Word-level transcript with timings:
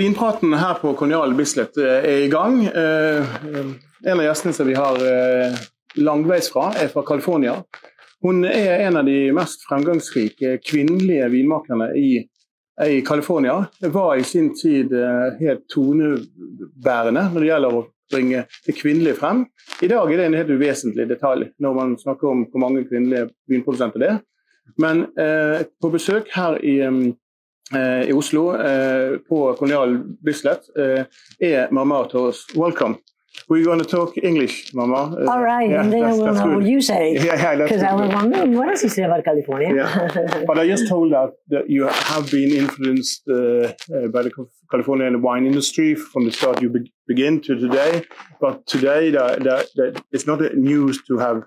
Vinpraten 0.00 0.54
her 0.54 0.74
på 0.74 0.92
Konjal 0.94 1.34
Bislett 1.34 1.76
eh, 1.76 2.04
er 2.08 2.22
i 2.24 2.28
gang. 2.32 2.62
Eh, 2.66 3.26
en 4.06 4.20
av 4.20 4.24
gjestene 4.24 4.54
som 4.56 4.68
vi 4.68 4.76
har 4.78 4.96
langveisfra, 4.96 5.66
langveis 6.00 6.48
fra, 6.52 6.68
er 6.78 6.88
fra 6.88 7.02
California. 7.04 7.56
Hun 8.24 8.44
er 8.48 8.86
en 8.86 8.96
av 9.00 9.04
de 9.04 9.32
mest 9.36 9.66
fremgangsrike 9.68 10.54
kvinnelige 10.64 11.26
vinmakerne 11.34 11.90
i, 11.98 12.22
i 12.86 13.00
California. 13.04 13.58
Var 13.82 14.14
i 14.16 14.24
sin 14.24 14.52
tid 14.56 14.94
helt 15.40 15.66
tonebærende 15.72 17.26
når 17.32 17.40
det 17.40 17.50
gjelder 17.50 17.76
å 17.76 17.84
bringe 18.10 18.44
det 18.66 18.76
kvinnelige 18.78 19.18
frem. 19.20 19.44
I 19.82 19.88
dag 19.90 20.10
er 20.12 20.20
det 20.20 20.26
en 20.28 20.38
helt 20.40 20.52
uvesentlig 20.52 21.08
detalj 21.10 21.48
når 21.62 21.78
man 21.78 21.96
snakker 22.00 22.32
om 22.32 22.44
hvor 22.50 22.64
mange 22.66 22.84
kvinnelige 22.88 23.30
vinprodusenter 23.50 24.02
det 24.02 24.12
er. 24.16 24.20
Men 24.78 25.06
eh, 25.18 25.66
på 25.82 25.90
besøk 25.92 26.30
her 26.34 26.58
i 26.62 26.76
Eh, 27.74 28.08
i 28.08 28.12
Oslo 28.12 28.50
eh, 28.54 29.18
på 29.28 29.52
Kolonial 29.54 29.98
Bislett 30.26 30.66
er 31.38 31.70
Marmar 31.70 32.08
Torres. 32.10 32.42
Welcome. 32.56 32.98
We're 33.48 33.64
going 33.64 33.78
to 33.78 33.84
talk 33.84 34.16
English, 34.18 34.74
Mama. 34.74 35.16
Uh, 35.16 35.30
All 35.30 35.42
right, 35.42 35.70
yeah, 35.70 35.82
and 35.82 35.92
then 35.92 36.04
I 36.04 36.12
will 36.12 36.34
know 36.34 36.56
what 36.56 36.64
you 36.64 36.80
say. 36.80 37.14
Yeah, 37.30 37.36
yeah, 37.36 37.56
Because 37.56 37.82
I 37.82 37.94
was 37.94 38.12
wondering, 38.12 38.56
what 38.56 38.68
does 38.68 38.82
he 38.82 38.88
say 38.88 39.02
about 39.02 39.24
California? 39.24 39.74
Yeah. 39.74 40.44
but 40.46 40.58
I 40.58 40.66
just 40.66 40.88
told 40.88 41.12
that, 41.12 41.32
that 41.48 41.70
you 41.70 41.86
have 41.86 42.30
been 42.30 42.50
influenced 42.50 43.22
uh, 43.28 43.34
uh, 43.34 44.08
by 44.12 44.22
the 44.22 44.32
Californian 44.70 45.22
wine 45.22 45.46
industry 45.46 45.94
from 45.94 46.24
the 46.24 46.32
start 46.32 46.60
you 46.62 46.70
be 46.70 46.92
begin 47.06 47.40
to 47.42 47.56
today. 47.56 48.04
But 48.40 48.66
today, 48.66 49.10
that, 49.10 49.42
that, 49.42 49.66
that 49.74 50.04
it's 50.12 50.26
not 50.26 50.40
news 50.54 51.02
to 51.08 51.18
have 51.18 51.42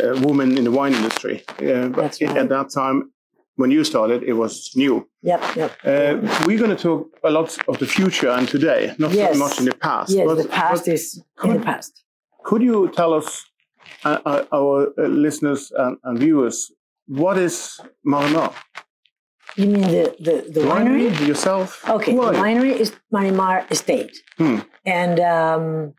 a 0.00 0.20
woman 0.20 0.56
in 0.56 0.64
the 0.64 0.70
wine 0.70 0.94
industry. 0.94 1.44
Uh, 1.58 1.88
but 1.88 2.16
right. 2.20 2.36
at 2.36 2.48
that 2.48 2.70
time, 2.74 3.11
when 3.56 3.70
you 3.70 3.84
started, 3.84 4.22
it 4.22 4.32
was 4.32 4.70
new. 4.74 5.06
Yep, 5.22 5.56
yep. 5.56 5.70
Uh, 5.84 6.44
we're 6.46 6.58
going 6.58 6.74
to 6.76 6.82
talk 6.82 7.08
a 7.24 7.30
lot 7.30 7.56
of 7.68 7.78
the 7.78 7.86
future 7.86 8.30
and 8.30 8.48
today, 8.48 8.94
not 8.98 9.12
yes. 9.12 9.34
so 9.34 9.38
much 9.38 9.58
in 9.58 9.64
the 9.66 9.74
past. 9.74 10.10
Yes, 10.10 10.26
but, 10.26 10.36
the 10.36 10.48
past 10.48 10.88
is 10.88 11.22
could, 11.36 11.50
in 11.50 11.56
the 11.58 11.64
past. 11.64 12.04
Could 12.44 12.62
you 12.62 12.90
tell 12.94 13.12
us, 13.12 13.44
uh, 14.04 14.18
uh 14.24 14.44
our 14.52 14.92
uh, 14.98 15.06
listeners 15.06 15.72
and, 15.76 15.96
and, 16.04 16.18
viewers, 16.18 16.72
what 17.06 17.36
is 17.38 17.80
Marimar? 18.06 18.52
You 19.56 19.66
mean 19.66 19.82
the, 19.82 20.16
the, 20.18 20.50
the 20.50 20.60
winery? 20.60 21.10
winery? 21.10 21.26
Yourself? 21.26 21.86
Okay, 21.88 22.14
the 22.14 22.20
winery 22.20 22.72
is 22.72 22.92
Marimar 23.12 23.70
Estate. 23.70 24.16
Hmm. 24.38 24.60
And 24.86 25.20
um, 25.20 25.94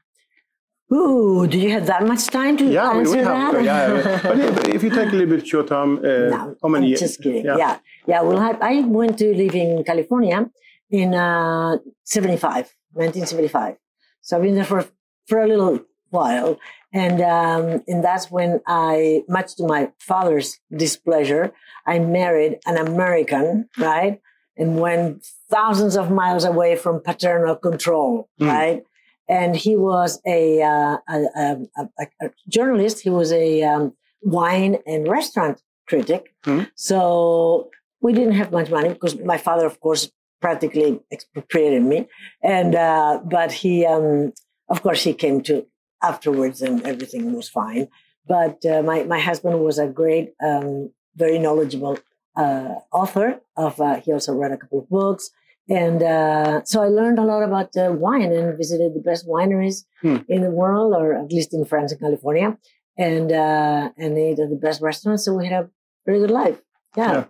Ooh, 0.94 1.48
do 1.48 1.58
you 1.58 1.72
have 1.72 1.88
that 1.88 2.06
much 2.06 2.28
time 2.28 2.56
to 2.58 2.66
yeah, 2.66 2.92
answer 2.92 3.12
we, 3.12 3.18
we 3.18 3.24
that? 3.24 3.54
Have, 3.54 3.66
yeah, 3.66 4.20
but 4.56 4.70
if 4.70 4.84
you 4.84 4.90
take 4.90 5.10
a 5.10 5.16
little 5.16 5.36
bit 5.38 5.48
short 5.48 5.68
time, 5.68 5.98
uh, 5.98 6.30
no, 6.36 6.56
how 6.62 6.70
many 6.70 6.94
I'm 6.94 7.00
Just 7.00 7.22
kidding. 7.22 7.46
Yeah, 7.46 7.58
yeah. 7.58 7.78
yeah 8.06 8.22
well, 8.22 8.40
I, 8.40 8.52
I, 8.62 8.82
went 8.82 9.18
to 9.20 9.34
live 9.34 9.56
in 9.56 9.84
California 9.84 10.50
in 10.92 11.16
uh, 11.16 11.78
75, 12.04 12.72
1975. 12.94 13.78
So 14.22 14.38
I've 14.38 14.44
been 14.44 14.56
there 14.56 14.66
for 14.66 14.86
for 15.28 15.40
a 15.40 15.48
little 15.48 15.80
while, 16.12 16.60
and 16.94 17.22
um, 17.22 17.84
and 17.88 18.04
that's 18.04 18.30
when 18.30 18.62
I, 18.68 19.24
much 19.28 19.56
to 19.56 19.64
my 19.66 19.92
father's 20.00 20.60
displeasure, 20.76 21.54
I 21.88 22.00
married 22.00 22.60
an 22.68 22.78
American, 22.78 23.68
right, 23.80 24.22
and 24.58 24.80
went 24.80 25.26
thousands 25.50 25.96
of 25.98 26.12
miles 26.12 26.44
away 26.44 26.76
from 26.76 27.02
paternal 27.02 27.56
control, 27.56 28.30
mm. 28.40 28.48
right 28.48 28.84
and 29.30 29.56
he 29.56 29.76
was 29.76 30.22
a, 30.26 30.62
uh, 30.62 30.98
a, 31.10 31.24
a, 31.38 31.98
a, 32.22 32.30
journalist. 32.48 33.02
He 33.02 33.10
was 33.10 33.32
a 33.32 33.64
um, 33.64 33.94
wine 34.22 34.78
and 34.86 35.08
restaurant 35.08 35.62
critic. 35.88 36.34
Mm-hmm. 36.46 36.66
So 36.76 37.70
we 38.02 38.14
didn't 38.14 38.34
have 38.34 38.52
much 38.52 38.70
money 38.70 38.90
because 38.90 39.20
my 39.20 39.38
father, 39.38 39.66
of 39.66 39.80
course, 39.80 40.12
practically 40.42 41.00
expropriated 41.12 41.84
me. 41.84 42.08
And 42.44 42.76
uh, 42.76 43.22
but 43.24 43.52
he, 43.52 43.86
um, 43.86 44.34
of 44.70 44.84
course, 44.84 45.04
he 45.04 45.14
came 45.14 45.42
to 45.44 45.66
afterwards, 46.02 46.62
and 46.62 46.86
everything 46.86 47.34
was 47.34 47.50
fine. 47.50 47.88
But 48.28 48.66
uh, 48.66 48.84
my 48.84 49.04
my 49.04 49.20
husband 49.20 49.60
was 49.62 49.80
a 49.80 49.88
great, 49.88 50.34
um, 50.44 50.92
very 51.16 51.40
knowledgeable 51.40 51.98
uh, 52.36 52.76
author. 52.92 53.40
Of 53.56 53.80
uh, 53.80 54.02
he 54.02 54.12
also 54.12 54.34
read 54.34 54.52
a 54.52 54.58
couple 54.58 54.80
of 54.80 54.90
books. 54.90 55.30
And 55.70 56.04
uh, 56.04 56.64
so 56.66 56.84
I 56.84 56.88
learned 56.88 57.20
a 57.20 57.24
lot 57.24 57.44
about 57.44 57.76
uh, 57.78 57.94
wine 57.94 58.32
and 58.32 58.58
visited 58.58 58.94
the 58.94 59.00
best 59.00 59.26
wineries 59.28 59.86
hmm. 60.02 60.18
in 60.28 60.42
the 60.42 60.52
world, 60.52 60.94
or 60.94 61.14
at 61.14 61.32
least 61.32 61.54
in 61.54 61.64
France 61.64 61.92
and 61.94 62.02
California, 62.02 62.58
and 62.98 63.32
uh, 63.32 63.90
and 63.98 64.18
ate 64.18 64.40
at 64.40 64.50
the 64.50 64.60
best 64.62 64.82
restaurants. 64.82 65.24
So 65.24 65.34
we 65.34 65.48
had 65.48 65.66
a 65.66 65.70
very 66.06 66.20
good 66.20 66.32
life. 66.32 66.60
Yeah. 66.98 67.12
yeah. 67.14 67.26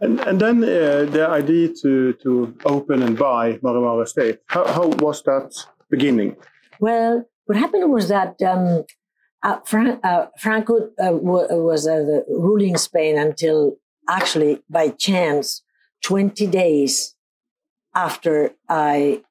And, 0.00 0.18
and 0.20 0.40
then 0.40 0.64
uh, 0.64 1.04
the 1.10 1.28
idea 1.30 1.68
to, 1.82 2.12
to 2.14 2.56
open 2.64 3.02
and 3.02 3.16
buy 3.16 3.52
Marimar 3.58 4.02
Estate, 4.02 4.40
how, 4.46 4.66
how 4.66 4.88
was 4.88 5.22
that 5.22 5.54
beginning? 5.88 6.34
Well, 6.80 7.24
what 7.44 7.56
happened 7.56 7.92
was 7.92 8.08
that 8.08 8.42
um, 8.42 8.84
uh, 9.44 9.60
Fran- 9.64 10.00
uh, 10.02 10.26
Franco 10.40 10.90
w- 10.98 11.22
was 11.22 11.88
ruling 12.28 12.76
Spain 12.76 13.16
until 13.16 13.76
actually 14.08 14.62
by 14.68 14.88
chance 14.88 15.62
20 16.02 16.48
days 16.48 17.15
after 17.96 18.50
I 18.68 19.22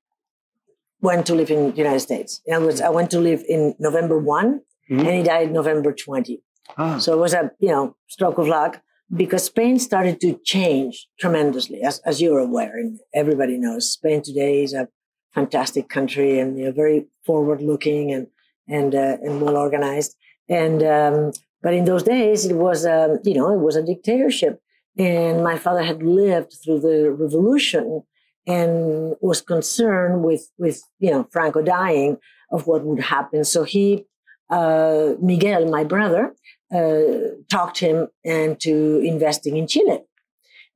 went 0.99 1.27
to 1.27 1.35
live 1.35 1.51
in 1.51 1.69
the 1.69 1.77
United 1.77 1.99
States. 1.99 2.41
In 2.45 2.55
other 2.55 2.65
words, 2.65 2.81
I 2.81 2.89
went 2.89 3.11
to 3.11 3.19
live 3.19 3.43
in 3.47 3.75
November 3.79 4.17
one 4.17 4.61
mm-hmm. 4.89 5.05
and 5.05 5.17
he 5.17 5.23
died 5.23 5.51
November 5.51 5.93
20. 5.93 6.41
Ah. 6.77 6.97
So 6.97 7.13
it 7.13 7.19
was 7.19 7.33
a, 7.33 7.51
you 7.59 7.69
know, 7.69 7.95
stroke 8.07 8.39
of 8.39 8.47
luck 8.47 8.81
because 9.15 9.43
Spain 9.45 9.77
started 9.77 10.19
to 10.21 10.39
change 10.43 11.07
tremendously, 11.19 11.83
as, 11.83 11.99
as 12.05 12.21
you're 12.21 12.39
aware, 12.39 12.75
and 12.79 12.99
everybody 13.13 13.55
knows. 13.57 13.93
Spain 13.93 14.23
today 14.23 14.63
is 14.63 14.73
a 14.73 14.87
fantastic 15.35 15.89
country 15.89 16.39
and 16.39 16.57
you 16.57 16.65
know, 16.65 16.71
very 16.71 17.05
forward 17.23 17.61
looking 17.61 18.11
and, 18.11 18.27
and, 18.67 18.95
uh, 18.95 19.17
and 19.21 19.41
well 19.41 19.57
organized. 19.57 20.15
And, 20.49 20.81
um, 20.81 21.31
but 21.61 21.75
in 21.75 21.85
those 21.85 22.03
days, 22.03 22.45
it 22.45 22.55
was, 22.55 22.85
um, 22.85 23.19
you 23.23 23.35
know, 23.35 23.53
it 23.53 23.59
was 23.59 23.75
a 23.75 23.85
dictatorship. 23.85 24.59
And 24.97 25.43
my 25.43 25.57
father 25.57 25.83
had 25.83 26.01
lived 26.01 26.55
through 26.63 26.79
the 26.79 27.11
revolution 27.11 28.03
and 28.47 29.15
was 29.21 29.41
concerned 29.41 30.23
with 30.23 30.51
with 30.57 30.81
you 30.99 31.11
know 31.11 31.27
Franco 31.31 31.61
dying 31.61 32.17
of 32.51 32.67
what 32.67 32.83
would 32.85 33.01
happen. 33.01 33.43
So 33.43 33.63
he, 33.63 34.05
uh, 34.49 35.13
Miguel, 35.19 35.69
my 35.69 35.83
brother, 35.83 36.35
uh, 36.73 37.01
talked 37.49 37.79
him 37.79 38.07
into 38.23 38.99
investing 38.99 39.57
in 39.57 39.67
Chile, 39.67 39.99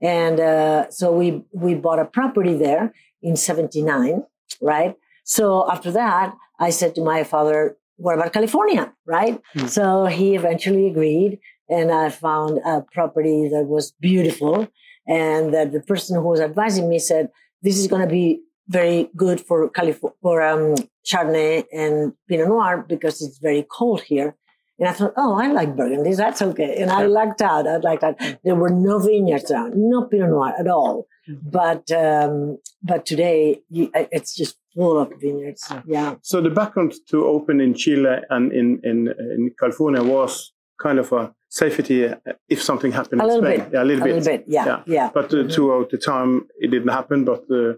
and 0.02 0.40
uh, 0.40 0.90
so 0.90 1.12
we 1.12 1.44
we 1.52 1.76
bought 1.76 2.00
a 2.00 2.06
property 2.06 2.56
there 2.56 2.94
in 3.22 3.36
'79, 3.36 4.24
right? 4.62 4.96
So 5.24 5.70
after 5.70 5.92
that, 5.92 6.36
I 6.60 6.72
said 6.72 6.96
to 6.96 7.04
my 7.04 7.24
father, 7.24 7.78
"What 7.98 8.16
about 8.16 8.34
California?" 8.34 8.94
Right? 9.06 9.40
Mm. 9.56 9.70
So 9.70 10.06
he 10.06 10.36
eventually 10.36 10.88
agreed, 10.88 11.40
and 11.70 11.92
I 11.92 12.10
found 12.10 12.60
a 12.66 12.82
property 12.92 13.48
that 13.50 13.66
was 13.66 13.92
beautiful, 14.00 14.68
and 15.08 15.54
that 15.54 15.72
the 15.72 15.82
person 15.82 16.16
who 16.16 16.28
was 16.28 16.40
advising 16.40 16.90
me 16.90 16.98
said 16.98 17.30
this 17.62 17.78
is 17.78 17.88
going 17.88 18.02
to 18.02 18.08
be 18.08 18.42
very 18.68 19.10
good 19.16 19.42
for 19.42 19.70
California, 19.70 20.16
for 20.22 20.42
um, 20.42 20.76
Chardonnay 21.06 21.66
and 21.74 22.14
Pinot 22.28 22.48
Noir 22.48 22.86
because 22.88 23.22
it's 23.22 23.40
very 23.40 23.66
cold 23.70 24.02
here. 24.02 24.36
And 24.78 24.88
I 24.88 24.94
thought, 24.94 25.14
oh, 25.18 25.34
I 25.34 25.48
like 25.48 25.76
Burgundy. 25.76 26.14
That's 26.14 26.42
okay. 26.42 26.82
And 26.82 26.90
I 26.90 27.04
liked 27.04 27.40
that. 27.40 27.68
I 27.68 27.78
liked 27.78 28.02
that. 28.02 28.40
There 28.46 28.56
were 28.56 28.70
no 28.70 29.00
vineyards 29.00 29.52
around, 29.52 29.74
no 29.76 30.06
Pinot 30.06 30.30
Noir 30.30 30.54
at 30.58 30.68
all. 30.68 31.06
Mm-hmm. 31.30 31.50
But 31.50 31.92
um, 31.92 32.60
but 32.82 33.06
today 33.06 33.62
it's 33.70 34.34
just 34.36 34.56
full 34.74 34.98
of 35.00 35.12
vineyards. 35.20 35.70
Yeah. 35.86 36.16
So 36.22 36.40
the 36.40 36.50
background 36.50 36.94
to 37.10 37.26
open 37.26 37.60
in 37.60 37.74
Chile 37.74 38.20
and 38.30 38.54
in 38.54 38.80
in, 38.84 39.10
in 39.10 39.52
California 39.60 40.02
was 40.02 40.54
kind 40.80 41.00
of 41.00 41.12
a 41.12 41.34
safety 41.50 42.06
uh, 42.06 42.16
if 42.48 42.62
something 42.62 42.92
happened 42.92 43.22
a 43.22 43.26
in 43.26 43.32
Spain. 43.32 43.60
Bit. 43.60 43.70
Yeah, 43.74 43.84
a 43.84 43.86
little 43.86 44.02
a 44.02 44.06
bit. 44.06 44.16
Little 44.16 44.38
bit. 44.38 44.46
Yeah, 44.48 44.66
yeah. 44.66 44.84
yeah. 44.88 45.10
But 45.14 45.26
uh, 45.26 45.38
mm-hmm. 45.38 45.50
throughout 45.50 45.90
the 45.90 45.98
time, 45.98 46.48
it 46.60 46.72
didn't 46.72 46.90
happen. 46.90 47.26
But 47.26 47.44
uh, 47.52 47.74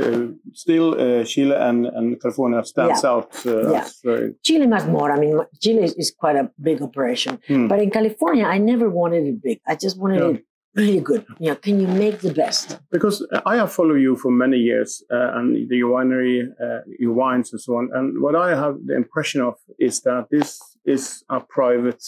uh, 0.00 0.28
still, 0.52 0.94
uh, 0.94 1.24
Chile 1.24 1.54
and, 1.54 1.86
and 1.86 2.20
California 2.20 2.64
stands 2.64 3.02
yeah. 3.02 3.10
out. 3.10 3.46
Uh, 3.46 3.72
yeah. 3.72 3.88
Very... 4.04 4.34
Chile 4.42 4.66
much 4.66 4.86
more. 4.86 5.12
I 5.12 5.18
mean, 5.18 5.40
Chile 5.60 5.84
is, 5.84 5.94
is 5.94 6.10
quite 6.10 6.36
a 6.36 6.50
big 6.60 6.82
operation. 6.82 7.38
Hmm. 7.46 7.68
But 7.68 7.80
in 7.80 7.90
California, 7.90 8.44
I 8.44 8.58
never 8.58 8.88
wanted 8.88 9.26
it 9.26 9.42
big. 9.42 9.60
I 9.66 9.76
just 9.76 9.98
wanted 9.98 10.20
yeah. 10.20 10.30
it 10.30 10.44
really 10.74 11.00
good. 11.00 11.26
Yeah, 11.38 11.54
can 11.54 11.80
you 11.80 11.86
make 11.86 12.20
the 12.20 12.32
best? 12.32 12.78
Because 12.90 13.26
I 13.44 13.56
have 13.56 13.72
followed 13.72 14.00
you 14.00 14.16
for 14.16 14.30
many 14.30 14.56
years 14.56 15.02
uh, 15.12 15.32
and 15.34 15.68
the 15.68 15.80
winery, 15.82 16.48
uh, 16.62 16.80
your 16.98 17.12
wines 17.12 17.52
and 17.52 17.60
so 17.60 17.76
on. 17.76 17.90
And 17.92 18.22
what 18.22 18.34
I 18.34 18.56
have 18.56 18.76
the 18.86 18.96
impression 18.96 19.42
of 19.42 19.54
is 19.78 20.00
that 20.02 20.28
this 20.30 20.58
is 20.86 21.22
a 21.28 21.40
private 21.40 22.02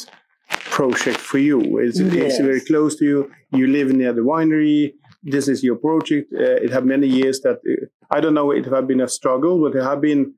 project 0.79 1.19
for 1.31 1.39
you. 1.39 1.59
It's, 1.79 2.01
yes. 2.01 2.15
it's 2.27 2.39
very 2.51 2.61
close 2.61 2.97
to 2.97 3.05
you. 3.05 3.31
You 3.53 3.67
live 3.69 3.89
near 4.01 4.13
the 4.13 4.23
winery. 4.33 4.93
This 5.23 5.47
is 5.49 5.63
your 5.63 5.77
project. 5.77 6.33
Uh, 6.33 6.65
it 6.67 6.71
had 6.77 6.85
many 6.85 7.07
years 7.07 7.41
that 7.45 7.59
uh, 7.73 7.87
I 8.17 8.21
don't 8.21 8.35
know. 8.35 8.51
It 8.51 8.65
have 8.67 8.87
been 8.93 9.01
a 9.01 9.09
struggle, 9.09 9.55
but 9.63 9.79
it 9.79 9.85
have 9.91 10.01
been 10.01 10.35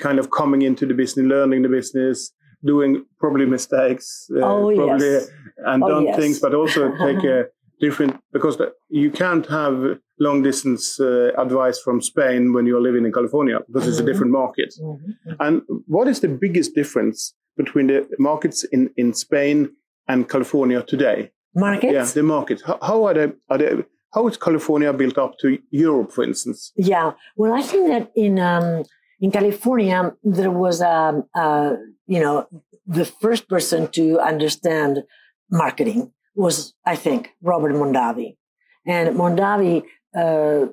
kind 0.00 0.18
of 0.18 0.30
coming 0.30 0.62
into 0.62 0.84
the 0.90 0.94
business, 0.94 1.24
learning 1.34 1.62
the 1.62 1.68
business, 1.68 2.32
doing 2.64 3.04
probably 3.22 3.46
mistakes, 3.46 4.06
uh, 4.36 4.40
Oh, 4.44 4.74
probably 4.74 5.12
yes. 5.12 5.28
and 5.70 5.82
Oh, 5.84 5.88
done 5.88 6.06
yes. 6.06 6.16
things, 6.20 6.40
but 6.40 6.52
also 6.54 6.80
take 7.06 7.22
a 7.24 7.44
different 7.80 8.12
because 8.32 8.56
you 8.88 9.10
can't 9.22 9.46
have 9.46 9.76
long 10.18 10.42
distance 10.42 10.98
uh, 11.00 11.30
advice 11.44 11.78
from 11.84 12.00
Spain 12.02 12.52
when 12.52 12.66
you're 12.66 12.82
living 12.88 13.04
in 13.06 13.12
California 13.12 13.58
because 13.66 13.86
it's 13.86 14.00
a 14.00 14.08
different 14.10 14.32
market. 14.32 14.70
Mhm. 14.82 14.98
And 15.44 15.62
what 15.86 16.08
is 16.08 16.18
the 16.20 16.28
biggest 16.44 16.74
difference 16.74 17.34
between 17.58 17.88
the 17.88 18.06
markets 18.18 18.64
in, 18.64 18.90
in 18.96 19.12
Spain 19.12 19.56
and 20.06 20.28
California 20.28 20.82
today? 20.82 21.30
Markets? 21.54 21.92
Yeah, 21.92 22.04
the 22.04 22.22
market. 22.22 22.62
How, 22.64 22.78
how 22.80 23.04
are 23.04 23.14
they? 23.14 23.32
Are 23.50 23.58
they? 23.58 23.84
How 24.14 24.26
is 24.28 24.38
California 24.38 24.90
built 24.92 25.18
up 25.18 25.32
to 25.42 25.58
Europe, 25.70 26.12
for 26.12 26.24
instance? 26.24 26.72
Yeah. 26.76 27.12
Well, 27.36 27.52
I 27.52 27.62
think 27.62 27.88
that 27.88 28.10
in 28.16 28.38
um, 28.38 28.84
in 29.20 29.30
California 29.30 30.12
there 30.22 30.50
was 30.50 30.80
um, 30.80 31.24
uh, 31.34 31.74
you 32.06 32.20
know 32.20 32.46
the 32.86 33.04
first 33.04 33.48
person 33.48 33.88
to 33.98 34.04
understand 34.20 35.02
marketing 35.50 36.12
was 36.34 36.74
I 36.86 36.96
think 36.96 37.30
Robert 37.42 37.72
Mondavi, 37.72 38.36
and 38.86 39.16
Mondavi. 39.16 39.82
Uh, 40.16 40.66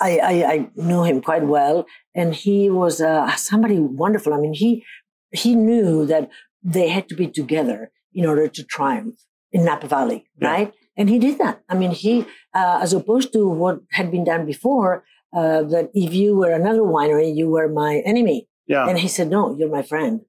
I, 0.00 0.18
I, 0.18 0.34
I 0.52 0.70
knew 0.74 1.04
him 1.04 1.22
quite 1.22 1.44
well, 1.44 1.86
and 2.14 2.34
he 2.34 2.68
was 2.68 3.00
uh, 3.00 3.34
somebody 3.36 3.78
wonderful. 3.78 4.34
I 4.34 4.38
mean, 4.38 4.52
he 4.52 4.84
he 5.30 5.54
knew 5.54 6.06
that 6.06 6.30
they 6.62 6.88
had 6.88 7.08
to 7.08 7.14
be 7.14 7.28
together 7.28 7.90
in 8.14 8.26
order 8.26 8.48
to 8.48 8.64
triumph 8.64 9.16
in 9.52 9.64
Napa 9.64 9.86
Valley, 9.86 10.26
Yeah. 10.40 10.48
right? 10.52 10.74
And 10.96 11.08
he 11.08 11.18
did 11.18 11.38
that. 11.38 11.62
I 11.68 11.74
mean, 11.76 11.92
he, 11.92 12.26
uh, 12.54 12.78
as 12.82 12.92
opposed 12.92 13.32
to 13.34 13.48
what 13.48 13.80
had 13.92 14.10
been 14.10 14.24
done 14.24 14.44
before, 14.46 15.04
uh, 15.34 15.62
that 15.64 15.90
if 15.94 16.12
you 16.12 16.36
were 16.36 16.50
another 16.50 16.80
winery, 16.82 17.34
you 17.34 17.48
were 17.48 17.68
my 17.68 18.02
enemy. 18.04 18.48
Yeah. 18.66 18.86
And 18.88 18.98
he 18.98 19.08
said, 19.08 19.28
no, 19.30 19.56
you're 19.56 19.70
my 19.70 19.82
friend. 19.82 20.22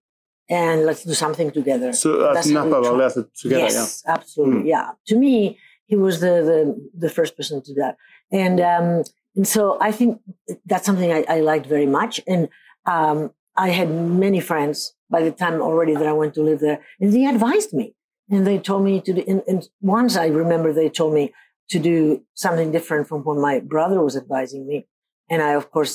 And 0.49 0.85
let's 0.85 1.03
do 1.03 1.13
something 1.13 1.51
together. 1.51 1.93
so 1.93 2.21
uh, 2.21 2.33
That's 2.33 2.47
Napa 2.47 2.81
Valley 2.81 3.05
it 3.05 3.27
together. 3.35 3.61
yes, 3.63 4.03
absolutely. 4.07 4.61
Hmm. 4.61 4.67
Yeah. 4.67 4.91
To 5.07 5.15
me, 5.15 5.57
he 5.85 5.95
was 5.95 6.19
the, 6.21 6.27
the, 6.49 6.89
the 6.97 7.09
first 7.09 7.35
person 7.35 7.61
to 7.63 7.73
do 7.73 7.79
that. 7.81 7.95
And, 8.31 8.59
um, 8.59 9.03
and 9.35 9.47
so 9.47 9.77
I 9.81 9.91
think 9.91 10.19
that's 10.65 10.85
something 10.85 11.11
I, 11.11 11.23
I 11.27 11.39
liked 11.41 11.65
very 11.65 11.85
much. 11.85 12.19
And 12.27 12.49
um, 12.85 13.31
I 13.65 13.69
had 13.79 13.89
many 14.25 14.39
friends 14.39 14.77
by 15.09 15.21
the 15.21 15.31
time 15.31 15.55
already 15.61 15.93
that 15.99 16.07
I 16.07 16.13
went 16.13 16.33
to 16.35 16.41
live 16.49 16.59
there, 16.61 16.79
and 16.99 17.11
they 17.13 17.25
advised 17.25 17.73
me. 17.73 17.87
And 18.31 18.45
they 18.47 18.59
told 18.59 18.83
me 18.89 19.01
to 19.01 19.11
do, 19.17 19.23
and, 19.27 19.41
and 19.47 19.67
once 19.81 20.13
I 20.15 20.27
remember 20.27 20.69
they 20.71 20.89
told 20.89 21.13
me 21.19 21.33
to 21.71 21.79
do 21.79 22.23
something 22.35 22.71
different 22.71 23.07
from 23.09 23.19
what 23.25 23.37
my 23.37 23.59
brother 23.73 23.99
was 24.07 24.15
advising 24.15 24.67
me. 24.71 24.87
And 25.31 25.41
I, 25.41 25.51
of 25.61 25.65
course, 25.71 25.93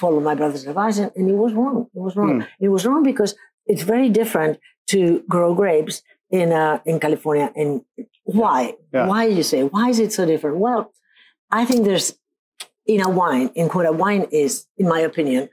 followed 0.00 0.24
my 0.30 0.34
brother's 0.34 0.66
advice, 0.66 0.96
and, 0.98 1.10
and 1.16 1.30
it 1.30 1.38
was 1.44 1.52
wrong. 1.52 1.76
It 1.94 2.02
was 2.06 2.16
wrong. 2.16 2.40
Hmm. 2.40 2.46
It 2.66 2.70
was 2.76 2.84
wrong 2.86 3.02
because 3.02 3.34
it's 3.66 3.82
very 3.82 4.08
different 4.08 4.58
to 4.88 5.22
grow 5.28 5.54
grapes 5.54 6.02
in 6.30 6.52
uh, 6.52 6.80
in 6.84 6.98
California. 7.06 7.52
And 7.54 7.70
why? 8.40 8.60
Yeah. 8.92 9.06
Why 9.06 9.26
you 9.38 9.44
say? 9.52 9.62
Why 9.62 9.86
is 9.92 9.98
it 10.04 10.12
so 10.12 10.26
different? 10.26 10.56
Well, 10.66 10.92
I 11.50 11.64
think 11.68 11.84
there's 11.84 12.08
in 12.86 13.00
a 13.00 13.08
wine, 13.08 13.50
in 13.54 13.68
what 13.68 13.86
a 13.86 13.92
wine 13.92 14.26
is, 14.30 14.66
in 14.76 14.86
my 14.88 15.00
opinion, 15.00 15.48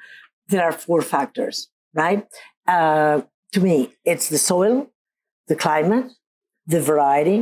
there 0.52 0.64
are 0.70 0.72
four 0.86 1.02
factors, 1.14 1.56
right? 2.04 2.22
Uh, 2.68 3.22
to 3.54 3.60
me, 3.68 3.78
it's 4.12 4.28
the 4.34 4.38
soil, 4.52 4.76
the 5.48 5.56
climate, 5.66 6.08
the 6.74 6.82
variety, 6.92 7.40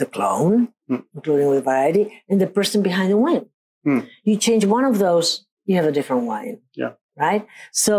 the 0.00 0.06
clone, 0.06 0.68
Hmm. 0.88 1.02
including 1.14 1.48
with 1.52 1.64
variety, 1.64 2.04
and 2.28 2.38
the 2.40 2.46
person 2.58 2.78
behind 2.82 3.08
the 3.12 3.16
wine. 3.26 3.46
Hmm. 3.84 4.00
You 4.28 4.36
change 4.46 4.64
one 4.76 4.84
of 4.92 4.96
those, 5.06 5.28
you 5.68 5.74
have 5.78 5.86
a 5.92 5.92
different 5.98 6.24
wine. 6.32 6.56
Yeah. 6.82 6.92
Right. 7.26 7.46
So, 7.84 7.94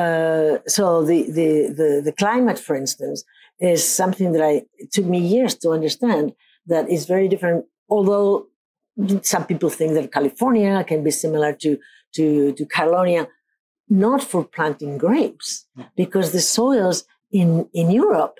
uh, 0.00 0.52
so 0.76 0.84
the, 1.10 1.18
the 1.38 1.48
the 1.80 1.88
the 2.08 2.14
climate, 2.22 2.58
for 2.66 2.74
instance, 2.82 3.18
is 3.72 3.80
something 4.00 4.28
that 4.34 4.42
I 4.42 4.54
it 4.82 4.88
took 4.94 5.06
me 5.14 5.20
years 5.34 5.54
to 5.62 5.68
understand. 5.78 6.24
That 6.72 6.84
is 6.96 7.02
very 7.14 7.28
different. 7.32 7.60
Although 7.94 8.30
some 9.22 9.44
people 9.50 9.70
think 9.78 9.90
that 9.94 10.12
California 10.18 10.74
can 10.90 11.00
be 11.08 11.12
similar 11.24 11.52
to 11.62 11.70
to 12.16 12.24
to 12.58 12.62
Catalonia, 12.76 13.22
not 13.88 14.22
for 14.22 14.44
planting 14.44 14.98
grapes, 14.98 15.66
because 15.96 16.32
the 16.32 16.40
soils 16.40 17.04
in 17.30 17.68
in 17.72 17.90
Europe 17.90 18.36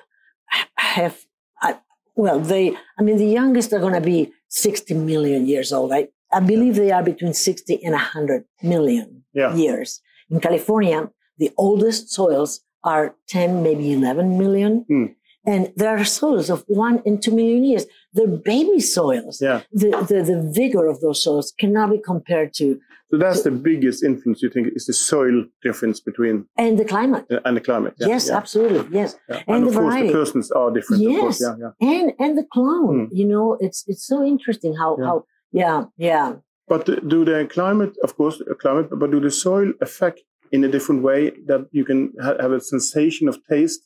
have 0.76 1.26
uh, 1.62 1.74
well 2.14 2.38
they 2.40 2.76
I 2.98 3.02
mean 3.02 3.16
the 3.18 3.26
youngest 3.40 3.72
are 3.72 3.80
going 3.80 3.94
to 3.94 4.00
be 4.00 4.32
60 4.48 4.94
million 4.94 5.46
years 5.46 5.72
old. 5.72 5.92
I 5.92 6.08
I 6.32 6.40
believe 6.40 6.74
they 6.76 6.90
are 6.90 7.02
between 7.02 7.34
60 7.34 7.84
and 7.84 7.94
100 7.94 8.44
million 8.62 9.24
Yeah. 9.34 9.54
years. 9.54 10.00
In 10.30 10.40
California, 10.40 11.10
the 11.38 11.50
oldest 11.56 12.10
soils 12.10 12.60
are 12.82 13.14
10, 13.28 13.62
maybe 13.62 13.92
11 13.92 14.38
million. 14.38 14.84
Hmm. 14.88 15.06
And 15.46 15.72
there 15.76 15.96
are 15.96 16.04
soils 16.04 16.48
of 16.50 16.64
one 16.68 17.02
and 17.06 17.22
two 17.22 17.34
million 17.34 17.64
years. 17.64 17.84
They're 18.14 18.26
baby 18.26 18.80
soils. 18.80 19.40
Yeah. 19.42 19.60
The, 19.72 19.90
the, 20.10 20.18
the 20.30 20.52
vigor 20.54 20.86
of 20.86 21.00
those 21.00 21.22
soils 21.22 21.52
cannot 21.58 21.90
be 21.90 21.98
compared 22.12 22.54
to, 22.60 22.66
So 23.10 23.18
that's 23.18 23.42
the 23.42 23.50
biggest 23.70 24.02
influence 24.10 24.38
you 24.44 24.50
think 24.54 24.68
is 24.78 24.86
the 24.86 24.92
soil 25.10 25.36
difference 25.66 25.98
between 26.00 26.36
and 26.56 26.78
the 26.78 26.84
climate. 26.94 27.24
and 27.46 27.54
the 27.58 27.64
climate. 27.70 27.94
Yeah, 27.98 28.08
yes, 28.14 28.22
yeah, 28.28 28.36
absolutely. 28.40 28.82
Yes. 29.00 29.10
yeah. 29.28 29.42
And 29.46 29.56
And, 29.56 29.64
the 29.66 29.68
of 29.70 29.74
course 29.74 29.86
variety. 29.94 30.08
the 30.08 30.14
persons 30.20 30.46
are 30.60 30.70
different. 30.76 30.98
Of 31.06 31.20
course. 31.20 31.40
Yes. 31.40 31.56
Yeah, 31.60 31.70
yeah. 31.80 31.94
And, 31.96 32.06
and 32.24 32.32
the 32.40 32.46
clone, 32.56 32.96
Hmm. 33.06 33.14
you 33.20 33.26
know, 33.32 33.46
it's, 33.64 33.80
it's 33.90 34.04
so 34.12 34.18
interesting 34.34 34.72
how, 34.82 34.90
Yeah. 34.98 35.04
how, 35.08 35.16
yeah, 35.62 35.78
yeah. 36.10 36.28
But 36.72 36.82
do 37.12 37.18
the 37.30 37.38
climate, 37.56 37.94
of 38.06 38.10
course, 38.16 38.36
uh, 38.40 38.54
climate, 38.64 38.88
but 39.00 39.08
do 39.10 39.20
the 39.20 39.30
soil 39.46 39.68
affect 39.86 40.18
in 40.54 40.60
a 40.64 40.68
different 40.76 41.00
way 41.08 41.20
that 41.50 41.62
you 41.78 41.84
can 41.84 42.00
ha- 42.24 42.38
have 42.44 42.52
a 42.52 42.60
sensation 42.74 43.24
of 43.28 43.34
taste 43.54 43.80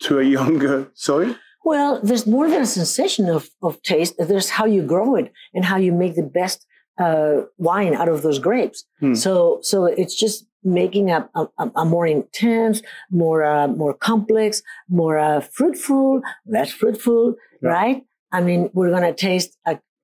to 0.00 0.18
a 0.18 0.24
younger 0.24 0.90
soil? 0.94 1.34
Well, 1.64 2.00
there's 2.02 2.26
more 2.26 2.48
than 2.48 2.62
a 2.62 2.66
sensation 2.66 3.28
of, 3.28 3.48
of 3.62 3.82
taste. 3.82 4.14
There's 4.18 4.50
how 4.50 4.64
you 4.64 4.82
grow 4.82 5.14
it 5.16 5.32
and 5.54 5.64
how 5.64 5.76
you 5.76 5.92
make 5.92 6.14
the 6.14 6.22
best 6.22 6.66
uh, 6.98 7.42
wine 7.58 7.94
out 7.94 8.08
of 8.08 8.22
those 8.22 8.38
grapes. 8.38 8.84
Hmm. 9.00 9.14
So, 9.14 9.58
so 9.62 9.84
it's 9.84 10.14
just 10.14 10.46
making 10.64 11.10
a, 11.10 11.28
a, 11.34 11.48
a 11.76 11.84
more 11.84 12.06
intense, 12.06 12.82
more 13.10 13.44
uh, 13.44 13.66
more 13.68 13.94
complex, 13.94 14.62
more 14.88 15.18
uh, 15.18 15.40
fruitful, 15.40 16.20
less 16.46 16.70
fruitful, 16.72 17.34
Yeah. 17.62 17.70
right? 17.70 18.02
I 18.32 18.40
mean, 18.42 18.70
we're 18.74 18.90
gonna 18.90 19.14
taste 19.14 19.56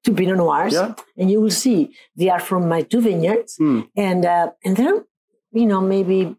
two 0.05 0.15
Pinot 0.15 0.37
Noirs, 0.39 0.73
Yeah. 0.75 0.95
and 1.19 1.31
you 1.31 1.41
will 1.43 1.51
see 1.65 1.95
they 2.17 2.31
are 2.31 2.41
from 2.41 2.69
my 2.69 2.83
two 2.83 3.01
vineyards, 3.01 3.57
Hmm. 3.59 3.81
and 3.97 4.25
uh, 4.25 4.51
and 4.65 4.77
they're 4.77 5.05
you 5.53 5.67
know 5.67 5.81
maybe 5.81 6.37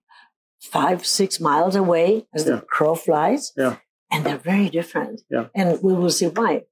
five 0.61 1.05
six 1.05 1.39
miles 1.39 1.75
away 1.75 2.25
as 2.33 2.45
Yeah. 2.45 2.55
the 2.55 2.61
crow 2.75 2.95
flies 2.95 3.53
Yeah. 3.57 3.75
and 4.11 4.23
they're 4.25 4.43
very 4.53 4.69
different 4.69 5.21
Yeah. 5.29 5.45
and 5.55 5.67
we 5.83 5.93
will 5.93 6.11
see 6.11 6.27
why 6.27 6.63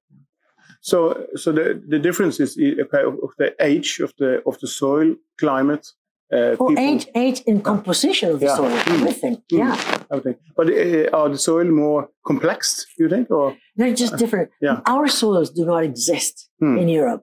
So, 0.80 0.98
so 1.34 1.52
the, 1.52 1.82
the 1.88 1.98
difference 1.98 2.38
is 2.44 2.56
uh, 2.56 2.82
okay, 2.84 3.02
of 3.26 3.32
the 3.38 3.48
age 3.60 3.90
of 4.06 4.12
the 4.18 4.30
of 4.46 4.54
the 4.60 4.68
soil, 4.68 5.08
climate, 5.42 5.84
uh, 6.32 6.54
oh 6.60 6.68
people, 6.68 6.84
age 6.90 7.06
age 7.14 7.40
in 7.46 7.60
composition 7.60 8.28
of 8.34 8.38
the 8.40 8.46
Yeah. 8.46 8.56
soil 8.56 8.70
Mm. 8.70 8.94
everything 8.96 9.34
Mm. 9.36 9.58
yeah 9.62 9.74
everything. 10.12 10.36
But 10.56 10.66
uh, 10.68 11.18
are 11.18 11.28
the 11.34 11.38
soil 11.38 11.68
more 11.84 12.02
complex? 12.30 12.86
You 13.00 13.08
think, 13.08 13.30
or 13.30 13.46
they're 13.76 13.94
just 14.04 14.14
different 14.22 14.48
Yeah. 14.66 14.76
our 14.94 15.06
soils 15.08 15.48
do 15.58 15.62
not 15.72 15.82
exist 15.90 16.34
Hmm. 16.60 16.76
in 16.82 16.88
europe. 17.00 17.22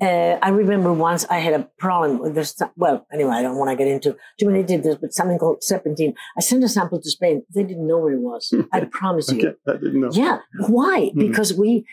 Uh, 0.00 0.38
I 0.42 0.48
remember 0.50 0.92
once 0.92 1.26
I 1.28 1.38
had 1.38 1.54
a 1.54 1.68
problem 1.78 2.18
with 2.20 2.34
this. 2.34 2.56
Well, 2.76 3.06
anyway, 3.12 3.32
I 3.32 3.42
don't 3.42 3.56
want 3.58 3.70
to 3.70 3.76
get 3.76 3.86
into 3.88 4.16
too 4.38 4.46
many 4.46 4.62
details, 4.62 4.96
but 5.00 5.12
something 5.12 5.38
called 5.38 5.62
serpentine. 5.62 6.14
I 6.38 6.40
sent 6.40 6.64
a 6.64 6.68
sample 6.68 7.00
to 7.00 7.10
Spain. 7.10 7.42
They 7.54 7.62
didn't 7.64 7.86
know 7.86 7.98
where 7.98 8.14
it 8.14 8.20
was. 8.20 8.52
I 8.72 8.80
promise 8.86 9.30
you. 9.30 9.38
okay, 9.48 9.56
that 9.66 9.80
didn't 9.80 10.00
know. 10.00 10.10
Yeah. 10.12 10.38
Why? 10.68 11.10
Mhm. 11.14 11.18
Because 11.28 11.52
we, 11.54 11.84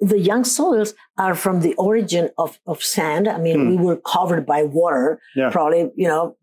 the 0.00 0.18
young 0.18 0.44
soils 0.44 0.94
are 1.18 1.34
from 1.34 1.60
the 1.60 1.74
origin 1.74 2.30
of, 2.36 2.58
of 2.66 2.82
sand. 2.82 3.28
I 3.28 3.38
mean, 3.38 3.58
Hmm. 3.60 3.68
we 3.70 3.76
were 3.76 3.96
covered 3.96 4.44
by 4.46 4.64
water, 4.64 5.20
Yeah. 5.34 5.50
probably, 5.50 5.90
you 5.96 6.08
know, 6.08 6.36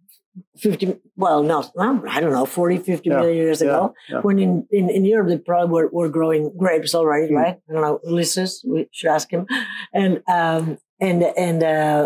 50, 0.57 0.95
well, 1.15 1.43
no, 1.43 1.63
I 2.09 2.19
don't 2.19 2.31
know, 2.31 2.45
40, 2.45 2.77
50 2.77 3.09
Yeah. 3.09 3.17
million 3.17 3.35
years 3.37 3.61
ago. 3.61 3.93
yeah. 4.09 4.21
When 4.21 4.39
in, 4.39 4.65
in, 4.71 4.89
in 4.89 5.05
Europe, 5.05 5.27
they 5.27 5.37
probably 5.37 5.71
were, 5.73 5.89
were 5.91 6.09
growing 6.09 6.51
grapes 6.57 6.95
already, 6.95 7.27
Hmm. 7.27 7.35
right? 7.35 7.55
I 7.69 7.73
don't 7.73 7.81
know, 7.81 7.99
Ulysses, 8.03 8.65
we 8.67 8.87
should 8.91 9.09
ask 9.11 9.29
him. 9.29 9.45
And, 9.93 10.23
um, 10.27 10.77
and, 11.07 11.19
and, 11.47 11.59
uh, 11.63 12.01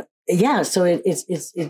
yeah, 0.46 0.60
so 0.74 0.80
it, 0.92 1.00
it's, 1.10 1.24
it's, 1.34 1.48
it, 1.62 1.70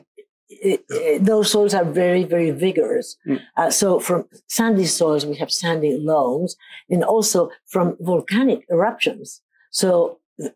it, 0.69 0.79
it- 0.89 1.23
those 1.31 1.47
soils 1.51 1.73
are 1.79 1.85
very, 2.03 2.23
very 2.35 2.51
vigorous. 2.65 3.07
Mm. 3.27 3.39
Uh, 3.59 3.69
so 3.79 3.99
from 4.07 4.19
sandy 4.57 4.85
soils, 4.99 5.23
we 5.31 5.35
have 5.41 5.51
sandy 5.51 5.93
loams, 6.11 6.51
and 6.89 7.03
also 7.03 7.39
from 7.73 7.85
volcanic 8.11 8.59
eruptions. 8.75 9.41
So 9.71 9.89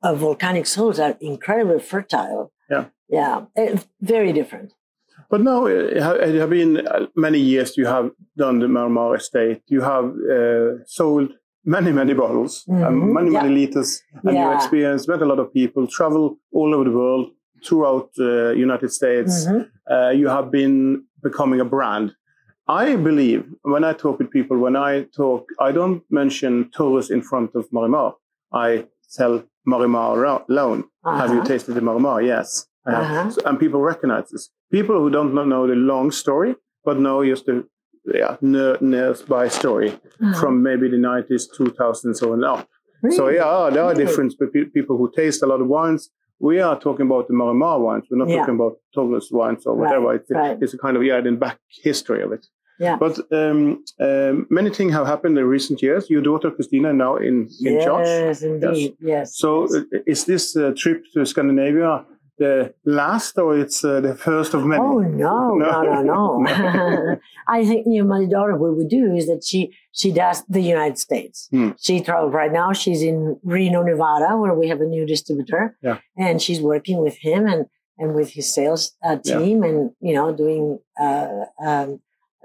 uh, 0.04 0.16
volcanic 0.16 0.66
soils 0.76 0.98
are 1.06 1.16
incredibly 1.22 1.80
fertile. 1.80 2.52
Yeah. 2.70 2.86
Yeah, 3.20 3.36
eh, 3.58 3.78
very 4.16 4.32
different. 4.40 4.70
But 5.32 5.42
now 5.42 5.66
it 5.68 6.02
ha- 6.06 6.22
it 6.30 6.36
have 6.44 6.50
been 6.60 6.74
uh, 6.88 7.08
many 7.28 7.40
years 7.40 7.78
you 7.78 7.86
have 7.96 8.08
done 8.44 8.56
the 8.60 8.68
Marimar 8.76 9.16
estate. 9.18 9.62
You 9.76 9.82
have 9.94 10.06
uh, 10.38 10.84
sold 10.86 11.30
many, 11.66 11.92
many 11.92 12.14
bottles, 12.14 12.66
um, 12.70 12.76
Mhm, 12.76 13.14
many, 13.14 13.32
yeah. 13.32 13.42
many 13.42 13.56
liters, 13.56 14.02
and 14.24 14.38
you 14.38 14.52
experience, 14.54 15.08
met 15.08 15.22
a 15.22 15.26
lot 15.26 15.40
of 15.40 15.54
people, 15.54 15.88
travel 15.88 16.38
all 16.52 16.74
over 16.74 16.84
the 16.84 16.96
world, 16.98 17.32
throughout 17.64 18.14
the 18.16 18.54
United 18.58 18.92
States. 18.92 19.46
Mhm. 19.46 19.68
Uh, 19.90 20.10
you 20.10 20.28
have 20.28 20.52
been 20.52 21.04
becoming 21.22 21.60
a 21.60 21.66
brand. 21.66 22.16
I 22.68 22.96
believe 22.96 23.44
when 23.64 23.84
I 23.84 23.94
talk 23.94 24.20
with 24.20 24.30
people, 24.32 24.58
when 24.58 24.76
I 24.76 25.04
talk, 25.16 25.50
I 25.60 25.72
don't 25.72 26.04
mention 26.10 26.70
Torres 26.76 27.10
in 27.10 27.22
front 27.22 27.56
of 27.56 27.70
Marimar. 27.72 28.14
I 28.54 28.88
sell 29.02 29.44
Marimar 29.68 30.44
alone. 30.50 30.86
Uh-huh. 31.04 31.18
Have 31.18 31.32
you 31.32 31.40
uh-huh. 31.40 31.48
tasted 31.48 31.74
the 31.74 31.82
Marimar? 31.82 32.26
Yes. 32.26 32.68
Uh-huh. 32.86 33.30
So, 33.30 33.42
and 33.46 33.60
people 33.60 33.82
recognize 33.82 34.30
this. 34.30 34.50
People 34.72 34.98
who 35.00 35.10
don't 35.10 35.34
know 35.34 35.68
the 35.68 35.76
long 35.76 36.12
story, 36.12 36.56
but 36.86 36.98
know 37.00 37.24
just 37.24 37.46
the 37.46 37.66
yeah, 38.06 38.38
nearby 38.42 39.48
story 39.48 39.92
uh-huh. 39.92 40.40
from 40.40 40.64
maybe 40.64 40.90
the 40.90 40.98
90s, 40.98 41.44
2000s, 41.58 42.18
so 42.18 42.34
on 42.34 42.44
up. 42.44 42.68
Really? 43.02 43.16
So 43.16 43.30
yeah, 43.30 43.70
there 43.72 43.84
are 43.84 43.94
really? 43.94 44.06
different 44.06 44.34
people 44.74 44.98
who 44.98 45.12
taste 45.16 45.42
a 45.44 45.48
lot 45.48 45.62
of 45.62 45.68
wines. 45.68 46.10
We 46.40 46.60
are 46.60 46.80
talking 46.80 47.06
about 47.06 47.28
the 47.28 47.34
Marimar 47.34 47.80
wines. 47.80 48.06
We're 48.10 48.18
not 48.18 48.30
yeah. 48.30 48.38
talking 48.38 48.56
about 48.56 48.78
Torres 48.94 49.30
wines 49.32 49.66
or 49.66 49.76
whatever. 49.76 50.08
Right. 50.08 50.16
It's, 50.16 50.32
right. 50.32 50.58
it's, 50.60 50.74
a 50.74 50.78
kind 50.78 50.98
of 50.98 51.04
yeah, 51.04 51.20
in 51.20 51.38
back 51.38 51.60
history 51.84 52.24
of 52.24 52.32
it. 52.32 52.46
Yeah. 52.80 52.98
But 52.98 53.20
um, 53.32 53.84
um, 54.00 54.48
many 54.50 54.72
things 54.72 54.94
have 54.94 55.06
happened 55.06 55.38
in 55.38 55.46
recent 55.46 55.84
years. 55.84 56.10
Your 56.10 56.24
daughter 56.24 56.50
Christina 56.50 56.92
now 56.92 57.18
in, 57.18 57.48
in 57.62 57.76
yes, 57.76 57.86
charge. 57.86 58.08
Yes, 58.08 58.42
indeed. 58.42 58.98
Yes. 59.00 59.38
So 59.38 59.68
yes. 59.72 59.84
Is 60.08 60.26
this 60.26 60.56
uh, 60.58 60.74
trip 60.76 61.04
to 61.14 61.24
Scandinavia 61.24 62.04
the 62.42 62.74
last 62.86 63.38
or 63.38 63.58
it's 63.64 63.80
uh, 63.84 64.02
the 64.02 64.16
first 64.16 64.54
of 64.54 64.66
many? 64.66 64.82
Oh 64.82 65.00
no, 65.00 65.56
no, 65.64 65.82
no, 65.84 66.02
no. 66.02 66.38
no. 66.40 67.20
I 67.48 67.60
think 67.66 67.86
you 67.88 68.02
know 68.02 68.10
my 68.18 68.26
daughter. 68.26 68.56
What 68.58 68.76
we 68.78 68.86
do 68.86 69.14
is 69.20 69.28
that 69.28 69.44
she 69.50 69.62
she 69.92 70.12
does 70.12 70.44
the 70.56 70.62
United 70.76 70.98
States. 70.98 71.48
Hmm. 71.52 71.72
She 71.80 72.02
travels 72.02 72.34
right 72.34 72.54
now. 72.62 72.74
She's 72.74 73.02
in 73.04 73.40
Reno, 73.44 73.84
Nevada, 73.84 74.38
where 74.38 74.56
we 74.62 74.68
have 74.70 74.82
a 74.82 74.90
new 74.96 75.06
distributor. 75.06 75.78
Yeah. 75.82 75.98
and 76.18 76.42
she's 76.42 76.62
working 76.62 76.98
with 77.06 77.18
him 77.28 77.42
and 77.48 77.66
and 78.00 78.16
with 78.16 78.30
his 78.38 78.48
sales 78.58 78.82
uh, 79.08 79.18
team, 79.18 79.64
yeah. 79.64 79.70
and 79.70 79.92
you 80.08 80.14
know 80.16 80.28
doing 80.44 80.80
uh, 81.00 81.46
um, 81.64 82.00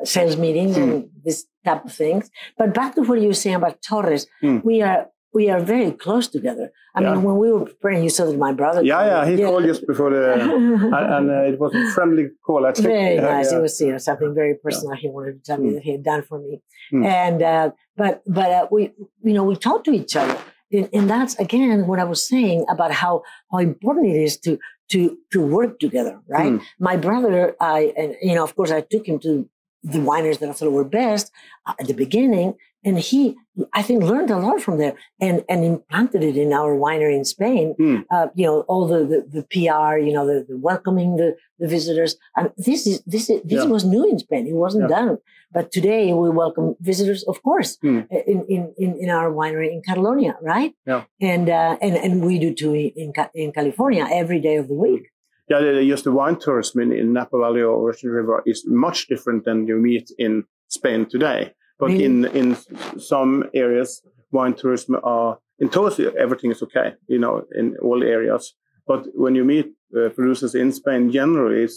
sales 0.05 0.37
meetings 0.37 0.77
mm. 0.77 0.83
and 0.83 1.11
this 1.25 1.47
type 1.65 1.85
of 1.85 1.93
things. 1.93 2.31
But 2.59 2.75
back 2.75 2.95
to 2.97 3.03
what 3.03 3.21
you 3.23 3.29
were 3.29 3.43
saying 3.45 3.57
about 3.57 3.83
Torres, 3.83 4.27
mm. 4.43 4.63
we 4.63 4.83
are 4.83 5.09
we 5.33 5.51
are 5.51 5.61
very 5.61 5.93
close 5.93 6.29
together. 6.29 6.73
I 6.95 7.03
yeah. 7.03 7.13
mean, 7.13 7.23
when 7.23 7.37
we 7.37 7.53
were 7.53 7.67
preparing, 7.67 8.03
you 8.03 8.11
saw 8.11 8.25
that 8.25 8.39
my 8.39 8.53
brother. 8.53 8.83
Yeah, 8.83 9.05
yeah, 9.05 9.31
he 9.31 9.35
yeah. 9.37 9.47
called 9.47 9.65
just 9.65 9.87
before 9.87 10.11
the, 10.11 10.33
and, 11.17 11.31
uh, 11.31 11.43
it 11.43 11.59
was 11.59 11.75
a 11.75 11.91
friendly 11.93 12.29
call. 12.45 12.67
I 12.67 12.73
think. 12.73 12.89
Very 12.89 13.17
nice. 13.17 13.53
It 13.53 13.61
was 13.61 13.81
you 13.81 13.93
know 13.93 13.99
something 13.99 14.35
very 14.35 14.55
personal 14.55 14.95
he 14.95 15.09
wanted 15.09 15.35
to 15.39 15.43
tell 15.43 15.59
me 15.59 15.71
mm. 15.71 15.75
that 15.75 15.83
he 15.83 15.93
had 15.93 16.05
done 16.05 16.23
for 16.23 16.39
me, 16.39 16.63
mm. 16.93 17.05
and 17.05 17.43
uh, 17.43 17.71
but 17.97 18.23
but 18.27 18.51
uh, 18.51 18.67
we 18.71 18.93
you 19.23 19.35
know 19.35 19.45
we 19.45 19.57
talked 19.57 19.85
to 19.87 19.93
each 19.93 20.17
other, 20.17 20.39
and, 20.73 20.89
and 20.93 21.11
that's 21.11 21.39
again 21.39 21.87
what 21.87 21.99
I 21.99 22.05
was 22.05 22.27
saying 22.27 22.65
about 22.71 22.93
how 22.93 23.23
how 23.53 23.59
important 23.59 24.07
it 24.07 24.23
is 24.23 24.39
to 24.41 24.59
to 24.93 25.19
to 25.33 25.41
work 25.41 25.79
together, 25.79 26.21
right? 26.29 26.53
Mm. 26.53 26.63
My 26.79 26.97
brother, 26.97 27.55
I 27.61 27.93
and 27.97 28.17
you 28.23 28.35
know, 28.35 28.45
of 28.45 28.57
course, 28.57 28.71
I 28.71 28.81
took 28.81 29.07
him 29.07 29.19
to 29.21 29.49
the 29.83 29.99
wineries 29.99 30.39
that 30.41 30.49
I 30.49 30.53
thought 30.53 30.73
were 30.73 30.85
best 30.85 31.31
uh, 31.67 31.75
at 31.79 31.87
the 31.87 31.95
beginning. 31.95 32.55
And 32.87 32.99
he, 32.99 33.37
I 33.73 33.83
think, 33.83 34.03
learned 34.03 34.31
a 34.31 34.39
lot 34.39 34.61
from 34.63 34.79
there 34.79 34.95
and, 35.21 35.45
and 35.49 35.65
implanted 35.65 36.23
it 36.23 36.37
in 36.37 36.53
our 36.53 36.77
winery 36.77 37.17
in 37.17 37.25
Spain. 37.25 37.75
Mm. 37.81 38.05
Uh, 38.11 38.29
you 38.35 38.47
know, 38.47 38.61
all 38.63 38.87
the, 38.87 39.01
the, 39.05 39.21
the, 39.29 39.43
PR, 39.51 39.99
you 39.99 40.13
know, 40.13 40.27
the, 40.27 40.47
the 40.49 40.57
welcoming 40.57 41.17
the, 41.17 41.37
the 41.59 41.67
visitors. 41.67 42.17
And 42.37 42.53
this 42.57 42.87
is, 42.87 43.03
this 43.05 43.29
is, 43.29 43.43
this 43.43 43.65
yeah. 43.65 43.71
was 43.71 43.85
new 43.85 44.09
in 44.09 44.19
Spain. 44.21 44.47
It 44.47 44.55
wasn't 44.55 44.89
yeah. 44.89 44.97
done. 44.97 45.19
But 45.53 45.73
today 45.73 46.13
we 46.13 46.31
welcome 46.31 46.77
visitors, 46.81 47.25
of 47.25 47.43
course, 47.43 47.77
mm. 47.85 48.07
in, 48.11 48.47
in, 48.49 48.75
in, 48.79 48.97
in, 49.01 49.11
our 49.11 49.31
winery 49.31 49.73
in 49.73 49.83
Catalonia, 49.83 50.37
right? 50.41 50.73
Yeah. 50.87 51.05
And, 51.21 51.51
uh, 51.51 51.77
and, 51.83 51.97
and 51.97 52.25
we 52.25 52.39
do 52.39 52.55
too 52.55 52.73
in, 52.75 53.13
in 53.35 53.53
California 53.53 54.07
every 54.11 54.41
day 54.41 54.57
of 54.57 54.69
the 54.69 54.75
week 54.75 55.11
yeah, 55.49 55.61
just 55.83 56.05
the 56.05 56.13
wine 56.13 56.37
tourism 56.37 56.81
in, 56.81 56.93
in 56.93 57.13
Napa 57.13 57.39
Valley 57.39 57.63
or 57.63 57.81
Russian 57.87 58.11
River 58.11 58.43
is 58.47 58.65
much 58.67 59.07
different 59.07 59.45
than 59.45 59.67
you 59.67 59.77
meet 59.77 60.11
in 60.19 60.45
Spain 60.69 61.07
today. 61.07 61.55
But 61.79 61.91
in 61.91 62.25
in 62.27 62.57
some 62.99 63.45
areas, 63.55 64.03
wine 64.33 64.55
tourism 64.55 64.97
are 65.03 65.39
in 65.59 65.69
total 65.69 66.13
everything 66.19 66.51
is 66.51 66.63
okay, 66.63 66.95
you 67.09 67.19
know, 67.19 67.45
in 67.55 67.77
all 67.83 68.03
areas. 68.03 68.55
But 68.87 69.07
when 69.15 69.35
you 69.35 69.45
meet 69.45 69.73
uh, 69.97 70.11
producers 70.11 70.55
in 70.55 70.73
Spain, 70.73 71.11
generally, 71.11 71.69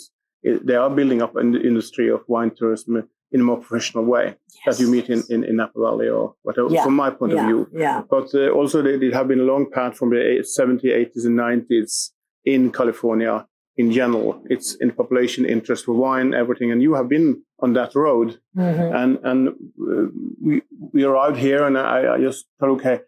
it, 0.44 0.66
they 0.66 0.76
are 0.76 0.90
building 0.90 1.22
up 1.22 1.36
an 1.36 1.56
industry 1.56 2.10
of 2.10 2.22
wine 2.28 2.52
tourism 2.56 3.10
in 3.32 3.42
a 3.42 3.44
more 3.44 3.58
professional 3.58 4.06
way 4.06 4.36
yes. 4.66 4.78
that 4.78 4.84
you 4.84 4.90
meet 4.92 5.10
in, 5.10 5.24
in, 5.30 5.44
in 5.44 5.56
Napa 5.58 5.80
Valley 5.80 6.10
or 6.10 6.34
whatever, 6.42 6.70
yeah. 6.70 6.84
from 6.84 6.96
my 6.96 7.10
point 7.10 7.34
yeah. 7.34 7.42
of 7.42 7.46
view. 7.46 7.70
Yeah. 7.74 8.02
But 8.10 8.34
uh, 8.34 8.50
also, 8.50 8.82
they, 8.82 8.98
they 8.98 9.12
have 9.12 9.28
been 9.28 9.40
a 9.40 9.44
long 9.44 9.70
path 9.72 9.98
from 9.98 10.10
the 10.10 10.44
70s, 10.60 10.84
80s, 10.84 11.26
and 11.26 11.38
90s 11.38 12.12
in 12.46 12.72
California 12.72 13.46
in 13.80 13.94
general. 13.94 14.44
It's 14.50 14.76
in 14.76 14.92
population 14.92 15.46
interest 15.46 15.86
for 15.86 15.94
wine, 15.94 16.34
everything. 16.34 16.70
And 16.72 16.82
you 16.82 16.96
have 16.96 17.08
been 17.08 17.42
on 17.60 17.72
that 17.74 17.96
road. 17.96 18.38
Mm-hmm. 18.58 18.96
And 19.00 19.12
and 19.30 19.40
uh, 19.50 20.08
we 20.46 20.62
we 20.94 21.04
arrived 21.04 21.38
here, 21.38 21.64
and 21.68 21.78
I, 21.78 22.16
I, 22.16 22.18
just 22.20 22.46
thought, 22.60 22.72
okay, 22.78 23.00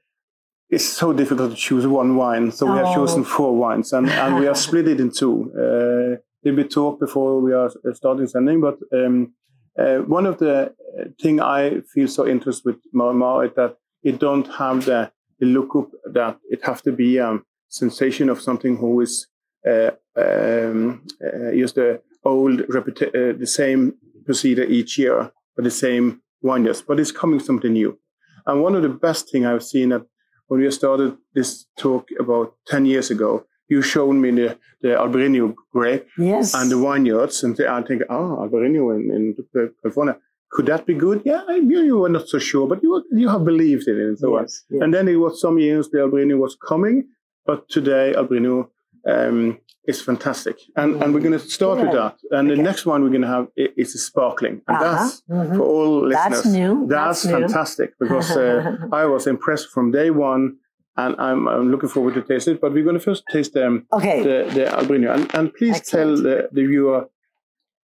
it's 0.69 0.87
so 1.01 1.11
difficult 1.11 1.51
to 1.51 1.57
choose 1.57 1.85
one 1.85 2.15
wine. 2.15 2.51
So 2.51 2.65
we 2.71 2.77
have 2.77 2.93
oh. 2.93 2.95
chosen 2.95 3.23
four 3.25 3.53
wines, 3.63 3.91
and, 3.91 4.09
and 4.09 4.39
we 4.39 4.47
are 4.47 4.55
split 4.67 4.87
it 4.87 4.99
in 5.01 5.11
two. 5.11 5.35
Uh, 5.63 6.49
a 6.49 6.51
bit 6.53 6.71
talk 6.71 6.99
before 6.99 7.41
we 7.41 7.51
are 7.53 7.69
starting 7.93 8.27
sending, 8.27 8.61
but 8.61 8.77
um, 8.93 9.33
uh, 9.77 9.97
one 10.19 10.25
of 10.25 10.37
the 10.37 10.55
uh, 10.63 11.03
thing 11.21 11.41
I 11.41 11.81
feel 11.93 12.07
so 12.07 12.25
interested 12.25 12.65
with 12.65 12.79
Marimar 12.93 13.47
is 13.47 13.53
that 13.55 13.77
it 14.03 14.19
don't 14.19 14.47
have 14.55 14.85
the, 14.85 15.11
the 15.39 15.45
look 15.45 15.75
up 15.75 15.89
that 16.13 16.39
it 16.49 16.61
have 16.63 16.81
to 16.83 16.91
be 16.91 17.17
a 17.17 17.27
um, 17.27 17.45
sensation 17.67 18.29
of 18.29 18.41
something 18.41 18.77
who 18.77 19.01
is 19.01 19.13
uh, 19.23 19.30
um, 19.65 21.03
uh, 21.25 21.51
just 21.53 21.75
the 21.75 22.01
old 22.23 22.59
repeti- 22.61 23.15
uh, 23.15 23.37
the 23.37 23.47
same 23.47 23.95
procedure 24.25 24.63
each 24.63 24.97
year 24.97 25.31
for 25.55 25.61
the 25.61 25.71
same 25.71 26.21
wonders, 26.41 26.81
but 26.81 26.99
it's 26.99 27.11
coming 27.11 27.39
something 27.39 27.73
new. 27.73 27.97
And 28.45 28.61
one 28.61 28.75
of 28.75 28.81
the 28.81 28.89
best 28.89 29.31
thing 29.31 29.45
I've 29.45 29.63
seen 29.63 29.89
that 29.89 30.05
when 30.47 30.59
we 30.59 30.71
started 30.71 31.17
this 31.33 31.65
talk 31.77 32.09
about 32.19 32.55
10 32.67 32.85
years 32.85 33.11
ago, 33.11 33.45
you 33.69 33.81
showed 33.81 34.13
me 34.13 34.31
the, 34.31 34.57
the 34.81 34.89
Albarino 34.89 35.55
grape 35.71 36.07
yes. 36.17 36.53
and 36.53 36.69
the 36.69 36.77
vineyards, 36.77 37.43
and 37.43 37.57
I 37.61 37.81
think, 37.83 38.01
oh, 38.09 38.37
Albarino 38.41 38.93
in, 38.95 39.35
in 39.55 39.71
California. 39.81 40.17
Could 40.51 40.65
that 40.65 40.85
be 40.85 40.93
good? 40.93 41.21
Yeah, 41.23 41.43
I 41.47 41.59
knew 41.59 41.81
you 41.81 41.99
were 41.99 42.09
not 42.09 42.27
so 42.27 42.37
sure, 42.37 42.67
but 42.67 42.83
you 42.83 43.01
you 43.13 43.29
have 43.29 43.45
believed 43.45 43.87
in 43.87 43.97
it 43.97 44.03
and 44.03 44.19
so 44.19 44.37
yes, 44.37 44.65
on. 44.69 44.75
Yes. 44.75 44.83
And 44.83 44.93
then 44.93 45.07
it 45.07 45.15
was 45.15 45.39
some 45.39 45.57
years 45.57 45.89
the 45.89 45.99
Albarino 45.99 46.37
was 46.37 46.57
coming, 46.57 47.07
but 47.45 47.69
today 47.69 48.13
Albarino 48.17 48.67
um, 49.07 49.59
is 49.87 50.01
fantastic. 50.01 50.59
And, 50.75 51.01
and 51.01 51.13
we're 51.13 51.21
going 51.21 51.39
to 51.39 51.39
start 51.39 51.79
yeah. 51.79 51.85
with 51.85 51.93
that. 51.93 52.17
And 52.31 52.49
okay. 52.49 52.57
the 52.57 52.63
next 52.63 52.85
one 52.85 53.03
we're 53.03 53.09
going 53.09 53.21
to 53.21 53.27
have 53.27 53.47
is 53.55 53.95
a 53.95 53.97
sparkling. 53.97 54.61
And 54.67 54.77
uh-huh. 54.77 54.83
that's 54.83 55.21
mm-hmm. 55.29 55.57
for 55.57 55.63
all 55.63 56.07
listeners. 56.07 56.43
That's 56.43 56.45
new. 56.45 56.87
That's, 56.87 57.23
that's 57.23 57.33
fantastic 57.33 57.93
new. 57.99 58.07
because 58.07 58.31
uh, 58.31 58.77
I 58.91 59.05
was 59.05 59.27
impressed 59.27 59.69
from 59.69 59.91
day 59.91 60.11
one. 60.11 60.57
And 60.97 61.15
I'm, 61.19 61.47
I'm 61.47 61.71
looking 61.71 61.89
forward 61.89 62.15
to 62.15 62.21
taste 62.21 62.47
it. 62.47 62.59
But 62.61 62.73
we're 62.73 62.83
going 62.83 62.97
to 62.97 62.99
first 62.99 63.23
taste 63.31 63.55
um, 63.57 63.87
okay. 63.93 64.21
the, 64.21 64.51
the 64.53 64.65
Albarino. 64.65 65.13
And, 65.15 65.33
and 65.33 65.53
please 65.53 65.77
Excellent. 65.77 66.17
tell 66.17 66.23
the, 66.23 66.49
the 66.51 66.65
viewer 66.65 67.09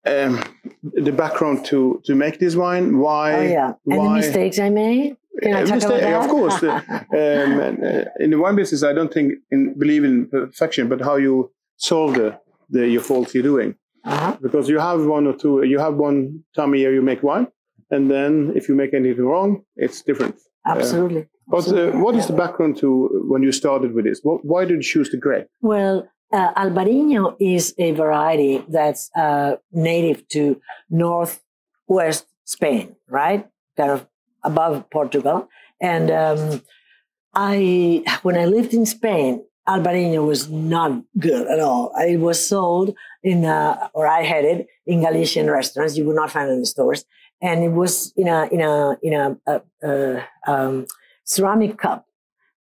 um, 0.06 0.42
the 0.84 1.12
background 1.12 1.66
to, 1.66 2.02
to 2.06 2.16
make 2.16 2.40
this 2.40 2.56
wine. 2.56 2.98
Why? 2.98 3.34
Oh, 3.34 3.42
yeah. 3.42 3.74
And 3.86 3.98
why, 3.98 4.22
the 4.22 4.28
mistakes 4.28 4.60
I 4.60 4.70
made? 4.70 5.18
Can 5.42 5.56
I 5.56 5.64
talk 5.66 5.84
about 5.84 6.00
that? 6.00 6.24
Of 6.24 6.30
course. 6.30 6.64
um, 6.64 6.80
uh, 7.12 8.04
in 8.20 8.32
the 8.32 8.38
wine 8.38 8.56
business, 8.56 8.84
I 8.84 8.94
don't 8.94 9.14
think 9.14 9.34
in 9.52 9.78
believe 9.78 10.04
in 10.04 10.28
perfection, 10.30 10.88
but 10.88 11.02
how 11.02 11.16
you 11.16 11.52
solve 11.78 12.16
the, 12.16 12.40
the 12.70 12.88
your 12.88 13.02
faults 13.02 13.34
you're 13.34 13.44
doing. 13.44 13.76
Uh-huh. 14.06 14.38
Because 14.42 14.70
you 14.70 14.80
have 14.80 15.06
one 15.06 15.28
or 15.28 15.34
two, 15.34 15.64
you 15.64 15.80
have 15.80 15.96
one 15.96 16.44
time 16.56 16.74
a 16.74 16.78
year 16.78 16.94
you 16.94 17.02
make 17.02 17.24
wine, 17.24 17.48
and 17.92 18.10
then 18.10 18.54
if 18.56 18.70
you 18.70 18.76
make 18.76 18.94
anything 18.94 19.26
wrong, 19.26 19.64
it's 19.76 20.02
different. 20.02 20.36
Absolutely. 20.66 21.22
Uh, 21.22 21.26
but 21.50 21.68
uh, 21.70 21.92
what 21.92 22.16
is 22.16 22.28
the 22.28 22.34
background 22.34 22.78
to 22.78 23.26
when 23.28 23.42
you 23.44 23.52
started 23.52 23.94
with 23.94 24.06
this? 24.06 24.20
What, 24.24 24.44
why 24.44 24.66
did 24.66 24.76
you 24.76 24.84
choose 24.84 25.10
the 25.10 25.18
grape? 25.18 25.48
Well, 25.62 26.08
uh, 26.34 26.54
Albarino 26.54 27.36
is 27.40 27.74
a 27.78 27.92
variety 27.92 28.64
that's 28.68 29.10
uh, 29.16 29.56
native 29.72 30.28
to 30.30 30.60
northwest 30.90 32.28
Spain, 32.44 32.96
right? 33.08 33.48
Kind 33.78 33.92
of 33.92 34.08
above 34.52 34.90
Portugal. 34.98 35.38
And 35.82 36.08
um, 36.24 36.62
I, 37.34 38.04
when 38.24 38.38
I 38.38 38.46
lived 38.46 38.74
in 38.74 38.86
Spain, 38.86 39.32
Albarino 39.68 40.26
was 40.26 40.50
not 40.50 40.92
good 41.20 41.46
at 41.54 41.60
all. 41.60 41.92
It 41.98 42.20
was 42.28 42.38
sold 42.54 42.96
in, 43.22 43.40
uh, 43.44 43.90
or 43.94 44.08
I 44.08 44.22
had 44.24 44.44
it 44.46 44.68
in 44.86 45.02
Galician 45.02 45.50
restaurants. 45.60 45.98
You 45.98 46.06
would 46.06 46.16
not 46.16 46.32
find 46.32 46.50
it 46.50 46.54
in 46.54 46.62
the 46.62 46.66
stores. 46.66 47.04
And 47.42 47.64
it 47.64 47.74
was 47.82 48.14
in 48.16 48.28
a, 48.28 48.48
in 48.56 48.62
a, 48.62 48.98
in 49.08 49.14
a, 49.14 49.26
a, 49.54 49.62
a 49.84 50.24
um, 50.52 50.88
ceramic 51.26 51.78
cup 51.78 52.08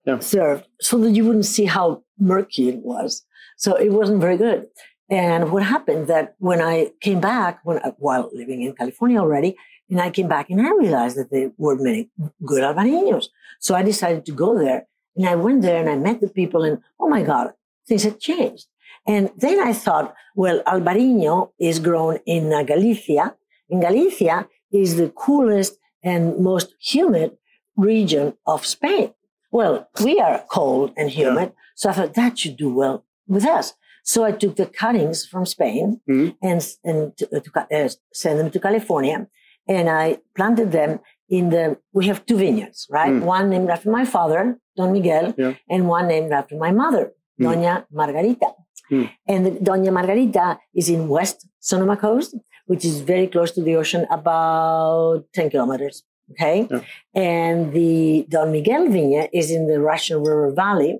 yeah. 0.06 0.20
served 0.20 0.66
so 0.82 0.98
that 0.98 1.12
you 1.12 1.24
wouldn't 1.26 1.46
see 1.46 1.66
how 1.66 2.04
murky 2.20 2.70
it 2.70 2.80
was. 2.80 3.24
So 3.58 3.76
it 3.76 3.92
wasn't 4.00 4.20
very 4.20 4.38
good. 4.38 4.68
And 5.10 5.52
what 5.52 5.64
happened 5.64 6.08
that 6.08 6.36
when 6.40 6.62
I 6.62 6.92
came 7.00 7.22
back, 7.22 7.60
when 7.64 7.78
while 8.06 8.30
living 8.34 8.64
in 8.64 8.74
California 8.74 9.20
already, 9.20 9.56
and 9.90 10.02
I 10.02 10.10
came 10.10 10.28
back 10.28 10.50
and 10.50 10.62
I 10.62 10.72
realized 10.72 11.18
that 11.18 11.32
there 11.32 11.52
were 11.58 11.76
many 11.76 12.10
good 12.46 12.64
Albarinos. 12.64 13.28
So 13.60 13.76
I 13.76 13.84
decided 13.84 14.26
to 14.26 14.32
go 14.32 14.58
there 14.58 14.88
and 15.16 15.28
I 15.28 15.36
went 15.36 15.62
there 15.62 15.80
and 15.80 15.90
I 15.90 15.96
met 15.96 16.22
the 16.22 16.28
people 16.28 16.64
and 16.64 16.80
oh 17.00 17.08
my 17.08 17.24
God, 17.24 17.54
things 17.88 18.04
had 18.04 18.20
changed. 18.20 18.68
And 19.08 19.30
then 19.38 19.60
I 19.60 19.74
thought, 19.74 20.16
well, 20.36 20.64
Albarino 20.64 21.52
is 21.60 21.80
grown 21.80 22.20
in 22.26 22.52
uh, 22.52 22.64
Galicia. 22.64 23.36
And 23.70 23.82
Galicia 23.82 24.48
is 24.72 24.96
the 24.96 25.10
coolest 25.10 25.78
and 26.04 26.40
most 26.40 26.74
humid 26.80 27.38
region 27.78 28.34
of 28.46 28.66
Spain. 28.66 29.14
Well, 29.52 29.90
we 30.04 30.20
are 30.20 30.44
cold 30.50 30.94
and 30.98 31.10
humid, 31.10 31.50
yeah. 31.50 31.62
so 31.76 31.90
I 31.90 31.94
thought 31.94 32.14
that 32.16 32.38
should 32.38 32.58
do 32.58 32.74
well 32.74 33.06
with 33.28 33.46
us. 33.46 33.74
So 34.04 34.24
I 34.24 34.32
took 34.32 34.56
the 34.56 34.66
cuttings 34.66 35.26
from 35.26 35.46
Spain 35.46 36.02
mm-hmm. 36.08 36.32
and, 36.42 36.76
and 36.84 37.18
to, 37.18 37.40
to 37.40 37.68
uh, 37.72 37.90
send 38.14 38.40
them 38.40 38.52
to 38.52 38.60
California, 38.60 39.28
and 39.68 39.90
I 39.90 40.20
planted 40.36 40.72
them 40.72 41.00
in 41.30 41.50
the. 41.50 41.78
We 41.94 42.08
have 42.08 42.26
two 42.26 42.38
vineyards, 42.38 42.88
right? 42.90 43.12
Mm. 43.12 43.22
One 43.22 43.50
named 43.50 43.70
after 43.70 43.90
my 43.90 44.06
father, 44.06 44.60
Don 44.78 44.94
Miguel, 44.94 45.34
yeah. 45.38 45.54
and 45.70 45.88
one 45.88 46.08
named 46.08 46.32
after 46.32 46.56
my 46.56 46.72
mother, 46.72 47.14
mm. 47.40 47.46
Doña 47.46 47.86
Margarita. 47.92 48.54
Mm. 48.92 49.10
And 49.28 49.46
the, 49.46 49.52
Doña 49.52 49.92
Margarita 49.92 50.60
is 50.74 50.90
in 50.90 51.08
West 51.08 51.48
Sonoma 51.60 51.98
Coast, 51.98 52.36
which 52.68 52.86
is 52.86 53.02
very 53.02 53.28
close 53.28 53.52
to 53.52 53.62
the 53.62 53.76
ocean, 53.76 54.06
about 54.12 55.26
10 55.34 55.50
kilometers. 55.50 56.04
Okay. 56.32 56.68
Yeah. 56.70 56.82
And 57.14 57.74
the 57.74 58.26
Don 58.30 58.52
Miguel 58.52 58.90
vineyard 58.90 59.30
is 59.32 59.52
in 59.52 59.68
the 59.68 59.80
Russian 59.80 60.24
River 60.24 60.52
Valley, 60.52 61.00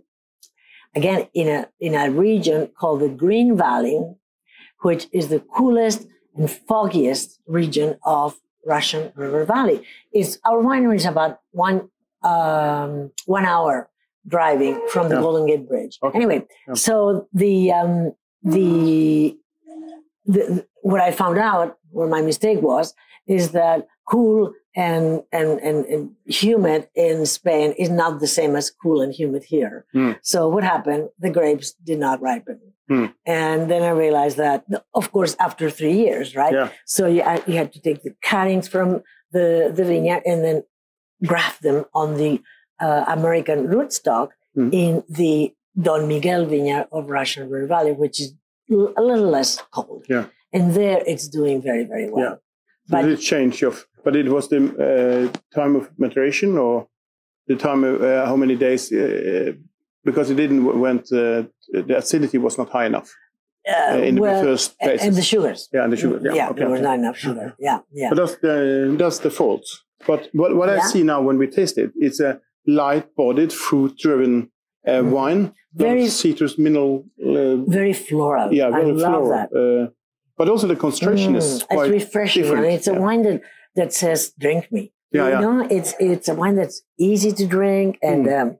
again, 0.94 1.28
in 1.34 1.48
a, 1.48 1.68
in 1.80 1.96
a 1.96 2.12
region 2.12 2.68
called 2.68 3.02
the 3.02 3.10
Green 3.10 3.58
Valley, 3.58 4.00
which 4.82 5.08
is 5.12 5.30
the 5.30 5.40
coolest 5.40 6.08
and 6.36 6.50
foggiest 6.50 7.40
region 7.48 7.98
of 8.04 8.38
Russian 8.66 9.12
River 9.16 9.46
Valley. 9.46 9.84
It's, 10.12 10.40
our 10.44 10.62
winery 10.62 10.96
is 10.96 11.06
about 11.06 11.40
one, 11.52 11.90
um, 12.24 13.12
one 13.26 13.46
hour 13.46 13.90
driving 14.28 14.82
from 14.90 15.10
the 15.10 15.16
yeah. 15.16 15.22
Golden 15.22 15.46
Gate 15.48 15.68
Bridge. 15.68 16.00
Okay. 16.02 16.18
Anyway, 16.18 16.46
yeah. 16.68 16.74
so 16.74 17.28
the, 17.34 17.72
um, 17.72 18.14
the, 18.44 19.38
the, 20.26 20.66
what 20.82 21.00
I 21.00 21.12
found 21.12 21.38
out, 21.38 21.78
where 21.92 22.08
my 22.08 22.22
mistake 22.22 22.62
was, 22.62 22.94
is 23.28 23.52
that 23.52 23.88
cool 24.06 24.54
and, 24.76 25.24
and, 25.32 25.60
and, 25.60 25.86
and, 25.86 26.12
humid 26.26 26.90
in 26.96 27.26
Spain 27.26 27.74
is 27.78 27.90
not 27.90 28.20
the 28.20 28.28
same 28.28 28.56
as 28.56 28.70
cool 28.70 29.02
and 29.02 29.14
humid 29.14 29.46
here. 29.46 29.86
Mm. 29.96 30.20
So 30.22 30.50
what 30.50 30.64
happened? 30.64 31.10
The 31.20 31.30
grapes 31.30 31.72
did 31.72 32.00
not 32.00 32.22
ripen. 32.22 32.60
Mm. 32.90 33.14
And 33.26 33.72
then 33.72 33.84
I 33.84 33.90
realized 33.90 34.38
that, 34.38 34.66
of 34.94 35.12
course, 35.12 35.36
after 35.40 35.70
three 35.70 35.94
years, 35.94 36.36
right? 36.36 36.54
Yeah. 36.54 36.70
So 36.86 37.08
you, 37.08 37.24
you 37.48 37.56
had 37.56 37.72
to 37.74 37.82
take 37.82 38.04
the 38.04 38.16
cuttings 38.22 38.68
from 38.68 39.02
the, 39.32 39.72
the 39.74 39.86
vineyard 39.86 40.24
and 40.26 40.44
then 40.44 40.64
graft 41.26 41.62
them 41.62 41.86
on 41.94 42.18
the 42.18 42.42
uh, 42.80 43.06
American 43.08 43.68
rootstock 43.68 44.30
mm. 44.58 44.74
in 44.74 45.04
the 45.10 45.54
Don 45.82 46.08
Miguel 46.08 46.46
vineyard 46.46 46.88
of 46.92 47.10
Russian 47.10 47.50
River 47.50 47.68
Valley, 47.68 47.92
which 47.94 48.20
is 48.20 48.34
a 48.70 49.02
little 49.02 49.30
less 49.30 49.62
cold. 49.72 50.06
Yeah. 50.10 50.28
And 50.54 50.74
there 50.74 51.02
it's 51.06 51.28
doing 51.28 51.62
very, 51.62 51.86
very 51.86 52.10
well. 52.10 52.24
Yeah. 52.24 52.36
So 52.88 52.92
but, 52.92 53.02
did 53.04 53.20
it 53.20 53.22
change 53.22 53.64
of 53.64 53.86
but 54.06 54.16
it 54.16 54.28
was 54.30 54.48
the 54.48 54.60
uh, 54.88 55.56
time 55.60 55.76
of 55.76 55.90
maturation 55.98 56.58
or 56.58 56.88
the 57.48 57.58
time 57.58 57.84
of 57.84 58.02
uh, 58.02 58.26
how 58.30 58.38
many 58.38 58.56
days? 58.56 58.92
Uh, 58.92 59.52
because 60.06 60.28
it 60.32 60.36
didn't 60.36 60.64
went 60.80 61.12
uh, 61.12 61.44
the 61.90 61.96
acidity 61.98 62.38
was 62.38 62.58
not 62.58 62.70
high 62.70 62.86
enough. 62.86 63.10
Uh, 63.68 63.98
in 63.98 64.16
well, 64.20 64.40
the 64.40 64.48
first 64.48 64.80
place. 64.80 65.02
And 65.02 65.16
the 65.16 65.24
sugars. 65.24 65.70
Yeah, 65.74 65.84
and 65.84 65.92
the 65.94 65.98
sugar. 65.98 66.20
Yeah, 66.24 66.36
yeah 66.36 66.50
okay, 66.50 66.60
there 66.60 66.70
was 66.70 66.82
not 66.82 67.00
enough 67.00 67.18
sugar. 67.18 67.56
Yeah, 67.58 67.80
yeah. 67.92 68.10
But 68.12 68.18
that's 68.18 68.36
the, 68.36 68.96
that's 69.00 69.20
the 69.20 69.32
fault. 69.32 69.66
But 70.06 70.30
what, 70.34 70.56
what 70.56 70.70
yeah. 70.70 70.76
I 70.76 70.80
see 70.82 71.02
now 71.02 71.20
when 71.28 71.40
we 71.40 71.48
taste 71.48 71.80
it, 71.80 71.92
it's 71.96 72.20
a 72.20 72.40
light-bodied, 72.68 73.52
fruit-driven 73.52 74.52
uh, 74.88 74.92
mm. 74.92 75.10
wine. 75.10 75.54
Very 75.74 76.08
citrus, 76.08 76.60
mineral. 76.60 77.06
Uh, 77.20 77.56
very 77.66 77.94
floral. 77.94 78.54
Yeah, 78.54 78.70
very 78.70 78.92
I 78.92 79.00
floral. 79.00 79.34
Uh, 79.34 79.90
but 80.38 80.48
also 80.48 80.68
the 80.68 80.76
concentration 80.76 81.34
mm, 81.34 81.38
is 81.38 81.64
quite 81.64 81.90
It's 81.92 82.04
refreshing. 82.04 82.44
Different. 82.44 82.66
It's 82.68 82.88
a 82.88 82.94
wine 82.94 83.24
that 83.24 83.42
that 83.76 83.94
says 83.94 84.34
"drink 84.40 84.72
me." 84.72 84.92
Yeah, 85.12 85.26
you 85.26 85.32
yeah. 85.32 85.40
know, 85.40 85.68
it's 85.70 85.94
it's 86.00 86.28
a 86.28 86.36
wine 86.36 86.56
that's 86.56 86.82
easy 86.98 87.32
to 87.32 87.46
drink 87.46 87.98
and 88.02 88.26
mm. 88.26 88.42
um, 88.42 88.58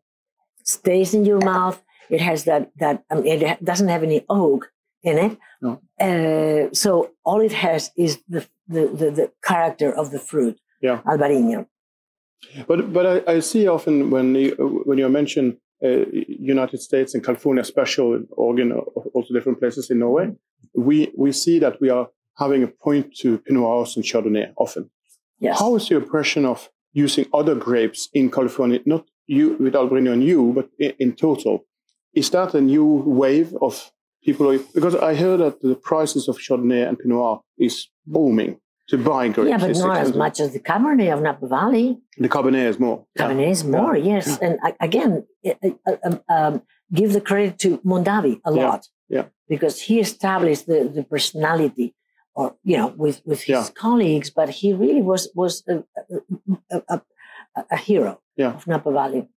stays 0.64 1.14
in 1.14 1.26
your 1.26 1.40
mouth. 1.40 1.82
It 2.10 2.22
has 2.22 2.44
that 2.46 2.72
that 2.78 3.04
um, 3.10 3.26
it 3.26 3.64
doesn't 3.64 3.88
have 3.88 4.04
any 4.04 4.26
oak 4.30 4.72
in 5.06 5.18
it. 5.18 5.38
No. 5.62 5.82
Uh, 6.00 6.74
so 6.74 7.12
all 7.24 7.40
it 7.40 7.54
has 7.54 7.92
is 7.96 8.22
the, 8.28 8.46
the, 8.68 8.88
the, 8.88 9.12
the 9.12 9.32
character 9.44 9.94
of 9.96 10.12
the 10.12 10.20
fruit. 10.20 10.60
Yeah. 10.82 11.02
Albarino. 11.06 11.68
But 12.68 12.92
but 12.92 13.06
I, 13.06 13.34
I 13.36 13.40
see 13.40 13.68
often 13.68 14.10
when 14.10 14.36
you, 14.36 14.84
when 14.86 14.98
you 14.98 15.08
mention 15.10 15.58
uh, 15.84 16.06
United 16.12 16.80
States 16.82 17.14
and 17.14 17.24
California, 17.24 17.64
special 17.64 18.24
Oregon, 18.32 18.72
also 18.72 19.34
different 19.34 19.60
places 19.60 19.90
in 19.90 20.00
Norway, 20.00 20.32
we 20.74 21.12
we 21.18 21.32
see 21.32 21.60
that 21.60 21.80
we 21.82 21.90
are 21.90 22.10
having 22.38 22.64
a 22.64 22.68
point 22.68 23.16
to 23.22 23.38
Pinot 23.40 23.62
Noirs 23.62 23.96
and 23.96 24.06
Chardonnay 24.06 24.54
often. 24.58 24.90
Yes. 25.40 25.60
How 25.60 25.76
is 25.76 25.90
your 25.90 26.02
impression 26.02 26.46
of 26.46 26.70
using 26.94 27.26
other 27.34 27.56
grapes 27.56 28.10
in 28.14 28.32
California, 28.32 28.80
not 28.86 29.06
you 29.28 29.56
with 29.60 29.74
Albarino 29.74 30.14
and 30.14 30.24
you, 30.24 30.54
but 30.54 30.70
in, 30.80 30.94
in, 31.00 31.14
total? 31.14 31.66
Is 32.14 32.30
that 32.30 32.54
a 32.54 32.62
new 32.62 32.86
wave 32.86 33.54
of 33.62 33.92
people? 34.24 34.58
Because 34.74 34.96
I 34.96 35.16
heard 35.16 35.40
that 35.42 35.62
the 35.62 35.76
prices 35.76 36.28
of 36.28 36.38
Chardonnay 36.38 36.88
and 36.88 36.98
Pinot 36.98 37.18
Noir 37.18 37.42
is 37.58 37.88
booming 38.06 38.60
to 38.88 38.98
buy 38.98 39.28
grapes. 39.30 39.50
Yeah, 39.50 39.58
but 39.58 39.76
not 39.78 39.98
as 39.98 40.16
much 40.16 40.40
as 40.40 40.54
the 40.54 40.60
Cabernet 40.60 41.12
of 41.14 41.22
Napa 41.22 41.48
Valley. 41.48 41.98
The 42.18 42.30
Cabernet 42.30 42.68
is 42.70 42.80
more. 42.80 43.06
Cabernet 43.18 43.42
yeah. 43.42 43.50
is 43.50 43.64
more, 43.64 43.98
yeah. 43.98 44.06
yes. 44.06 44.38
Yeah. 44.42 44.48
And 44.48 44.74
again, 44.80 45.28
um, 46.30 46.62
give 46.94 47.14
the 47.14 47.22
credit 47.22 47.60
to 47.60 47.80
Mondavi 47.80 48.40
a 48.46 48.52
lot. 48.52 48.88
Yeah. 49.10 49.26
Because 49.50 49.82
he 49.82 50.00
established 50.00 50.68
the, 50.68 50.92
the 50.94 51.04
personality 51.04 51.96
or 52.36 52.56
you 52.64 52.78
know 52.78 52.88
with 52.98 53.22
with 53.26 53.42
his 53.42 53.50
yeah. 53.50 53.68
colleagues 53.76 54.30
but 54.30 54.50
he 54.50 54.74
really 54.74 55.02
was 55.02 55.30
was 55.36 55.64
a, 55.68 55.84
a, 56.72 56.82
a, 56.90 57.02
a 57.72 57.78
hero 57.78 58.20
yeah. 58.36 58.54
of 58.54 58.68
Napa 58.68 58.92
Valley. 58.92 59.28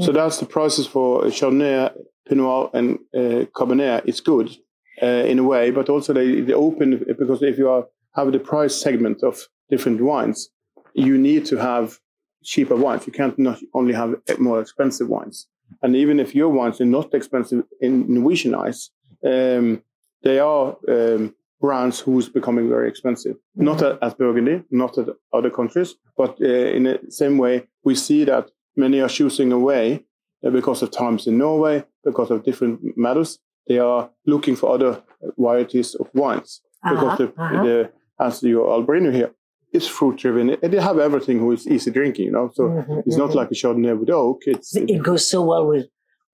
So 0.00 0.12
that's 0.12 0.38
the 0.38 0.46
process 0.46 0.86
for 0.86 1.24
Chardonnay, 1.24 1.90
Pinot 2.28 2.70
and 2.72 2.98
uh, 3.12 3.46
Cabernet. 3.52 4.02
It's 4.06 4.20
good 4.20 4.56
uh, 5.02 5.06
in 5.06 5.40
a 5.40 5.42
way, 5.42 5.72
but 5.72 5.88
also 5.88 6.12
they, 6.12 6.40
they 6.40 6.52
open 6.52 7.04
because 7.18 7.42
if 7.42 7.58
you 7.58 7.68
are 7.68 7.86
have 8.14 8.30
the 8.32 8.38
price 8.38 8.74
segment 8.74 9.22
of 9.22 9.48
different 9.70 10.00
wines, 10.00 10.50
you 10.94 11.18
need 11.18 11.46
to 11.46 11.56
have 11.56 11.98
cheaper 12.44 12.76
wines. 12.76 13.06
You 13.06 13.12
can't 13.12 13.38
not 13.38 13.58
only 13.74 13.92
have 13.94 14.14
more 14.38 14.60
expensive 14.60 15.08
wines. 15.08 15.46
And 15.82 15.94
even 15.96 16.18
if 16.20 16.34
your 16.34 16.48
wines 16.48 16.80
are 16.80 16.86
not 16.86 17.12
expensive 17.12 17.64
in 17.80 18.12
Norwegian 18.12 18.54
eyes, 18.54 18.90
um, 19.24 19.82
they 20.22 20.38
are 20.38 20.76
um, 20.88 21.34
brands 21.60 22.00
who's 22.00 22.28
becoming 22.28 22.68
very 22.68 22.88
expensive. 22.88 23.34
Mm-hmm. 23.34 23.64
Not 23.64 23.82
at, 23.82 23.98
at, 24.02 24.18
Burgundy, 24.18 24.62
not 24.70 24.96
at 24.98 25.08
other 25.32 25.50
countries, 25.50 25.94
but 26.16 26.38
uh, 26.40 26.46
in 26.46 26.84
the 26.84 27.00
same 27.08 27.38
way, 27.38 27.66
we 27.84 27.94
see 27.94 28.24
that 28.24 28.50
many 28.76 29.00
are 29.00 29.08
choosing 29.08 29.52
away 29.52 30.04
uh, 30.44 30.50
because 30.50 30.82
of 30.82 30.90
times 30.90 31.26
in 31.26 31.38
Norway, 31.38 31.84
because 32.04 32.30
of 32.30 32.44
different 32.44 32.96
matters. 32.96 33.38
They 33.66 33.78
are 33.78 34.10
looking 34.26 34.56
for 34.56 34.74
other 34.74 35.02
varieties 35.36 35.94
of 35.96 36.08
wines 36.14 36.62
uh-huh, 36.84 36.94
because 36.94 37.18
the, 37.18 37.42
uh-huh. 37.42 37.62
the, 37.64 37.92
as 38.20 38.42
your 38.42 38.66
Albarino 38.66 39.12
here 39.12 39.32
is 39.72 39.86
fruit 39.86 40.16
driven. 40.16 40.56
They 40.62 40.80
have 40.80 40.98
everything 40.98 41.38
who 41.38 41.52
is 41.52 41.66
easy 41.66 41.90
drinking, 41.90 42.26
you 42.26 42.32
know. 42.32 42.50
So 42.54 42.64
mm-hmm, 42.64 43.00
it's 43.04 43.16
not 43.16 43.30
mm-hmm. 43.30 43.38
like 43.38 43.50
a 43.50 43.54
Chardonnay 43.54 43.98
with 43.98 44.10
oak. 44.10 44.42
It's, 44.46 44.74
it, 44.74 44.88
it 44.88 45.02
goes 45.02 45.26
so 45.26 45.42
well 45.42 45.66
with 45.66 45.86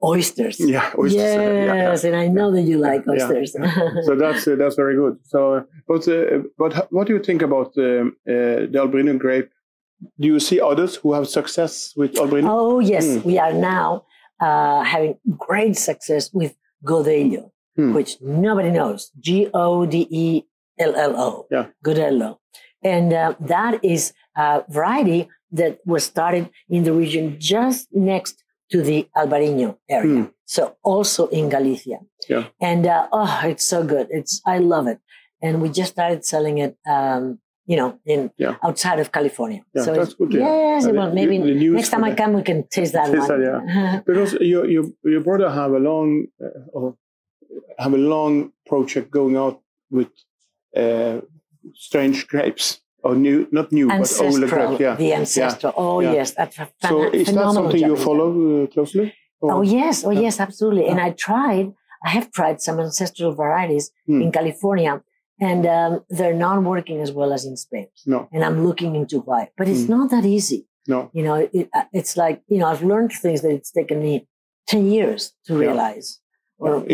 oysters. 0.02 0.60
Yeah, 0.60 0.90
oysters. 0.98 1.20
Yes, 1.20 2.04
yeah. 2.04 2.10
and 2.10 2.16
I 2.16 2.28
know 2.28 2.52
that 2.52 2.62
you 2.62 2.78
like 2.78 3.06
oysters. 3.08 3.56
Yeah, 3.58 3.72
yeah. 3.76 4.02
so 4.02 4.14
that's 4.22 4.46
uh, 4.46 4.56
that's 4.56 4.76
very 4.76 4.96
good. 4.96 5.18
So, 5.24 5.64
but 5.88 6.06
uh, 6.08 6.42
but 6.58 6.92
what 6.92 7.06
do 7.06 7.14
you 7.14 7.22
think 7.22 7.42
about 7.42 7.76
um, 7.78 8.16
uh, 8.28 8.66
the 8.72 8.78
Albarino 8.82 9.18
grape? 9.18 9.50
Do 10.20 10.28
you 10.28 10.40
see 10.40 10.60
others 10.60 10.96
who 10.96 11.12
have 11.14 11.28
success 11.28 11.92
with 11.96 12.14
Albarino? 12.14 12.48
Oh 12.48 12.78
yes, 12.78 13.06
mm. 13.06 13.24
we 13.24 13.38
are 13.38 13.52
now 13.52 14.04
uh, 14.40 14.82
having 14.82 15.18
great 15.38 15.76
success 15.76 16.30
with 16.32 16.54
Godello, 16.84 17.50
mm. 17.78 17.94
which 17.94 18.20
nobody 18.20 18.70
knows. 18.70 19.10
G 19.20 19.48
O 19.54 19.86
D 19.86 20.06
E 20.10 20.42
L 20.78 20.94
L 20.94 21.16
O. 21.16 21.46
Yeah, 21.50 21.66
Godello, 21.84 22.38
and 22.82 23.12
uh, 23.12 23.34
that 23.40 23.84
is 23.84 24.12
a 24.36 24.64
variety 24.68 25.28
that 25.52 25.78
was 25.86 26.04
started 26.04 26.50
in 26.68 26.82
the 26.82 26.92
region 26.92 27.36
just 27.38 27.88
next 27.92 28.43
to 28.70 28.82
the 28.82 29.08
Albarino 29.16 29.78
area. 29.88 30.24
Mm. 30.24 30.32
So 30.44 30.76
also 30.82 31.28
in 31.28 31.48
Galicia. 31.48 31.98
Yeah. 32.28 32.48
And 32.60 32.86
uh, 32.86 33.08
oh, 33.12 33.40
it's 33.44 33.64
so 33.64 33.84
good. 33.84 34.08
It's 34.10 34.40
I 34.46 34.58
love 34.58 34.86
it. 34.86 34.98
And 35.42 35.60
we 35.60 35.68
just 35.68 35.92
started 35.92 36.24
selling 36.24 36.58
it. 36.58 36.76
Um, 36.86 37.40
you 37.66 37.76
know, 37.76 37.98
in 38.04 38.30
yeah. 38.36 38.56
outside 38.62 38.98
of 38.98 39.10
California. 39.10 39.62
Yeah, 39.74 39.84
so 39.84 39.94
that's 39.94 40.12
good. 40.12 40.34
Yeah. 40.34 40.40
Yes, 40.40 40.86
well, 40.86 41.10
maybe 41.12 41.38
next 41.38 41.88
time 41.88 42.04
I 42.04 42.14
come, 42.14 42.34
we 42.34 42.42
can 42.42 42.68
taste 42.68 42.92
that 42.92 43.10
taste 43.10 43.28
one. 43.28 43.40
That, 43.40 43.64
yeah. 43.66 44.00
because 44.06 44.34
your 44.34 44.68
your 44.68 44.84
your 45.02 45.22
brother 45.22 45.50
have 45.50 45.72
a 45.72 45.78
long 45.78 46.26
uh, 46.44 46.90
have 47.78 47.94
a 47.94 47.98
long 47.98 48.52
project 48.66 49.10
going 49.10 49.36
out 49.36 49.62
with 49.90 50.08
uh, 50.76 51.20
strange 51.72 52.26
grapes 52.26 52.80
or 53.06 53.14
new, 53.26 53.46
not 53.58 53.66
new, 53.78 53.86
ancestral, 53.90 54.28
but 54.30 54.34
older 54.34 54.48
grapes. 54.68 54.80
Yeah, 54.86 54.94
the 55.02 55.10
ancestral. 55.20 55.72
Yeah. 55.76 55.82
Oh, 55.84 56.00
yeah. 56.00 56.12
yes, 56.18 56.28
that's 56.38 56.58
a 56.58 56.66
So 56.88 56.94
is 57.22 57.26
that 57.36 57.52
something 57.58 57.80
you 57.90 57.96
follow 58.08 58.28
uh, 58.64 58.66
closely? 58.74 59.06
Or? 59.40 59.52
Oh 59.54 59.62
yes, 59.78 60.04
oh 60.08 60.10
yes, 60.24 60.34
absolutely. 60.46 60.86
And 60.92 61.00
I 61.00 61.10
tried. 61.28 61.66
I 62.06 62.10
have 62.16 62.26
tried 62.38 62.56
some 62.66 62.76
ancestral 62.86 63.32
varieties 63.42 63.86
Hmm. 64.08 64.20
in 64.24 64.28
California, 64.38 64.92
and 65.50 65.62
um, 65.78 65.92
they're 66.16 66.40
not 66.46 66.56
working 66.72 66.98
as 67.06 67.10
well 67.18 67.30
as 67.36 67.42
in 67.50 67.56
Spain. 67.66 67.88
No, 68.12 68.18
And 68.32 68.40
I'm 68.46 68.58
looking 68.66 68.92
into 69.00 69.16
why, 69.28 69.42
but 69.58 69.66
it's 69.70 69.84
Hmm. 69.86 69.92
not 69.96 70.06
that 70.14 70.24
easy. 70.36 70.60
no. 70.94 70.98
You 71.16 71.22
know, 71.26 71.36
it, 71.58 71.66
uh, 71.78 71.84
it's 71.98 72.14
like 72.24 72.36
you 72.52 72.58
know, 72.60 72.66
I've 72.72 72.84
learned 72.92 73.10
things 73.24 73.40
that 73.42 73.52
it's 73.58 73.70
taken 73.80 73.98
me 74.06 74.14
ten 74.72 74.84
years 74.96 75.22
to 75.46 75.52
Yeah. 75.54 75.60
realize. 75.66 76.08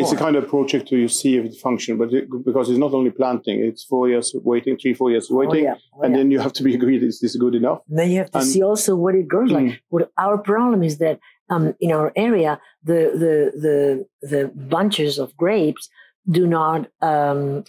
It's 0.00 0.12
a 0.12 0.16
kind 0.16 0.36
of 0.36 0.48
project 0.48 0.88
to 0.88 0.96
you 0.96 1.08
see 1.08 1.36
if 1.38 1.44
it 1.44 1.54
functions, 1.56 1.98
but 1.98 2.12
it, 2.12 2.28
because 2.44 2.68
it's 2.70 2.78
not 2.78 2.92
only 2.92 3.10
planting, 3.10 3.60
it's 3.64 3.84
four 3.84 4.08
years 4.08 4.34
waiting, 4.52 4.76
three, 4.76 4.94
four 4.94 5.10
years 5.10 5.28
Oh, 5.30 5.36
waiting, 5.36 5.64
yeah. 5.64 5.74
Oh, 5.94 6.02
and 6.02 6.12
yeah. 6.12 6.18
then 6.18 6.30
you 6.30 6.38
have 6.40 6.52
to 6.54 6.62
be 6.62 6.74
agreed 6.74 7.02
is 7.02 7.20
this 7.20 7.36
good 7.36 7.54
enough? 7.54 7.80
And 7.88 7.98
then 7.98 8.10
you 8.10 8.18
have 8.18 8.30
to 8.32 8.38
and- 8.38 8.46
see 8.46 8.62
also 8.62 8.96
what 8.96 9.14
it 9.14 9.26
grows 9.28 9.50
like. 9.50 9.64
Mm. 9.64 9.78
What 9.88 10.10
our 10.18 10.38
problem 10.38 10.82
is 10.82 10.98
that 10.98 11.18
um, 11.50 11.74
in 11.80 11.90
our 11.92 12.12
area, 12.16 12.60
the 12.84 13.00
the 13.22 13.36
the 13.66 14.28
the 14.32 14.42
bunches 14.74 15.18
of 15.18 15.36
grapes 15.36 15.88
do 16.30 16.46
not 16.46 16.88
um, 17.02 17.64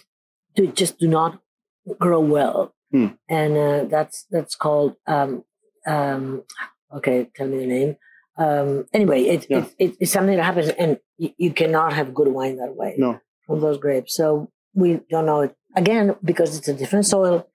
do 0.56 0.66
just 0.68 0.98
do 0.98 1.08
not 1.08 1.40
grow 1.98 2.20
well, 2.20 2.74
Hmm. 2.92 3.06
and 3.28 3.56
uh, 3.56 3.84
that's 3.94 4.26
that's 4.30 4.54
called 4.54 4.92
um, 5.06 5.44
um, 5.86 6.42
okay. 6.96 7.28
Tell 7.34 7.48
me 7.48 7.58
the 7.58 7.66
name. 7.66 7.96
Um, 8.36 8.86
anyway, 8.92 9.22
it, 9.24 9.46
Yeah. 9.48 9.58
it, 9.58 9.74
it, 9.78 9.96
it's 10.00 10.12
something 10.12 10.36
that 10.36 10.44
happens, 10.44 10.68
and 10.70 10.98
you, 11.18 11.30
you 11.36 11.52
cannot 11.52 11.92
have 11.92 12.14
good 12.14 12.28
wine 12.28 12.56
that 12.56 12.74
way 12.76 12.94
No. 12.98 13.20
from 13.46 13.60
those 13.60 13.78
grapes. 13.78 14.16
So 14.16 14.50
we 14.74 15.00
don't 15.10 15.26
know 15.26 15.42
it 15.42 15.54
again 15.76 16.16
because 16.24 16.56
it's 16.56 16.68
a 16.68 16.74
different 16.74 17.06
soil, 17.06 17.46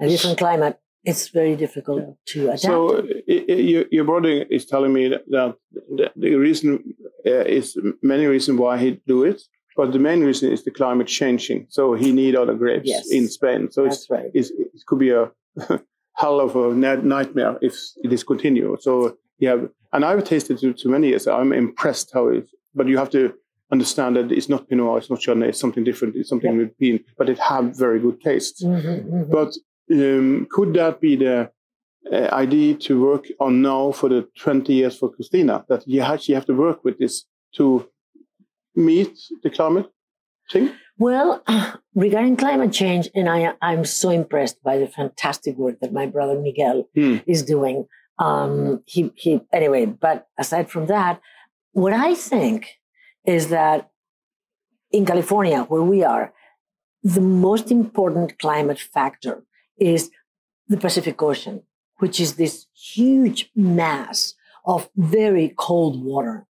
a 0.00 0.08
different 0.08 0.38
climate. 0.38 0.78
It's 1.04 1.28
very 1.28 1.54
difficult 1.56 2.16
to 2.30 2.46
adapt. 2.46 2.60
So 2.62 2.98
i 2.98 3.44
i 3.48 3.52
your, 3.52 3.84
your 3.90 4.04
brother 4.04 4.44
is 4.50 4.66
telling 4.66 4.92
me 4.92 5.08
that, 5.08 5.22
that 5.28 6.12
the, 6.16 6.34
reason 6.34 6.94
uh, 7.24 7.30
is 7.58 7.78
many 8.02 8.26
reasons 8.26 8.58
why 8.58 8.76
he 8.78 9.00
do 9.06 9.22
it, 9.22 9.40
but 9.76 9.92
the 9.92 10.00
main 10.00 10.20
reason 10.24 10.50
is 10.52 10.64
the 10.64 10.72
climate 10.72 11.06
changing. 11.06 11.66
So 11.70 11.94
he 11.94 12.10
need 12.12 12.34
other 12.34 12.54
grapes 12.54 12.88
Yes. 12.88 13.10
in 13.10 13.28
Spain. 13.28 13.70
So 13.70 13.84
it's, 13.84 14.10
right. 14.10 14.30
it's, 14.34 14.50
it 14.50 14.82
could 14.86 14.98
be 14.98 15.10
a 15.10 15.30
hell 16.14 16.40
of 16.40 16.56
a 16.56 16.74
nightmare 16.74 17.56
if 17.62 17.74
it 18.02 18.12
is 18.12 18.24
continue. 18.24 18.76
So 18.80 19.16
yeah, 19.38 19.56
and 19.92 20.04
I've 20.04 20.24
tasted 20.24 20.62
it 20.62 20.78
too 20.78 20.88
many 20.88 21.08
years. 21.08 21.26
I'm 21.26 21.52
impressed 21.52 22.10
how 22.12 22.28
it. 22.28 22.48
But 22.74 22.88
you 22.88 22.98
have 22.98 23.10
to 23.10 23.32
understand 23.72 24.16
that 24.16 24.30
it's 24.30 24.48
not 24.48 24.68
Pinot 24.68 24.84
Noir, 24.86 24.98
it's 24.98 25.10
not 25.10 25.20
Chardonnay, 25.20 25.48
it's 25.48 25.60
something 25.60 25.84
different. 25.84 26.14
It's 26.16 26.28
something 26.28 26.50
with 26.56 26.66
European, 26.78 27.04
but 27.18 27.28
it 27.28 27.38
have 27.38 27.76
very 27.76 27.98
good 28.00 28.20
taste. 28.20 28.62
Mhm, 28.64 29.04
mhm. 29.10 29.30
But 29.30 29.50
um, 29.92 30.46
could 30.50 30.74
that 30.74 31.00
be 31.00 31.16
the 31.16 31.50
uh, 32.12 32.16
idea 32.32 32.74
to 32.86 33.00
work 33.02 33.24
on 33.40 33.62
now 33.62 33.92
for 33.92 34.08
the 34.08 34.28
20 34.38 34.72
years 34.72 34.96
for 34.98 35.08
Christina? 35.10 35.64
That 35.68 35.82
you 35.88 36.00
actually 36.02 36.34
have 36.34 36.46
to 36.46 36.54
work 36.54 36.84
with 36.84 36.98
this 36.98 37.24
to 37.56 37.86
meet 38.74 39.12
the 39.42 39.50
climate 39.50 39.86
thing? 40.52 40.70
Well, 40.98 41.42
regarding 41.94 42.36
climate 42.36 42.72
change, 42.72 43.08
and 43.14 43.28
I, 43.28 43.54
I'm 43.62 43.84
so 43.84 44.10
impressed 44.10 44.62
by 44.62 44.78
the 44.78 44.86
fantastic 44.86 45.56
work 45.56 45.80
that 45.80 45.92
my 45.92 46.06
brother 46.06 46.38
Miguel 46.38 46.88
Hmm. 46.94 47.16
is 47.26 47.42
doing. 47.42 47.86
Um, 48.18 48.82
he, 48.86 49.12
he, 49.14 49.40
anyway, 49.52 49.86
but 49.86 50.28
aside 50.38 50.70
from 50.70 50.86
that, 50.86 51.20
what 51.72 51.92
I 51.92 52.14
think 52.14 52.78
is 53.26 53.48
that 53.48 53.90
in 54.90 55.04
California, 55.04 55.62
where 55.64 55.82
we 55.82 56.02
are, 56.04 56.32
the 57.02 57.20
most 57.20 57.70
important 57.70 58.38
climate 58.38 58.80
factor 58.80 59.42
is 59.78 60.10
the 60.68 60.76
Pacific 60.76 61.20
Ocean, 61.22 61.62
which 61.98 62.18
is 62.18 62.36
this 62.36 62.66
huge 62.74 63.50
mass 63.54 64.34
of 64.64 64.88
very 64.96 65.54
cold 65.56 66.02
water. 66.02 66.46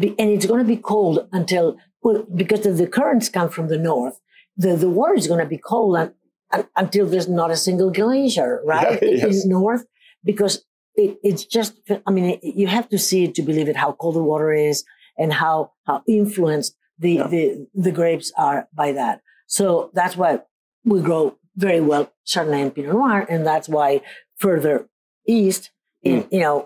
And 0.00 0.30
it's 0.30 0.46
going 0.46 0.60
to 0.60 0.66
be 0.66 0.76
cold 0.76 1.28
until, 1.32 1.76
well, 2.02 2.24
because 2.34 2.60
the, 2.60 2.70
the 2.72 2.86
currents 2.86 3.28
come 3.28 3.48
from 3.48 3.68
the 3.68 3.78
north, 3.78 4.20
the, 4.56 4.76
the 4.76 4.88
water 4.88 5.14
is 5.14 5.26
going 5.26 5.40
to 5.40 5.46
be 5.46 5.58
cold 5.58 5.96
un, 5.96 6.14
un- 6.52 6.68
until 6.76 7.06
there's 7.06 7.28
not 7.28 7.50
a 7.50 7.56
single 7.56 7.90
glacier, 7.90 8.62
right? 8.64 9.02
Yeah, 9.02 9.08
in- 9.10 9.16
yes. 9.18 9.44
In 9.44 9.50
north, 9.50 9.84
because 10.24 10.64
it, 11.02 11.10
it's 11.28 11.44
just, 11.56 11.72
I 12.06 12.10
mean, 12.16 12.26
it, 12.34 12.40
you 12.62 12.66
have 12.78 12.88
to 12.94 12.98
see 13.08 13.20
it 13.26 13.34
to 13.36 13.42
believe 13.42 13.68
it, 13.72 13.76
how 13.84 13.92
cold 14.00 14.16
the 14.16 14.22
water 14.32 14.52
is 14.70 14.84
and 15.16 15.32
how, 15.42 15.56
how 15.86 16.02
influenced 16.06 16.72
the, 16.98 17.12
Yeah. 17.12 17.26
the, 17.34 17.66
the 17.86 17.92
grapes 17.92 18.28
are 18.46 18.58
by 18.80 18.88
that. 19.00 19.16
So 19.46 19.90
that's 19.98 20.16
why 20.20 20.40
we 20.84 21.00
grow 21.08 21.22
very 21.56 21.80
well 21.90 22.04
Chardonnay 22.30 22.62
and 22.62 22.74
Pinot 22.74 22.92
Noir, 22.92 23.20
and 23.32 23.40
that's 23.50 23.68
why 23.76 24.00
further 24.44 24.88
east, 25.26 25.70
in 26.02 26.22
Mm. 26.22 26.32
you 26.34 26.40
know, 26.44 26.56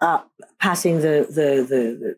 uh, 0.00 0.20
passing 0.66 0.96
the 1.06 1.16
the 1.38 1.48
the, 1.72 1.80
the 2.02 2.10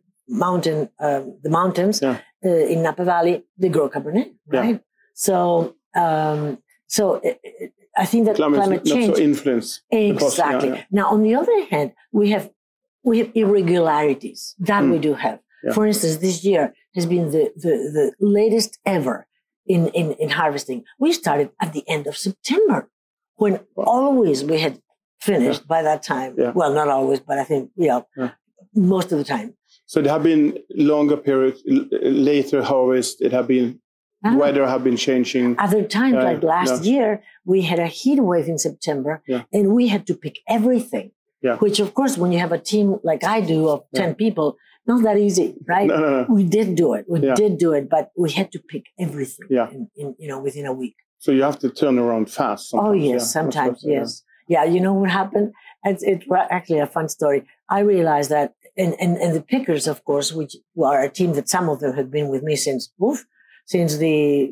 mountain 0.45 0.79
um, 1.07 1.23
the 1.47 1.51
mountains 1.61 1.97
Yeah. 2.03 2.17
uh, 2.45 2.49
in 2.73 2.79
Napa 2.83 3.05
Valley, 3.05 3.35
they 3.61 3.69
grow 3.77 3.87
Cabernet, 3.95 4.29
Yeah. 4.53 4.61
right? 4.61 4.81
So 5.27 5.75
um, 6.05 6.41
so 6.97 7.03
it, 7.29 7.39
it, 7.43 7.73
I 7.99 8.05
think 8.11 8.27
that 8.27 8.37
Climate, 8.37 8.61
climate 8.61 8.85
change 8.85 9.17
so 9.17 9.23
influence. 9.31 9.69
yeah, 9.91 9.99
exactly. 10.15 10.69
yeah. 10.71 10.85
Now, 10.91 11.07
on 11.15 11.21
the 11.27 11.35
other 11.35 11.59
hand, 11.73 11.93
we 12.13 12.31
have 12.35 12.47
we 13.09 13.19
have 13.21 13.31
irregularities 13.35 14.55
that 14.71 14.83
Mm. 14.83 14.91
we 14.93 14.99
do 14.99 15.15
have. 15.15 15.39
Yeah. 15.65 15.73
For 15.77 15.87
instance, 15.87 16.17
this 16.19 16.45
year 16.45 16.65
has 16.97 17.07
been 17.07 17.31
the, 17.31 17.45
the, 17.65 17.73
the 17.97 18.07
latest 18.21 18.79
ever 18.85 19.27
in, 19.67 19.89
in, 19.89 20.07
in 20.23 20.29
harvesting. 20.31 20.85
We 20.99 21.13
started 21.13 21.51
at 21.61 21.73
the 21.73 21.85
end 21.89 22.07
of 22.07 22.17
September 22.17 22.91
when 23.37 23.53
Wow. 23.77 23.85
always 23.87 24.45
we 24.45 24.59
had 24.67 24.75
finished 25.21 25.67
by 25.67 25.81
that 25.83 26.03
time. 26.03 26.35
Yeah. 26.39 26.53
Well, 26.55 26.73
not 26.81 26.89
always, 26.89 27.21
but 27.21 27.39
I 27.39 27.45
think, 27.45 27.71
you 27.77 27.89
know, 27.89 28.07
Yeah. 28.17 28.31
most 28.75 29.11
of 29.13 29.19
the 29.19 29.25
time. 29.25 29.55
So 29.87 29.97
there 30.03 30.13
have 30.13 30.23
been 30.33 30.45
longer 30.93 31.17
periods, 31.17 31.63
later 32.31 32.63
harvest. 32.63 33.21
It 33.27 33.33
have 33.33 33.47
been 33.47 33.81
Ah. 34.25 34.35
weather 34.37 34.67
have 34.67 34.83
been 34.83 34.97
changing. 34.97 35.55
Other 35.59 35.83
times, 35.85 36.15
Yeah, 36.15 36.25
like 36.25 36.43
last 36.43 36.85
year, 36.85 37.23
we 37.45 37.63
had 37.63 37.79
a 37.79 37.87
heat 37.87 38.21
wave 38.21 38.49
in 38.49 38.59
September 38.59 39.23
Yeah. 39.29 39.43
and 39.53 39.73
we 39.75 39.89
had 39.89 40.07
to 40.09 40.15
pick 40.15 40.37
everything. 40.49 41.13
Yeah. 41.41 41.57
Which, 41.59 41.79
of 41.79 41.95
course, 41.95 42.19
when 42.19 42.33
you 42.33 42.41
have 42.41 42.51
a 42.51 42.59
team 42.59 42.97
like 43.05 43.23
I 43.23 43.41
do 43.41 43.69
of. 43.69 43.85
10 43.95 44.17
people, 44.17 44.57
not 44.89 45.03
that 45.05 45.19
easy, 45.19 45.55
right? 45.69 45.87
No, 45.87 45.97
no, 46.01 46.11
no. 46.23 46.27
We 46.29 46.43
did 46.45 46.75
do 46.75 46.95
it. 46.95 47.05
We 47.09 47.21
did 47.21 47.59
do 47.59 47.73
it, 47.75 47.89
but 47.89 48.11
we 48.17 48.33
had 48.33 48.51
to 48.53 48.59
pick 48.59 48.85
everything 48.99 49.47
Yeah. 49.51 49.71
in, 49.71 49.89
in, 49.97 50.17
you 50.19 50.27
know, 50.29 50.41
within 50.41 50.67
a 50.67 50.73
week. 50.73 50.97
So 51.21 51.31
you 51.31 51.43
have 51.43 51.59
to 51.61 51.71
turn 51.71 51.97
around 51.99 52.29
fast. 52.31 52.71
oh, 52.75 52.93
yes, 52.93 53.33
sometimes, 53.33 53.83
yes. 53.85 54.23
Yeah, 54.49 54.65
you 54.65 54.81
know 54.81 54.95
what 54.95 55.11
happened? 55.11 55.53
It's, 55.85 56.03
it's 56.03 56.25
actually 56.51 56.79
a 56.81 56.87
fun 56.87 57.09
story. 57.09 57.45
I 57.69 57.81
realized 57.81 58.31
that, 58.31 58.55
and, 58.77 58.95
and, 58.99 59.17
and 59.19 59.35
the 59.37 59.43
pickers, 59.43 59.87
of 59.87 60.05
course, 60.05 60.33
which 60.33 60.57
are 60.83 61.03
a 61.03 61.11
team 61.11 61.35
that 61.35 61.49
some 61.49 61.69
of 61.69 61.81
them 61.81 61.93
have 61.95 62.11
been 62.11 62.29
with 62.29 62.43
me 62.43 62.57
since, 62.57 62.91
oof, 63.03 63.25
since 63.69 63.97
the 63.99 64.51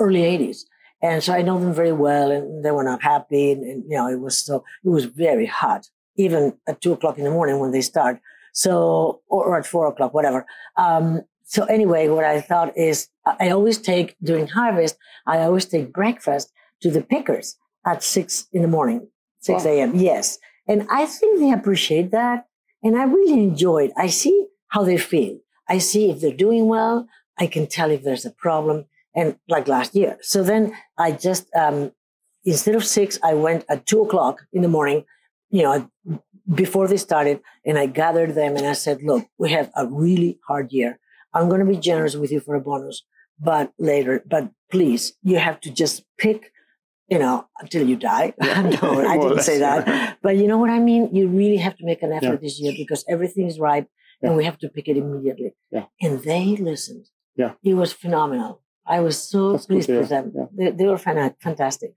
early 0.00 0.22
80s. 0.22 0.58
And 1.00 1.22
so 1.22 1.32
I 1.32 1.42
know 1.42 1.58
them 1.60 1.72
very 1.72 1.92
well, 1.92 2.32
and 2.32 2.64
they 2.64 2.72
were 2.72 2.82
not 2.92 3.02
happy. 3.02 3.52
And, 3.52 3.62
and 3.62 3.84
you 3.88 3.96
know, 3.96 4.08
it 4.08 4.20
was 4.20 4.36
so, 4.44 4.64
it 4.84 4.88
was 4.88 5.04
very 5.04 5.46
hot, 5.46 5.82
even 6.16 6.54
at 6.66 6.80
two 6.80 6.92
o'clock 6.92 7.18
in 7.18 7.24
the 7.24 7.30
morning 7.30 7.60
when 7.60 7.70
they 7.70 7.82
start. 7.82 8.20
So, 8.52 9.20
or, 9.28 9.44
or 9.48 9.58
at 9.58 9.66
four 9.66 9.86
o'clock, 9.86 10.12
whatever. 10.14 10.44
Um, 10.76 11.22
so 11.44 11.64
anyway, 11.66 12.08
what 12.08 12.24
I 12.24 12.40
thought 12.40 12.76
is 12.76 13.08
I 13.24 13.50
always 13.50 13.78
take 13.78 14.16
during 14.22 14.48
harvest, 14.48 14.96
I 15.26 15.38
always 15.40 15.66
take 15.66 15.92
breakfast 15.92 16.50
to 16.82 16.90
the 16.90 17.02
pickers 17.02 17.56
at 17.86 18.02
six 18.02 18.46
in 18.52 18.62
the 18.62 18.68
morning, 18.68 19.08
6 19.40 19.64
Wow. 19.64 19.70
a.m. 19.70 19.94
Yes. 19.94 20.38
And 20.66 20.86
I 20.90 21.06
think 21.06 21.38
they 21.38 21.52
appreciate 21.52 22.10
that. 22.10 22.46
And 22.82 22.96
I 22.98 23.04
really 23.04 23.40
enjoy 23.50 23.84
it. 23.86 23.92
I 23.96 24.08
see 24.08 24.46
how 24.68 24.82
they 24.82 24.98
feel. 24.98 25.38
I 25.68 25.78
see 25.78 26.10
if 26.10 26.20
they're 26.20 26.32
doing 26.46 26.66
well. 26.66 27.06
I 27.38 27.46
can 27.46 27.66
tell 27.66 27.90
if 27.90 28.02
there's 28.02 28.24
a 28.26 28.30
problem. 28.30 28.86
And 29.14 29.36
like 29.48 29.66
last 29.66 29.96
year. 29.96 30.16
So 30.20 30.44
then 30.44 30.74
I 30.96 31.10
just, 31.10 31.46
um, 31.52 31.90
instead 32.44 32.76
of 32.76 32.84
six, 32.84 33.18
I 33.24 33.34
went 33.34 33.64
at 33.68 33.84
two 33.84 34.00
o'clock 34.02 34.42
in 34.52 34.62
the 34.62 34.68
morning, 34.68 35.06
you 35.50 35.62
know, 35.64 35.90
before 36.54 36.86
they 36.86 36.98
started 36.98 37.40
and 37.64 37.76
I 37.78 37.86
gathered 37.86 38.34
them 38.36 38.54
and 38.56 38.64
I 38.66 38.74
said, 38.74 39.02
look, 39.02 39.26
we 39.36 39.50
have 39.50 39.70
a 39.74 39.86
really 39.86 40.38
hard 40.46 40.72
year. 40.72 41.00
I'm 41.34 41.48
going 41.48 41.60
to 41.60 41.66
be 41.66 41.78
generous 41.78 42.14
with 42.14 42.30
you 42.30 42.38
for 42.38 42.54
a 42.54 42.60
bonus, 42.60 43.02
but 43.40 43.72
later, 43.78 44.22
but 44.24 44.50
please, 44.70 45.14
you 45.22 45.38
have 45.38 45.58
to 45.62 45.70
just 45.70 46.04
pick, 46.16 46.52
you 47.08 47.18
know, 47.18 47.48
until 47.60 47.88
you 47.88 47.96
die. 47.96 48.34
no, 48.40 49.08
I 49.08 49.18
didn't 49.18 49.42
say 49.42 49.58
yeah. 49.58 49.80
that. 49.80 50.18
But 50.22 50.36
you 50.36 50.46
know 50.46 50.58
what 50.58 50.70
I 50.70 50.78
mean? 50.78 51.14
You 51.14 51.26
really 51.28 51.56
have 51.56 51.76
to 51.78 51.84
make 51.84 52.02
an 52.02 52.12
effort 52.12 52.24
Yeah. 52.24 52.36
this 52.46 52.60
year 52.60 52.72
because 52.76 53.04
everything 53.08 53.46
is 53.48 53.58
ripe 53.58 53.88
Yeah. 54.22 54.28
and 54.28 54.36
we 54.36 54.44
have 54.44 54.58
to 54.58 54.68
pick 54.68 54.86
it 54.86 54.96
immediately. 54.96 55.54
Yeah. 55.72 55.86
And 56.00 56.20
they 56.22 56.56
listened. 56.56 57.06
Yeah. 57.42 57.52
It 57.70 57.74
was 57.82 57.92
phenomenal. 57.92 58.52
I 58.96 59.00
was 59.00 59.16
so 59.32 59.52
That's 59.52 59.66
pleased 59.66 59.86
to 59.88 59.92
hear. 59.92 60.00
with 60.00 60.10
them. 60.10 60.32
Yeah. 60.38 60.46
They, 60.58 60.70
they 60.78 60.86
were 60.86 60.98
fantastic. 60.98 61.92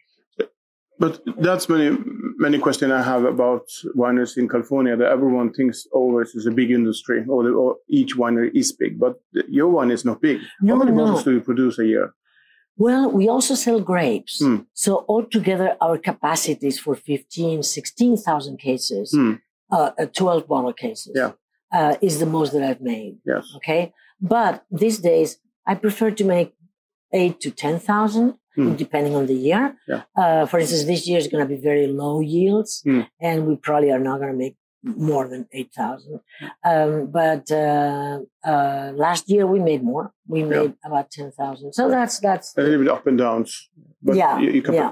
But 1.03 1.13
that's 1.47 1.67
many 1.67 1.97
many 2.45 2.59
questions 2.59 2.91
I 2.91 3.01
have 3.01 3.23
about 3.35 3.65
wineries 4.03 4.37
in 4.37 4.47
California. 4.47 4.95
That 4.95 5.09
everyone 5.17 5.51
thinks 5.57 5.77
always 5.99 6.29
is 6.39 6.45
a 6.45 6.51
big 6.51 6.69
industry, 6.69 7.19
or, 7.27 7.43
the, 7.43 7.49
or 7.61 7.77
each 7.89 8.15
winery 8.15 8.49
is 8.53 8.71
big. 8.71 8.99
But 8.99 9.13
your 9.57 9.69
wine 9.75 9.89
is 9.89 10.05
not 10.05 10.21
big. 10.21 10.37
No, 10.61 10.73
How 10.75 10.79
many 10.83 10.91
no. 10.91 10.97
bottles 11.05 11.23
do 11.23 11.31
you 11.31 11.41
produce 11.41 11.79
a 11.79 11.85
year? 11.93 12.13
Well, 12.77 13.09
we 13.11 13.27
also 13.27 13.55
sell 13.55 13.79
grapes. 13.81 14.39
Hmm. 14.43 14.57
So 14.73 15.05
altogether, 15.07 15.75
our 15.81 15.97
capacity 15.97 16.67
is 16.67 16.79
for 16.79 16.93
15, 16.95 17.63
16,000 17.63 18.57
cases, 18.57 19.17
uh, 19.71 19.91
uh, 19.99 20.05
12 20.15 20.47
bottle 20.47 20.73
cases 20.73 21.13
Yeah. 21.15 21.31
uh, 21.73 21.95
is 22.01 22.19
the 22.19 22.25
most 22.27 22.53
that 22.53 22.63
I've 22.63 22.81
made. 22.81 23.17
Yes. 23.25 23.43
Okay. 23.57 23.91
But 24.21 24.63
these 24.71 24.99
days, 24.99 25.37
I 25.65 25.75
prefer 25.75 26.11
to 26.11 26.23
make 26.23 26.53
eight 27.13 27.39
to 27.41 27.51
ten 27.51 27.79
thousand, 27.79 28.35
Hmm. 28.55 28.75
depending 28.75 29.15
on 29.15 29.25
the 29.27 29.33
year. 29.33 29.77
Yeah. 29.87 30.01
Uh, 30.21 30.45
for 30.45 30.59
instance, 30.59 30.83
this 30.83 31.07
year 31.07 31.17
is 31.17 31.27
going 31.27 31.43
to 31.47 31.47
be 31.55 31.61
very 31.61 31.87
low 31.87 32.19
yields, 32.19 32.81
Hmm. 32.83 33.01
and 33.19 33.47
we 33.47 33.55
probably 33.55 33.91
are 33.91 33.99
not 34.09 34.19
going 34.19 34.31
to 34.33 34.37
make 34.37 34.55
more 34.83 35.27
than 35.27 35.47
eight 35.53 35.71
thousand. 35.73 36.19
Um, 36.65 37.07
but 37.19 37.49
uh, 37.51 38.19
uh, 38.43 38.91
last 38.95 39.29
year 39.29 39.45
we 39.47 39.59
made 39.59 39.83
more. 39.83 40.11
We 40.27 40.43
made 40.43 40.73
about 40.83 41.11
ten 41.11 41.31
thousand. 41.31 41.73
So 41.73 41.89
that's 41.89 42.19
that's 42.19 42.57
a 42.57 42.61
little 42.61 42.79
bit 42.83 42.89
up 42.91 43.07
and 43.07 43.17
downs. 43.17 43.69
But 44.03 44.15
Yeah, 44.15 44.39
your, 44.39 44.51
your 44.51 44.73
yeah. 44.73 44.91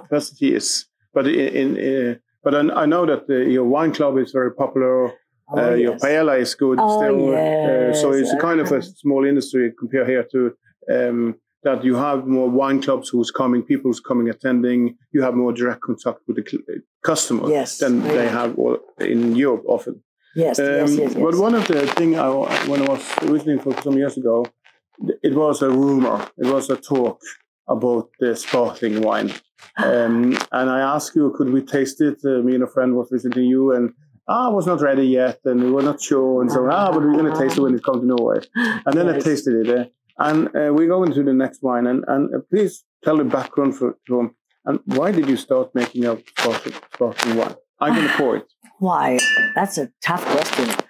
is. 0.57 0.85
But 1.13 1.27
in, 1.27 1.49
in 1.61 1.67
uh, 2.11 2.15
but 2.43 2.53
I, 2.55 2.59
I 2.83 2.85
know 2.85 3.05
that 3.07 3.23
uh, 3.29 3.33
your 3.55 3.65
wine 3.65 3.91
club 3.93 4.17
is 4.17 4.31
very 4.31 4.53
popular. 4.53 5.11
Oh, 5.51 5.57
uh, 5.59 5.69
Your 5.75 5.91
yes. 5.93 6.01
paella 6.03 6.39
is 6.39 6.55
good 6.55 6.77
Oh, 6.81 6.97
still. 6.97 7.29
uh, 7.33 7.93
so 7.93 8.11
yes. 8.13 8.21
it's 8.21 8.33
a 8.33 8.37
kind 8.37 8.59
of 8.59 8.71
a 8.71 8.81
small 8.81 9.25
industry 9.25 9.71
compared 9.77 10.07
here 10.07 10.25
to 10.31 10.53
um, 10.93 11.35
that 11.63 11.83
you 11.83 11.95
have 11.95 12.25
more 12.25 12.49
wine 12.49 12.81
clubs 12.81 13.09
who's 13.09 13.31
coming, 13.31 13.61
people 13.63 13.89
who's 13.89 13.99
coming 13.99 14.29
attending. 14.29 14.95
You 15.11 15.21
have 15.23 15.33
more 15.35 15.51
direct 15.53 15.81
contact 15.81 16.19
with 16.27 16.37
the 16.37 16.45
cl- 16.49 16.63
customer 17.03 17.49
Yes, 17.49 17.77
than 17.79 18.01
I 18.01 18.13
they 18.15 18.27
have 18.29 18.57
in 18.99 19.35
Europe 19.35 19.63
often. 19.67 20.01
yes, 20.35 20.57
yes, 20.57 20.59
Um, 20.59 20.97
yes, 20.97 20.97
yes. 20.97 21.13
But 21.15 21.35
one 21.35 21.55
of 21.55 21.67
the 21.67 21.85
thing 21.97 22.17
I, 22.17 22.29
when 22.69 22.81
I 22.81 22.89
was 22.95 23.03
visiting 23.23 23.59
for 23.59 23.73
some 23.81 23.97
years 23.97 24.15
ago, 24.17 24.45
it 25.23 25.33
was 25.35 25.61
a 25.61 25.69
rumor, 25.69 26.17
it 26.37 26.47
was 26.47 26.69
a 26.69 26.77
talk 26.77 27.19
about 27.67 28.09
the 28.19 28.35
sparkling 28.35 29.01
wine. 29.01 29.31
Um, 29.77 30.37
and 30.51 30.69
I 30.69 30.79
asked 30.95 31.15
you, 31.15 31.33
could 31.37 31.49
we 31.55 31.61
taste 31.61 32.01
it? 32.01 32.17
Uh, 32.25 32.41
me 32.47 32.55
and 32.55 32.63
a 32.63 32.67
friend 32.67 32.95
was 32.95 33.07
visiting 33.11 33.45
you, 33.45 33.73
and 33.75 33.93
ah, 34.29 34.47
I 34.49 34.53
was 34.53 34.67
not 34.67 34.81
ready 34.81 35.07
yet, 35.07 35.39
and 35.45 35.61
we 35.63 35.71
were 35.71 35.81
not 35.81 36.01
sure, 36.01 36.41
and 36.41 36.51
so 36.51 36.67
ah, 36.71 36.91
but 36.91 37.01
we're 37.01 37.13
going 37.13 37.31
to 37.33 37.39
taste 37.39 37.57
it 37.57 37.61
when 37.61 37.75
it 37.75 37.83
comes 37.83 38.01
to 38.01 38.05
Norway. 38.05 38.39
And 38.85 38.93
then 38.97 39.09
I 39.09 39.19
tasted 39.19 39.67
it, 39.67 39.69
uh, 39.77 39.85
and 40.19 40.49
uh, 40.55 40.71
we 40.73 40.87
go 40.87 41.03
into 41.03 41.23
the 41.23 41.33
next 41.33 41.63
wine, 41.63 41.87
and, 41.87 42.05
and 42.07 42.33
uh, 42.33 42.39
please 42.49 42.83
tell 43.03 43.17
the 43.17 43.23
background 43.23 43.75
for 43.75 43.97
to 44.07 44.19
him. 44.19 44.35
And 44.65 44.79
why 44.85 45.11
did 45.11 45.27
you 45.27 45.37
start 45.37 45.73
making 45.73 46.05
a 46.05 46.17
sparkling, 46.37 46.75
sparkling 46.93 47.37
wine? 47.37 47.55
I'm 47.79 47.95
going 47.95 48.07
to 48.07 48.13
pour 48.15 48.35
it. 48.37 48.45
Why? 48.79 49.19
That's 49.55 49.77
a 49.77 49.89
tough 50.01 50.23
question. 50.25 50.85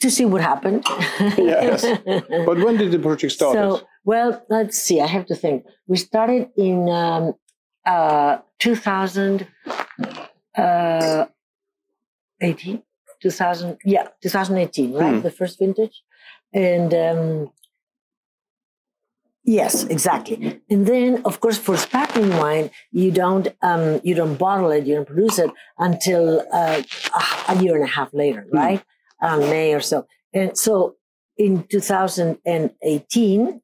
To 0.00 0.10
see 0.10 0.24
what 0.24 0.42
happened. 0.42 0.84
Yes. 1.38 1.82
But 2.04 2.58
when 2.58 2.76
did 2.76 2.90
the 2.90 2.98
project 2.98 3.32
start? 3.32 3.54
So, 3.54 3.86
well, 4.04 4.44
let's 4.50 4.78
see. 4.78 5.00
I 5.00 5.06
have 5.06 5.26
to 5.26 5.34
think. 5.34 5.64
We 5.86 5.96
started 5.96 6.48
in 6.56 6.88
um, 6.88 7.34
uh, 7.86 8.38
2000, 8.58 9.46
uh, 10.58 11.26
18, 12.40 12.82
2000, 13.22 13.78
yeah, 13.84 14.08
2018, 14.22 14.92
right? 14.92 15.14
Hmm. 15.16 15.20
The 15.20 15.30
first 15.30 15.58
vintage. 15.58 16.02
And 16.52 16.92
um, 16.94 17.50
yes, 19.44 19.84
exactly. 19.84 20.60
And 20.70 20.86
then, 20.86 21.22
of 21.24 21.40
course, 21.40 21.58
for 21.58 21.76
sparkling 21.76 22.30
wine, 22.36 22.70
you 22.92 23.10
don't 23.10 23.48
um, 23.62 24.00
you 24.04 24.14
don't 24.14 24.36
bottle 24.36 24.70
it, 24.70 24.86
you 24.86 24.94
don't 24.94 25.06
produce 25.06 25.38
it 25.38 25.50
until 25.78 26.44
uh, 26.52 26.82
a 27.48 27.62
year 27.62 27.74
and 27.74 27.84
a 27.84 27.92
half 27.98 28.12
later, 28.12 28.46
Hmm. 28.50 28.56
right? 28.56 28.82
Um, 29.22 29.40
May 29.40 29.72
or 29.74 29.80
so. 29.80 30.06
And 30.34 30.56
so 30.58 30.96
in 31.38 31.64
2018, 31.64 33.60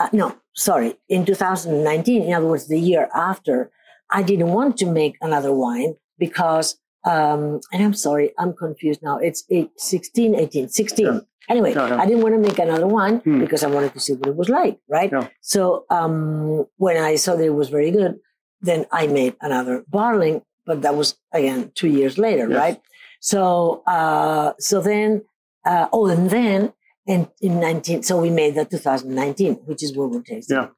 uh, 0.00 0.08
no, 0.12 0.36
sorry, 0.54 0.94
in 1.08 1.24
2019, 1.24 2.22
in 2.22 2.32
other 2.34 2.46
words, 2.46 2.66
the 2.68 2.78
year 2.80 3.08
after, 3.14 3.70
I 4.10 4.22
didn't 4.22 4.48
want 4.48 4.76
to 4.78 4.86
make 4.86 5.16
another 5.20 5.52
wine 5.52 5.94
because, 6.18 6.78
um, 7.04 7.60
and 7.72 7.82
I'm 7.84 7.94
sorry, 7.94 8.32
I'm 8.38 8.52
confused 8.52 9.02
now. 9.02 9.18
It's 9.18 9.44
eight, 9.50 9.70
16, 9.76 10.34
18, 10.34 10.68
16. 10.68 11.06
Yeah. 11.06 11.20
Anyway, 11.48 11.72
Yeah, 11.74 11.88
yeah. 11.88 11.96
I 12.02 12.04
didn't 12.06 12.22
want 12.22 12.34
to 12.34 12.40
make 12.40 12.58
another 12.58 12.86
one 12.86 13.18
Hmm. 13.20 13.40
because 13.40 13.62
I 13.64 13.68
wanted 13.68 13.94
to 13.94 14.00
see 14.00 14.12
what 14.14 14.28
it 14.28 14.36
was 14.36 14.48
like, 14.50 14.78
right? 14.88 15.10
Yeah. 15.10 15.28
So 15.40 15.86
um, 15.90 16.66
when 16.76 16.96
I 16.98 17.14
saw 17.16 17.36
that 17.36 17.44
it 17.44 17.54
was 17.54 17.70
very 17.70 17.90
good, 17.90 18.18
then 18.60 18.84
I 18.92 19.06
made 19.06 19.34
another 19.40 19.84
bottling, 19.88 20.42
but 20.66 20.82
that 20.82 20.94
was 20.94 21.16
again 21.32 21.72
two 21.74 21.88
years 21.88 22.18
later, 22.18 22.48
Yes. 22.50 22.58
right? 22.58 22.80
So 23.20 23.82
uh, 23.86 24.52
so 24.58 24.80
then 24.82 25.24
uh, 25.64 25.88
oh, 25.92 26.06
and 26.08 26.28
then 26.28 26.72
in, 27.06 27.28
in 27.40 27.60
19, 27.60 28.02
so 28.02 28.20
we 28.20 28.28
made 28.30 28.54
the 28.54 28.64
2019, 28.66 29.54
which 29.64 29.82
is 29.82 29.96
what 29.96 30.10
we're 30.10 30.20
tasting. 30.22 30.56
Yeah. 30.56 30.68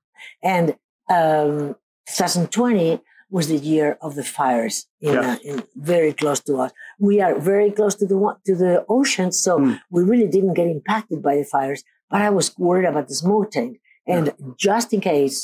And 0.44 0.76
um, 1.08 1.74
2020 2.06 3.00
was 3.30 3.46
the 3.48 3.56
year 3.72 3.88
of 4.06 4.10
the 4.18 4.24
fires 4.38 4.86
in, 5.00 5.14
Yeah. 5.14 5.30
uh, 5.32 5.36
in 5.50 5.56
very 5.76 6.12
close 6.12 6.40
to 6.48 6.52
us. 6.62 6.70
We 6.98 7.14
are 7.24 7.34
very 7.52 7.70
close 7.78 7.94
to 8.00 8.06
the 8.12 8.18
to 8.48 8.52
the 8.64 8.72
ocean, 8.88 9.28
so 9.44 9.50
Hmm. 9.58 9.72
we 9.94 10.00
really 10.12 10.28
didn't 10.36 10.54
get 10.60 10.68
impacted 10.76 11.18
by 11.28 11.34
the 11.40 11.44
fires. 11.54 11.80
But 12.10 12.20
I 12.28 12.30
was 12.38 12.46
worried 12.66 12.88
about 12.92 13.06
the 13.10 13.14
smoke 13.14 13.46
taint, 13.56 13.74
and 14.14 14.24
just 14.68 14.92
in 14.94 15.00
case, 15.00 15.36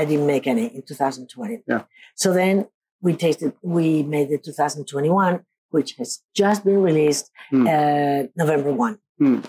I 0.00 0.02
didn't 0.08 0.26
make 0.34 0.46
any 0.54 0.66
in 0.76 0.82
2020. 0.82 1.62
Yeah. 1.72 1.82
So 2.22 2.32
then 2.40 2.54
we 3.04 3.10
tasted. 3.24 3.52
We 3.62 4.02
made 4.02 4.28
the 4.32 4.38
2021, 4.38 5.40
which 5.70 5.90
has 5.98 6.10
just 6.42 6.64
been 6.64 6.80
released 6.90 7.26
Hmm. 7.50 7.66
uh, 7.74 8.20
November 8.42 8.72
one. 8.86 8.94
Hmm. 9.20 9.40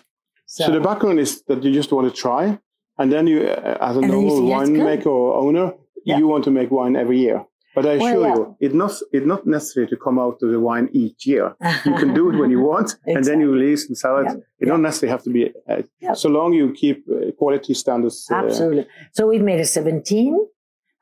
So, 0.46 0.66
So 0.66 0.72
the 0.78 0.82
background 0.90 1.20
is 1.20 1.32
that 1.48 1.64
you 1.64 1.72
just 1.82 1.92
want 1.96 2.06
to 2.10 2.14
try, 2.26 2.60
and 3.00 3.08
then 3.14 3.26
you, 3.32 3.40
uh, 3.42 3.78
as 3.90 3.96
a 3.96 4.00
And 4.02 4.10
then 4.12 4.20
you 4.22 4.28
normal 4.28 4.38
say, 4.38 4.44
"Yes, 4.54 4.70
good." 4.70 4.78
winemaker 4.80 5.12
or 5.22 5.28
owner, 5.46 5.68
Yeah. 6.06 6.18
you 6.20 6.28
want 6.34 6.44
to 6.48 6.52
make 6.52 6.70
wine 6.72 6.96
every 7.04 7.20
year. 7.26 7.40
But 7.76 7.86
I 7.86 7.98
Well, 7.98 8.08
assure 8.08 8.28
yeah. 8.28 8.36
you, 8.36 8.56
it's 8.60 8.76
not 8.76 8.92
it's 9.14 9.26
not 9.26 9.48
necessary 9.48 9.88
to 9.88 9.96
come 10.06 10.20
out 10.20 10.38
of 10.44 10.52
the 10.52 10.60
wine 10.60 10.90
each 10.92 11.26
year. 11.26 11.56
You 11.86 11.96
can 11.96 12.14
do 12.14 12.30
it 12.30 12.36
when 12.38 12.52
you 12.52 12.60
want, 12.72 12.90
and 13.06 13.24
then 13.24 13.40
you 13.40 13.50
release 13.52 13.88
and 13.88 13.98
sell 13.98 14.18
it. 14.18 14.26
Yeah. 14.28 14.36
You 14.60 14.68
don't 14.68 14.82
necessarily 14.82 15.12
have 15.12 15.24
to 15.24 15.30
be. 15.30 15.42
Uh, 15.70 15.84
Yeah. 16.02 16.14
So 16.14 16.28
long 16.30 16.52
you 16.54 16.66
keep 16.74 16.98
uh, 17.10 17.32
quality 17.42 17.74
standards. 17.74 18.28
Uh, 18.30 18.36
Absolutely. 18.44 18.86
So 19.14 19.28
we've 19.28 19.42
made 19.52 19.60
a 19.62 19.66
17, 19.66 20.48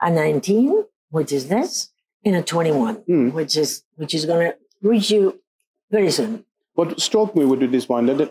a 0.02 0.10
19, 0.12 0.84
which 1.10 1.32
is 1.32 1.48
this, 1.48 1.90
and 2.26 2.36
a 2.36 2.44
21, 2.44 2.96
Hmm. 3.08 3.30
which 3.40 3.58
is 3.58 3.84
which 3.96 4.14
is 4.14 4.26
going 4.26 4.52
to 4.52 4.56
reach 4.92 5.10
you 5.10 5.40
very 5.92 6.12
soon. 6.12 6.46
What 6.76 7.00
struck 7.00 7.36
me 7.36 7.46
with 7.46 7.60
this 7.72 7.90
wine 7.90 8.06
that 8.06 8.18
the, 8.20 8.28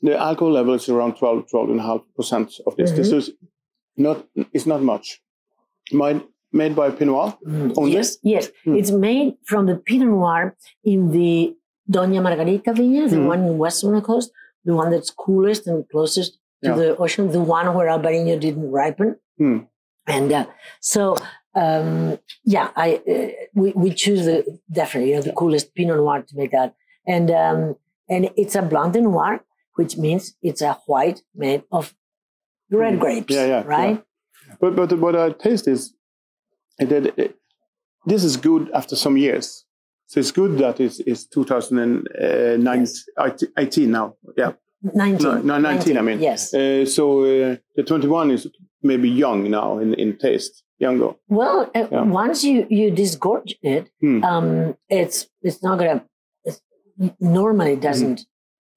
the 0.00 0.16
alcohol 0.16 0.52
level 0.52 0.74
is 0.74 0.88
around 0.88 1.16
12, 1.16 1.46
12.5% 1.50 2.60
of 2.66 2.76
this. 2.76 2.92
This 2.92 3.10
Mhm. 3.10 3.16
is 3.18 3.30
not 3.96 4.16
it's 4.52 4.66
not 4.66 4.80
much. 4.82 5.20
Made 6.60 6.74
by 6.80 6.86
Pinot 6.90 7.14
Noir. 7.14 7.28
Only? 7.76 7.92
Yes, 7.98 8.08
yes. 8.22 8.44
Hmm. 8.64 8.76
It's 8.78 8.92
made 9.08 9.34
from 9.50 9.66
the 9.66 9.76
Pinot 9.76 10.08
Noir 10.08 10.56
in 10.92 11.10
the 11.16 11.54
Doña 11.90 12.22
Margarita 12.22 12.72
vineyard, 12.72 13.08
the 13.10 13.16
Hmm. 13.20 13.26
one 13.32 13.40
in 13.48 13.58
Western 13.58 14.00
Coast, 14.08 14.28
the 14.64 14.74
one 14.80 14.90
that's 14.92 15.10
coolest 15.24 15.66
and 15.66 15.78
closest 15.92 16.30
to 16.62 16.70
Yeah. 16.70 16.76
the 16.80 16.88
ocean, 16.96 17.24
the 17.38 17.42
one 17.56 17.66
where 17.74 17.88
Albarino 17.94 18.34
didn't 18.46 18.70
ripen. 18.70 19.16
Hmm. 19.38 19.58
And 20.16 20.32
uh, 20.32 20.46
so, 20.80 21.16
um, 21.62 22.18
yeah, 22.54 22.68
I 22.76 22.88
uh, 23.14 23.28
we, 23.60 23.68
we 23.82 23.90
choose 24.02 24.22
the 24.30 24.36
definitely 24.80 25.10
you 25.10 25.16
know, 25.16 25.22
the 25.28 25.32
coolest 25.40 25.74
Pinot 25.74 25.96
Noir 25.96 26.22
to 26.28 26.36
make 26.40 26.52
that, 26.58 26.70
and 27.14 27.30
um, 27.44 27.76
and 28.12 28.22
it's 28.36 28.54
a 28.54 28.62
Blanc 28.62 28.92
de 28.94 29.00
Noir, 29.00 29.34
which 29.78 29.96
means 30.04 30.22
it's 30.48 30.62
a 30.70 30.72
white 30.86 31.18
made 31.34 31.62
of 31.78 31.84
red 32.70 32.94
Hmm. 32.94 33.00
grapes, 33.00 33.34
Yeah, 33.34 33.46
yeah, 33.52 33.62
right? 33.78 33.98
But 34.60 34.76
but 34.76 34.92
what 35.04 35.14
I 35.16 35.30
taste 35.46 35.66
is 35.74 35.82
that 36.78 37.18
it, 37.18 37.36
this 38.06 38.24
is 38.24 38.36
good 38.36 38.70
after 38.74 38.96
some 38.96 39.16
years. 39.16 39.64
So 40.06 40.20
it's 40.20 40.32
good 40.32 40.58
that 40.58 40.80
it's, 40.80 41.00
it's 41.00 41.24
2018 41.26 43.90
now. 43.90 44.14
Yeah. 44.36 44.52
19, 44.82 45.22
No, 45.26 45.40
no, 45.40 45.58
19, 45.58 45.96
I 45.96 46.00
mean. 46.02 46.20
yes. 46.20 46.52
Uh, 46.52 46.84
so 46.84 47.20
uh, 47.22 47.56
the 47.74 47.82
21 47.82 48.30
is 48.32 48.46
maybe 48.82 49.08
young 49.08 49.50
now 49.50 49.78
in, 49.78 49.94
in 49.94 50.18
taste, 50.18 50.62
younger. 50.78 51.14
Well, 51.28 51.70
uh, 51.74 51.86
Yeah. 51.90 52.02
once 52.02 52.44
you 52.44 52.66
you 52.68 52.90
disgorge 52.90 53.56
it, 53.62 53.88
Hmm. 54.00 54.22
um, 54.24 54.74
it's 54.90 55.26
it's 55.42 55.62
not 55.62 55.78
gonna. 55.78 56.04
It's, 56.44 56.60
normally, 57.18 57.72
it 57.72 57.80
doesn't 57.80 58.26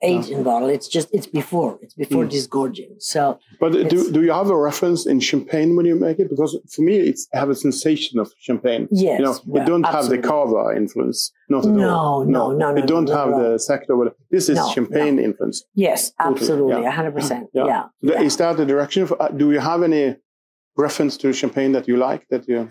age 0.03 0.29
in 0.29 0.43
bottle. 0.43 0.69
It's 0.69 0.87
just 0.87 1.07
it's 1.11 1.25
before 1.27 1.79
it's 1.81 1.93
before 1.95 2.23
Hmm. 2.23 2.29
disgorging. 2.29 2.91
So 2.99 3.39
But 3.59 3.71
do, 3.93 4.11
do 4.11 4.21
you 4.23 4.31
have 4.31 4.49
a 4.49 4.57
reference 4.57 5.05
in 5.07 5.19
champagne 5.19 5.75
when 5.75 5.85
you 5.85 5.95
make 5.95 6.19
it? 6.19 6.29
Because 6.29 6.57
for 6.73 6.81
me, 6.83 6.95
it's 6.97 7.27
I 7.33 7.37
have 7.39 7.49
a 7.49 7.55
sensation 7.55 8.19
of 8.19 8.31
champagne. 8.39 8.87
yes, 8.91 9.19
You 9.19 9.25
know, 9.25 9.35
well, 9.45 9.63
you 9.63 9.67
don't 9.67 9.85
have 9.85 10.09
the 10.09 10.19
cava 10.19 10.63
influence. 10.75 11.31
Not 11.49 11.65
at 11.65 11.71
No, 11.71 11.89
all. 11.89 12.25
no, 12.25 12.51
no, 12.51 12.57
no. 12.57 12.75
You 12.75 12.81
no, 12.81 12.85
don't 12.93 13.05
no, 13.09 13.15
have 13.17 13.29
no. 13.29 13.53
the 13.53 13.59
sector. 13.59 13.95
but 13.95 14.15
This 14.29 14.49
is 14.49 14.57
No, 14.57 14.69
champagne 14.75 15.17
influence. 15.19 15.63
Yes, 15.73 16.11
absolutely, 16.19 16.81
yeah. 16.83 16.91
hundred 16.91 17.13
percent. 17.17 17.49
Yeah. 17.53 17.65
Yeah, 17.71 17.83
yeah. 18.01 18.21
Is 18.21 18.35
that 18.37 18.57
the 18.57 18.65
direction? 18.65 19.07
For, 19.07 19.15
uh, 19.21 19.29
do 19.29 19.51
you 19.51 19.59
have 19.59 19.81
any 19.83 20.15
reference 20.75 21.17
to 21.17 21.33
champagne 21.33 21.71
that 21.71 21.87
you 21.87 21.97
like? 21.97 22.21
That 22.29 22.47
you 22.47 22.69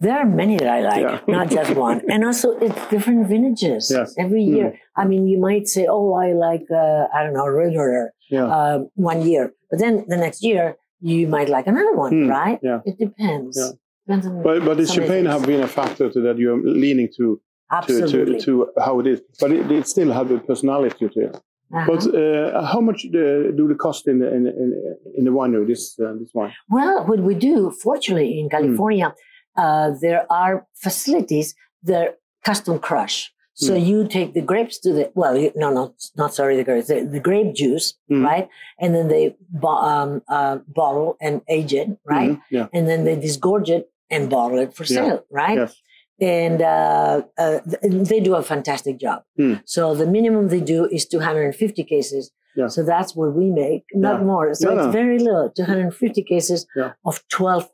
There 0.00 0.16
are 0.16 0.24
many 0.24 0.56
that 0.58 0.68
I 0.68 0.80
like, 0.92 1.02
Yeah. 1.02 1.20
not 1.36 1.50
just 1.50 1.70
one. 1.86 2.02
And 2.12 2.24
also, 2.24 2.48
it's 2.66 2.80
different 2.88 3.26
vintages 3.28 3.90
Yes. 3.90 4.14
every 4.24 4.42
Mm. 4.44 4.54
year. 4.56 4.68
I 4.96 5.04
mean, 5.10 5.22
you 5.32 5.38
might 5.48 5.66
say, 5.74 5.86
"Oh, 5.96 6.12
I 6.24 6.28
like 6.46 6.66
uh, 6.70 7.06
I 7.16 7.18
don't 7.24 7.34
know, 7.38 7.48
regular 7.64 8.12
yeah 8.30 8.46
uh, 8.56 8.78
one 9.10 9.20
year," 9.30 9.44
but 9.70 9.78
then 9.82 9.94
the 10.12 10.16
next 10.24 10.40
year 10.48 10.64
you 11.00 11.26
might 11.36 11.48
like 11.56 11.66
another 11.72 11.94
one, 12.04 12.12
Mm, 12.12 12.28
right? 12.40 12.58
yeah. 12.68 12.80
It 12.90 12.96
depends. 13.06 13.54
Yeah. 13.60 13.70
Depends 14.06 14.24
on 14.28 14.42
but 14.46 14.56
but 14.68 14.74
the 14.80 14.86
champagne 14.96 15.26
have 15.34 15.44
been 15.52 15.62
a 15.68 15.70
factor 15.80 16.06
to 16.14 16.18
that 16.26 16.36
you're 16.42 16.60
leaning 16.84 17.08
to 17.18 17.26
to, 17.86 17.94
to 18.12 18.18
to 18.44 18.50
how 18.86 18.94
it 19.00 19.06
is. 19.12 19.18
But 19.40 19.48
it, 19.56 19.70
it 19.78 19.84
still 19.94 20.10
have 20.18 20.28
a 20.36 20.38
personality 20.50 21.04
to 21.14 21.20
it. 21.26 21.34
Uh-huh. 21.36 21.84
But 21.90 22.02
uh, 22.14 22.64
how 22.72 22.80
much 22.88 23.00
uh, 23.04 23.52
do 23.58 23.64
the 23.72 23.78
cost 23.86 24.02
in 24.12 24.16
the, 24.22 24.28
in, 24.36 24.42
in, 24.62 24.68
in 25.18 25.22
the 25.26 25.30
winery 25.38 25.66
this 25.72 25.82
uh, 26.04 26.14
this 26.20 26.30
wine? 26.38 26.52
Well, 26.76 26.96
what 27.08 27.20
we 27.28 27.34
do, 27.50 27.56
fortunately, 27.86 28.30
in 28.40 28.46
California, 28.56 29.08
uh, 29.64 29.90
there 30.04 30.22
are 30.42 30.54
facilities 30.86 31.54
that 31.90 32.08
custom 32.44 32.78
crush. 32.88 33.16
So 33.66 33.72
Mm. 33.74 33.86
you 33.90 33.98
take 34.16 34.30
the 34.38 34.44
grapes 34.50 34.76
to 34.84 34.90
the 34.96 35.04
well, 35.20 35.34
you, 35.42 35.50
no, 35.62 35.68
no, 35.78 35.84
not 36.16 36.30
sorry, 36.38 36.54
the 36.56 36.64
grapes, 36.68 36.86
the, 36.92 36.98
the 37.16 37.22
grape 37.28 37.50
juice, 37.60 37.86
Mm. 38.10 38.22
right? 38.30 38.46
And 38.82 38.90
then 38.94 39.06
they 39.14 39.24
bo- 39.64 39.82
um, 39.92 40.10
uh, 40.36 40.54
bottle 40.80 41.10
and 41.26 41.34
age 41.56 41.72
it, 41.82 41.88
right? 42.14 42.32
Mhm, 42.32 42.42
Yeah. 42.56 42.66
And 42.74 42.84
then 42.90 43.00
they 43.06 43.16
disgorge 43.28 43.68
it 43.78 43.84
and 44.14 44.30
bottle 44.36 44.58
it 44.64 44.70
for 44.76 44.84
Yeah. 44.84 44.96
sale, 44.98 45.20
right? 45.42 45.58
Yes. 45.62 45.72
And 46.20 46.58
uh, 46.62 47.16
uh, 47.44 47.58
they 48.10 48.20
do 48.28 48.34
a 48.36 48.42
fantastic 48.52 48.94
job. 49.04 49.18
Mm. 49.38 49.56
So 49.74 49.80
the 50.00 50.06
minimum 50.16 50.44
they 50.54 50.60
do 50.74 50.80
is 50.96 51.02
250 51.06 51.82
cases. 51.94 52.22
Yeah. 52.60 52.68
So 52.74 52.80
that's 52.92 53.10
what 53.18 53.30
we 53.40 53.46
make, 53.50 53.82
not 54.06 54.18
Yeah. 54.20 54.26
more. 54.30 54.46
So 54.54 54.64
No, 54.68 54.70
it's 54.76 54.86
no. 54.86 54.92
very 55.00 55.18
little, 55.26 55.50
250 55.50 56.22
cases 56.32 56.60
of 57.04 57.14
12 57.28 57.64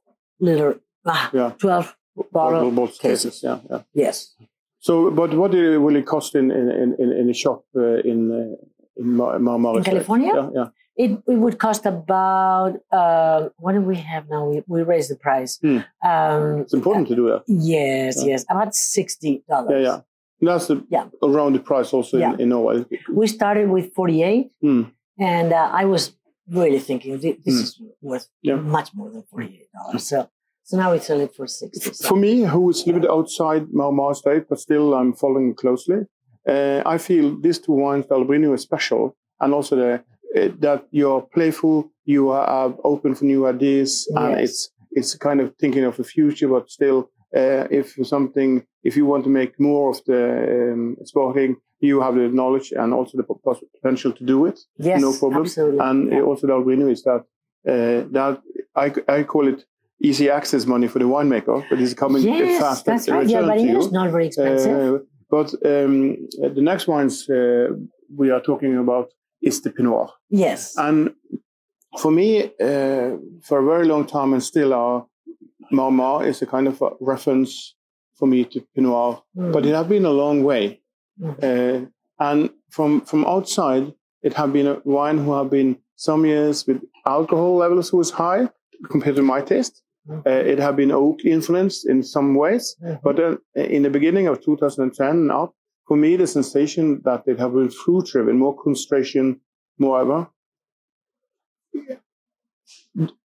liter, 0.40 0.70
ah, 1.06 1.30
Yeah. 1.32 1.50
12 1.58 1.96
bottle. 2.32 2.70
both 2.70 2.98
cases. 2.98 3.40
Yeah. 3.42 3.58
Yeah. 3.70 3.82
Yes. 3.94 4.34
So, 4.80 5.10
but 5.10 5.32
what 5.34 5.50
do- 5.52 5.80
will 5.80 5.96
it 5.96 6.06
cost 6.06 6.34
in 6.34 6.50
in 6.50 6.94
in, 7.02 7.08
in 7.20 7.26
the 7.26 7.34
shop 7.34 7.64
uh, 7.76 8.10
in 8.10 8.18
uh, 8.30 9.00
in 9.00 9.06
Marimar's? 9.46 9.78
In 9.78 9.84
California? 9.84 10.32
Yeah. 10.34 10.50
Yeah. 10.54 10.68
It, 10.96 11.10
it 11.26 11.38
would 11.42 11.58
cost 11.58 11.86
about, 11.86 12.78
uh, 12.92 13.48
what 13.58 13.72
do 13.72 13.80
we 13.80 13.96
have 13.96 14.28
now? 14.30 14.42
We, 14.50 14.62
we 14.68 14.82
raised 14.84 15.10
the 15.10 15.16
price. 15.16 15.58
Hmm. 15.60 15.78
Um, 16.08 16.60
It's 16.60 16.72
important 16.72 17.08
to 17.08 17.16
do 17.16 17.24
that. 17.30 17.42
yes, 17.48 18.14
Yeah. 18.22 18.30
yes, 18.30 18.44
about 18.48 18.68
$60. 18.68 19.42
Yeah. 19.48 19.78
Yeah. 19.88 20.00
And 20.40 20.48
that's 20.48 20.68
the, 20.68 20.76
Yeah. 20.90 21.06
around 21.20 21.54
the 21.54 21.58
price 21.70 21.92
also 21.92 22.18
Yeah. 22.18 22.34
in, 22.34 22.42
in 22.42 22.48
Norway. 22.50 22.84
We 23.12 23.26
started 23.26 23.70
with 23.70 23.92
48 23.92 24.52
Hmm. 24.62 24.82
and 25.18 25.52
uh, 25.52 25.68
I 25.82 25.84
was 25.84 26.02
really 26.48 26.78
thinking 26.78 27.18
this 27.18 27.36
Hmm. 27.44 27.50
is 27.64 27.80
worth 28.00 28.28
Yeah. 28.42 28.54
much 28.76 28.94
more 28.94 29.10
than 29.10 29.22
$48. 29.22 29.98
So, 29.98 30.28
so 30.64 30.76
now 30.76 30.92
it's 30.92 31.10
only 31.10 31.28
for 31.28 31.46
60 31.46 31.78
so- 31.92 32.08
For 32.08 32.16
me, 32.16 32.42
who 32.42 32.70
is 32.70 32.82
a 32.82 32.86
little 32.86 33.00
bit 33.02 33.10
outside 33.10 33.62
Marimar 33.78 34.12
Estate, 34.12 34.44
but 34.48 34.58
still 34.58 34.94
I'm 34.94 35.12
following 35.12 35.54
closely, 35.54 36.00
uh, 36.48 36.82
I 36.94 36.96
feel 36.98 37.38
these 37.40 37.58
two 37.58 37.72
wines, 37.72 38.06
the 38.06 38.16
is 38.54 38.62
special, 38.62 39.16
and 39.40 39.52
also 39.54 39.76
the 39.76 39.92
uh, 40.36 40.48
that 40.60 40.80
you're 40.90 41.22
playful, 41.36 41.90
you 42.04 42.30
are 42.30 42.74
open 42.82 43.14
for 43.14 43.24
new 43.24 43.46
ideas, 43.46 43.90
and 44.16 44.40
it's 44.40 44.70
it's 44.92 45.14
kind 45.16 45.40
of 45.40 45.54
thinking 45.60 45.84
of 45.84 45.96
the 45.96 46.04
future, 46.04 46.48
but 46.48 46.70
still, 46.70 47.10
uh, 47.36 47.66
if 47.70 47.94
something, 48.04 48.64
if 48.82 48.96
you 48.96 49.06
want 49.06 49.24
to 49.24 49.30
make 49.30 49.58
more 49.58 49.90
of 49.90 49.98
the 50.06 50.72
um, 50.72 50.96
sporting, 51.04 51.56
you 51.80 52.00
have 52.00 52.14
the 52.14 52.28
knowledge 52.28 52.72
and 52.72 52.92
also 52.94 53.16
the 53.18 53.24
potential 53.24 54.12
to 54.12 54.24
do 54.24 54.46
it. 54.46 54.58
yes, 54.78 55.00
no 55.00 55.12
problem. 55.12 55.42
Absolutely. 55.42 55.80
And 55.80 56.12
Yeah. 56.12 56.20
also 56.22 56.46
the 56.46 56.88
is 56.88 57.02
that 57.02 57.22
uh, 57.66 58.00
that 58.12 58.40
I, 58.76 58.92
I 59.08 59.22
call 59.24 59.48
it 59.48 59.64
easy 60.00 60.30
access 60.30 60.66
money 60.66 60.88
for 60.88 60.98
the 60.98 61.04
winemaker, 61.04 61.64
but 61.68 61.80
it's 61.80 61.94
coming 61.94 62.22
yes, 62.22 62.60
fast. 62.60 62.84
that's 62.84 63.08
right. 63.08 63.26
Yeah, 63.28 63.42
but 63.42 63.58
it 63.58 63.76
is 63.76 63.92
not 63.92 64.10
very 64.10 64.26
expensive. 64.26 64.94
Uh, 64.94 64.98
but 65.30 65.54
um, 65.64 66.28
the 66.56 66.60
next 66.60 66.86
wines 66.86 67.28
uh, 67.28 67.68
we 68.14 68.30
are 68.30 68.40
talking 68.40 68.76
about 68.76 69.10
is 69.42 69.60
the 69.62 69.70
Pinot 69.70 69.92
Noir. 69.92 70.10
yes. 70.30 70.76
And 70.76 71.14
for 71.98 72.10
me, 72.10 72.44
uh, 72.44 73.16
for 73.42 73.58
a 73.58 73.64
very 73.64 73.86
long 73.86 74.06
time, 74.06 74.32
and 74.32 74.42
still 74.42 74.74
our 74.74 75.06
Marimar 75.72 76.26
is 76.26 76.42
a 76.42 76.46
kind 76.46 76.68
of 76.68 76.80
a 76.82 76.90
reference 77.00 77.74
for 78.14 78.26
me 78.26 78.44
to 78.44 78.60
Pinot 78.74 78.90
Noir. 78.90 79.22
Mm. 79.36 79.52
But 79.52 79.66
it 79.66 79.74
has 79.74 79.86
been 79.86 80.04
a 80.04 80.10
long 80.10 80.42
way. 80.42 80.80
Mm. 81.20 81.42
Uh, 81.42 81.86
and 82.18 82.50
from, 82.70 83.00
from 83.02 83.24
outside, 83.26 83.92
it 84.22 84.34
has 84.34 84.50
been 84.50 84.66
a 84.66 84.80
wine 84.84 85.18
who 85.18 85.32
have 85.34 85.50
been 85.50 85.78
some 85.96 86.24
years 86.24 86.66
with 86.66 86.82
alcohol 87.06 87.56
levels 87.56 87.90
who 87.90 87.98
was 87.98 88.10
high 88.10 88.48
compared 88.90 89.16
to 89.16 89.22
my 89.22 89.40
taste. 89.40 89.82
Mm. 90.08 90.26
Uh, 90.26 90.30
it 90.52 90.58
had 90.58 90.76
been 90.76 90.90
oak 90.92 91.24
influenced 91.24 91.88
in 91.88 92.02
some 92.02 92.34
ways. 92.34 92.76
Mhm. 92.82 93.00
But 93.02 93.16
then 93.16 93.38
in 93.54 93.82
the 93.82 93.90
beginning 93.90 94.26
of 94.26 94.40
2010 94.42 95.08
and 95.08 95.30
up, 95.32 95.54
for 95.88 95.96
me, 95.96 96.16
the 96.16 96.26
sensation 96.26 97.00
that 97.04 97.22
it 97.26 97.38
had 97.38 97.52
been 97.52 97.70
fruit 97.70 98.06
driven, 98.06 98.38
more 98.38 98.56
concentration, 98.56 99.40
moreover. 99.78 100.28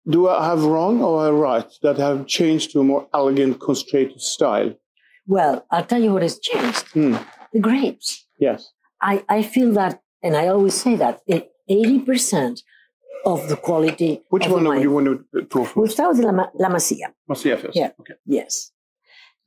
Do 0.08 0.28
I 0.28 0.46
have 0.46 0.62
wrong 0.64 1.02
or 1.02 1.26
I 1.26 1.30
right 1.30 1.66
that 1.82 1.96
have 1.98 2.26
changed 2.26 2.70
to 2.72 2.80
a 2.80 2.84
more 2.84 3.08
elegant, 3.12 3.58
concentrated 3.58 4.20
style? 4.20 4.72
Well, 5.26 5.66
I'll 5.70 5.84
tell 5.84 6.00
you 6.00 6.12
what 6.12 6.22
has 6.22 6.38
changed. 6.38 6.86
Hmm. 6.92 7.16
The 7.52 7.58
grapes. 7.58 8.26
Yes. 8.38 8.70
I, 9.02 9.24
I 9.28 9.42
feel 9.42 9.72
that, 9.72 10.00
and 10.22 10.36
I 10.36 10.46
always 10.46 10.74
say 10.74 10.94
that, 10.96 11.20
80% 11.68 12.62
of 13.26 13.48
the 13.48 13.56
quality 13.56 14.22
Which 14.30 14.46
one 14.46 14.64
would 14.64 14.82
you 14.82 14.92
want 14.92 15.06
to 15.06 15.42
talk 15.42 15.68
for? 15.68 15.80
We'll 15.80 15.90
start 15.90 16.16
with 16.16 16.24
La, 16.24 16.30
La 16.54 16.68
Masia. 16.68 17.08
Masia 17.28 17.58
first. 17.60 17.76
Yeah. 17.76 17.90
Okay. 18.00 18.14
Yes. 18.24 18.70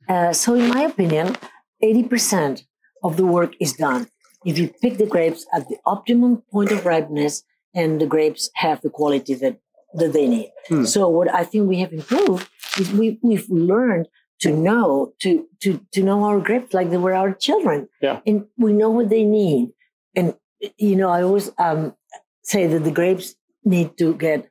Uh, 0.08 0.32
so, 0.32 0.54
in 0.54 0.68
my 0.68 0.82
opinion, 0.82 1.36
80% 1.82 2.62
of 3.02 3.16
the 3.16 3.24
work 3.24 3.54
is 3.58 3.72
done. 3.72 4.08
If 4.44 4.58
you 4.58 4.68
pick 4.82 4.98
the 4.98 5.06
grapes 5.06 5.46
at 5.52 5.68
the 5.68 5.78
optimum 5.86 6.42
point 6.52 6.70
of 6.72 6.84
ripeness 6.84 7.42
and 7.74 8.00
the 8.00 8.06
grapes 8.06 8.50
have 8.56 8.80
the 8.82 8.90
quality 8.90 9.34
that, 9.34 9.58
that 9.94 10.12
they 10.12 10.28
need. 10.28 10.52
Hmm. 10.68 10.84
So, 10.84 11.08
what 11.08 11.32
I 11.32 11.44
think 11.44 11.68
we 11.68 11.80
have 11.80 11.92
improved 11.92 12.48
is 12.78 12.92
we, 12.92 13.18
we've 13.22 13.48
learned 13.48 14.08
to 14.40 14.52
know 14.52 15.12
to, 15.20 15.46
to, 15.62 15.86
to 15.92 16.02
know 16.02 16.24
our 16.24 16.40
grapes 16.40 16.74
like 16.74 16.90
they 16.90 16.96
were 16.96 17.14
our 17.14 17.32
children. 17.32 17.88
Yeah. 18.02 18.20
And 18.26 18.46
we 18.58 18.72
know 18.72 18.90
what 18.90 19.08
they 19.08 19.24
need. 19.24 19.70
And, 20.14 20.34
you 20.78 20.96
know, 20.96 21.08
I 21.08 21.22
always 21.22 21.50
um, 21.58 21.94
say 22.42 22.66
that 22.66 22.84
the 22.84 22.90
grapes 22.90 23.34
need 23.64 23.96
to 23.98 24.14
get, 24.14 24.48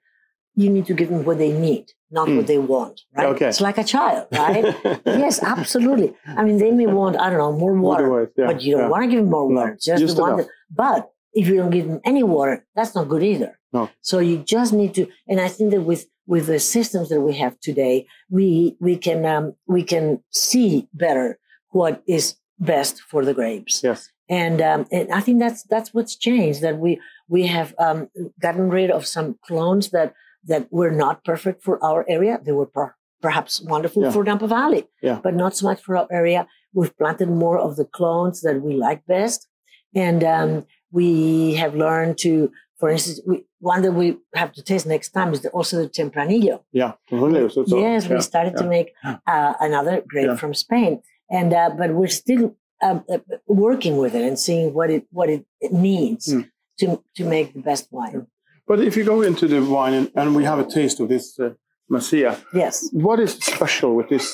you 0.55 0.69
need 0.69 0.85
to 0.87 0.93
give 0.93 1.09
them 1.09 1.23
what 1.25 1.37
they 1.37 1.51
need, 1.51 1.85
not 2.11 2.27
Hmm. 2.27 2.37
what 2.37 2.47
they 2.47 2.57
want, 2.57 3.01
right? 3.15 3.27
Okay. 3.27 3.47
It's 3.47 3.61
like 3.61 3.77
a 3.77 3.83
child, 3.83 4.27
right? 4.31 4.75
yes, 5.05 5.41
absolutely. 5.41 6.13
I 6.25 6.43
mean, 6.43 6.57
they 6.57 6.71
may 6.71 6.87
want, 6.87 7.17
I 7.17 7.29
don't 7.29 7.39
know, 7.39 7.51
more 7.53 7.73
water, 7.73 8.31
yeah, 8.37 8.47
but 8.47 8.61
you 8.61 8.73
don't 8.75 8.83
yeah. 8.85 8.89
want 8.89 9.03
to 9.03 9.09
give 9.09 9.19
them 9.21 9.29
more 9.29 9.49
No, 9.49 9.61
water. 9.61 9.77
Just, 9.81 10.01
just 10.01 10.15
the 10.17 10.21
one 10.21 10.37
that, 10.37 10.47
but 10.69 11.11
if 11.33 11.47
you 11.47 11.55
don't 11.57 11.69
give 11.71 11.87
them 11.87 12.01
any 12.03 12.23
water, 12.23 12.65
that's 12.75 12.95
not 12.95 13.07
good 13.07 13.23
either. 13.23 13.59
No. 13.71 13.89
So 14.01 14.19
you 14.19 14.37
just 14.39 14.73
need 14.73 14.93
to, 14.95 15.07
and 15.27 15.39
I 15.39 15.47
think 15.47 15.71
that 15.71 15.81
with 15.81 16.05
with 16.25 16.45
the 16.47 16.59
systems 16.59 17.09
that 17.09 17.21
we 17.21 17.33
have 17.37 17.59
today, 17.59 18.07
we 18.29 18.75
we 18.79 18.97
can 18.97 19.25
um, 19.25 19.53
we 19.67 19.83
can 19.83 20.23
see 20.31 20.87
better 20.93 21.39
what 21.69 22.01
is 22.07 22.35
best 22.59 23.01
for 23.01 23.23
the 23.23 23.33
grapes. 23.33 23.83
Yes. 23.83 24.09
And 24.29 24.61
um, 24.61 24.85
and 24.91 25.11
I 25.11 25.21
think 25.21 25.39
that's 25.39 25.63
that's 25.63 25.93
what's 25.93 26.15
changed. 26.15 26.61
That 26.61 26.77
we 26.77 26.99
we 27.27 27.47
have 27.47 27.73
um, 27.79 28.09
gotten 28.39 28.69
rid 28.69 28.91
of 28.91 29.05
some 29.07 29.37
clones 29.47 29.89
that 29.89 30.13
that 30.47 30.67
were 30.71 30.91
not 30.91 31.23
perfect 31.23 31.63
for 31.63 31.83
our 31.83 32.05
area. 32.07 32.39
They 32.45 32.51
were 32.51 32.67
per- 32.67 32.95
perhaps 33.21 33.59
wonderful 33.61 34.03
Yeah. 34.03 34.11
for 34.11 34.23
Napa 34.23 34.47
Valley, 34.47 34.87
Yeah. 35.01 35.19
but 35.21 35.33
not 35.33 35.55
so 35.55 35.65
much 35.67 35.81
for 35.81 35.97
our 35.97 36.07
area. 36.11 36.47
We've 36.73 36.95
planted 36.97 37.29
more 37.29 37.57
of 37.57 37.75
the 37.75 37.85
clones 37.85 38.41
that 38.41 38.61
we 38.61 38.73
like 38.75 39.01
best, 39.07 39.47
and 39.95 40.23
um, 40.23 40.65
we 40.91 41.55
have 41.55 41.75
learned 41.75 42.17
to, 42.19 42.51
for 42.79 42.89
instance, 42.89 43.19
we, 43.27 43.43
one 43.59 43.81
that 43.81 43.91
we 43.93 44.17
have 44.35 44.53
to 44.53 44.63
taste 44.63 44.85
next 44.85 45.09
time 45.09 45.33
is 45.33 45.41
the, 45.41 45.49
also 45.49 45.81
the 45.83 45.89
Tempranillo. 45.89 46.61
Yeah. 46.71 46.93
Really, 47.11 47.49
so- 47.49 47.65
so- 47.65 47.79
yes, 47.79 48.07
we 48.07 48.21
started 48.21 48.55
to 48.57 48.63
make 48.65 48.93
uh, 49.03 49.53
another 49.59 50.01
grape 50.07 50.37
from 50.39 50.53
Spain, 50.53 51.01
and 51.29 51.51
uh, 51.53 51.71
but 51.77 51.89
we're 51.93 52.07
still 52.23 52.55
um, 52.81 53.03
uh, 53.09 53.19
working 53.47 53.97
with 53.97 54.13
it 54.15 54.23
and 54.23 54.37
seeing 54.39 54.73
what 54.73 54.89
it 54.89 55.03
what 55.11 55.29
it, 55.29 55.45
it 55.61 55.71
needs 55.73 56.27
Mm. 56.33 56.49
to 56.79 56.85
to 57.17 57.23
make 57.25 57.53
the 57.53 57.61
best 57.61 57.87
wine. 57.91 58.27
But 58.67 58.79
if 58.79 58.95
you 58.97 59.03
go 59.03 59.21
into 59.21 59.47
the 59.47 59.61
wine 59.61 59.93
and, 59.99 60.11
and 60.15 60.35
we 60.35 60.43
have 60.45 60.59
a 60.59 60.65
taste 60.65 60.99
of 61.01 61.07
this 61.09 61.39
uh, 61.39 61.49
Masia, 61.91 62.37
Yes. 62.53 62.89
what 62.93 63.19
is 63.19 63.31
special 63.33 63.95
with 63.95 64.07
this 64.09 64.25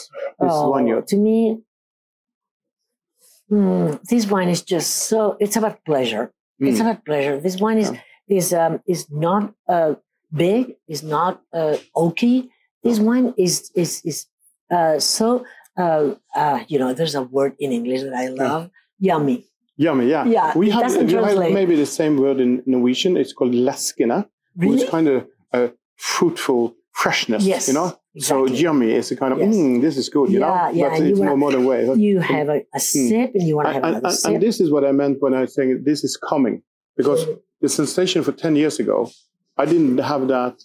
this 0.42 0.52
Oh, 0.54 0.70
wine? 0.72 0.88
To 1.12 1.18
me, 1.18 1.38
mm, 3.52 4.00
this 4.10 4.30
wine 4.30 4.50
is 4.50 4.62
just 4.62 4.90
so. 5.10 5.38
It's 5.40 5.56
about 5.56 5.84
pleasure. 5.86 6.32
It's 6.60 6.80
Mm. 6.80 6.82
about 6.82 7.06
pleasure. 7.06 7.40
This 7.40 7.58
wine 7.60 7.78
is 7.84 7.92
is 8.28 8.54
um, 8.54 8.82
is 8.88 9.08
not 9.10 9.54
uh, 9.68 9.96
big. 10.34 10.76
Is 10.88 11.04
not 11.04 11.42
uh, 11.54 11.78
oaky. 11.96 12.50
This 12.84 13.00
wine 13.00 13.34
is 13.38 13.72
is 13.76 14.02
is 14.04 14.28
uh, 14.72 15.00
so. 15.00 15.46
Uh, 15.78 16.16
uh, 16.36 16.60
you 16.68 16.80
know, 16.80 16.94
there's 16.94 17.16
a 17.16 17.22
word 17.22 17.56
in 17.60 17.72
English 17.72 18.02
that 18.04 18.14
I 18.14 18.28
love. 18.30 18.70
Yummy. 19.00 19.46
Yummy, 19.78 20.10
yeah. 20.10 20.26
Yeah, 20.26 20.58
we 20.58 20.70
have, 20.70 20.96
we 20.96 21.12
have 21.14 21.52
maybe 21.54 21.76
the 21.76 21.86
same 21.86 22.18
word 22.18 22.40
in 22.40 22.64
Norwegian. 22.66 23.18
It's 23.18 23.34
called 23.34 23.54
which 23.54 24.70
Really? 24.70 24.84
is 24.84 24.90
kind 24.90 25.08
of 25.10 25.28
a 25.52 25.72
fruitful 25.98 26.76
freshness. 26.94 27.44
Yes, 27.44 27.68
You 27.68 27.74
know? 27.74 27.98
So 28.18 28.46
yummy 28.48 28.92
is 28.92 29.12
a 29.12 29.18
kind 29.18 29.34
of, 29.34 29.40
Yes. 29.40 29.54
mm, 29.54 29.82
this 29.82 29.98
is 29.98 30.08
good, 30.08 30.32
you 30.32 30.40
Yeah, 30.40 30.46
know? 30.48 30.70
yeah, 30.80 30.90
But 30.92 31.02
it's 31.02 31.20
more 31.20 31.36
modern 31.36 31.66
way. 31.66 31.86
But- 31.86 31.98
You 32.08 32.20
have 32.22 32.48
a, 32.48 32.62
a 32.74 32.80
sip, 32.80 33.32
and 33.36 33.46
you 33.46 33.58
want 33.58 33.68
to 33.68 33.74
have 33.74 33.84
and, 33.84 33.92
another 33.96 34.08
and- 34.08 34.16
sip. 34.16 34.32
and 34.32 34.42
this 34.42 34.62
is 34.62 34.72
what 34.72 34.86
I 34.86 34.94
meant 34.94 35.22
when 35.22 35.34
I 35.34 35.42
was 35.42 35.54
saying 35.54 35.84
this 35.84 36.06
is 36.06 36.16
coming. 36.16 36.62
Because 36.96 37.26
the 37.60 37.68
sensation 37.68 38.24
for 38.24 38.32
10 38.32 38.56
years 38.56 38.80
ago, 38.80 39.12
I 39.58 39.66
didn't 39.66 39.98
have 39.98 40.30
that 40.30 40.56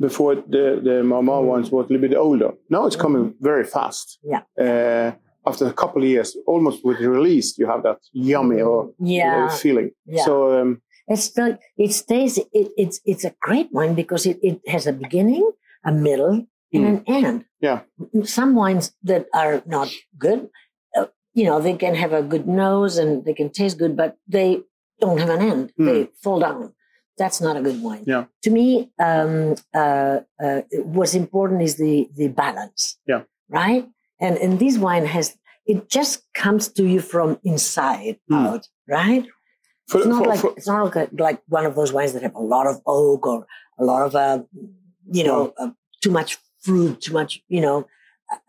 before 0.00 0.34
the, 0.34 0.80
the 0.82 1.02
Mama 1.02 1.32
Mm. 1.32 1.46
ones 1.46 1.70
was 1.70 1.86
a 1.86 1.92
little 1.92 2.08
bit 2.08 2.16
older. 2.16 2.50
Now 2.68 2.86
it's 2.86 2.96
coming 2.96 3.34
very 3.40 3.64
fast. 3.64 4.18
Yeah. 4.22 4.42
Uh, 4.58 5.12
after 5.46 5.66
a 5.66 5.72
couple 5.72 6.02
of 6.02 6.08
years, 6.08 6.36
almost 6.46 6.84
with 6.84 6.98
release, 7.00 7.58
you 7.58 7.66
have 7.66 7.82
that 7.82 7.98
yummy 8.12 8.60
or 8.62 8.90
Yeah. 8.98 9.48
feeling. 9.48 9.90
Yeah. 10.06 10.24
So 10.24 10.60
um, 10.60 10.80
It's 11.06 11.36
not, 11.36 11.58
it 11.76 11.92
stays, 11.92 12.38
it, 12.38 12.46
it's, 12.76 13.00
it's 13.04 13.24
a 13.24 13.34
great 13.40 13.68
wine 13.72 13.94
because 13.94 14.24
it, 14.26 14.38
it 14.42 14.60
has 14.66 14.86
a 14.86 14.92
beginning, 14.92 15.48
a 15.84 15.92
middle, 15.92 16.46
and 16.72 16.84
an 16.86 17.04
end. 17.06 17.44
Yeah. 17.60 17.80
Some 18.24 18.54
wines 18.56 18.92
that 19.04 19.26
are 19.32 19.62
not 19.66 19.88
good, 20.18 20.48
uh, 20.98 21.06
you 21.34 21.44
know, 21.44 21.60
they 21.60 21.76
can 21.76 21.94
have 21.94 22.12
a 22.12 22.22
good 22.22 22.48
nose 22.48 22.96
and 22.98 23.24
they 23.24 23.34
can 23.34 23.50
taste 23.50 23.78
good, 23.78 23.96
but 23.96 24.16
they 24.26 24.62
don't 24.98 25.18
have 25.18 25.28
an 25.30 25.42
end. 25.42 25.72
Hmm. 25.76 25.84
They 25.86 26.08
fall 26.22 26.40
down. 26.40 26.72
That's 27.18 27.40
not 27.40 27.56
a 27.56 27.60
good 27.60 27.80
wine. 27.82 28.04
Yeah. 28.06 28.24
To 28.42 28.50
me, 28.50 28.90
um, 28.98 29.54
uh, 29.74 30.20
uh, 30.44 30.62
what's 30.82 31.14
important 31.14 31.62
is 31.62 31.76
the, 31.76 32.08
the 32.16 32.28
balance. 32.28 32.98
Yeah. 33.06 33.22
Right? 33.48 33.86
And, 34.20 34.36
and 34.38 34.58
this 34.58 34.78
wine 34.78 35.06
has, 35.06 35.36
it 35.66 35.88
just 35.88 36.24
comes 36.34 36.68
to 36.68 36.84
you 36.86 37.00
from 37.00 37.38
inside 37.44 38.18
Hmm. 38.28 38.34
out, 38.46 38.68
right? 38.88 39.24
for, 39.88 39.98
it's 39.98 40.06
not 40.08 40.22
for- 40.24 40.28
like 40.28 40.40
for- 40.40 40.54
it's 40.56 40.66
not 40.66 40.94
like, 40.96 41.08
like 41.18 41.40
one 41.48 41.66
of 41.66 41.74
those 41.76 41.92
wines 41.92 42.12
that 42.14 42.22
have 42.22 42.34
a 42.34 42.40
lot 42.42 42.66
of 42.66 42.80
oak 42.86 43.26
or 43.26 43.46
a 43.78 43.84
lot 43.84 44.02
of 44.06 44.14
uh, 44.14 44.42
you 45.12 45.24
know 45.24 45.52
uh, 45.58 45.70
too 46.00 46.10
much 46.10 46.38
fruit, 46.62 47.00
too 47.00 47.12
much 47.12 47.42
you 47.48 47.60
know. 47.60 47.86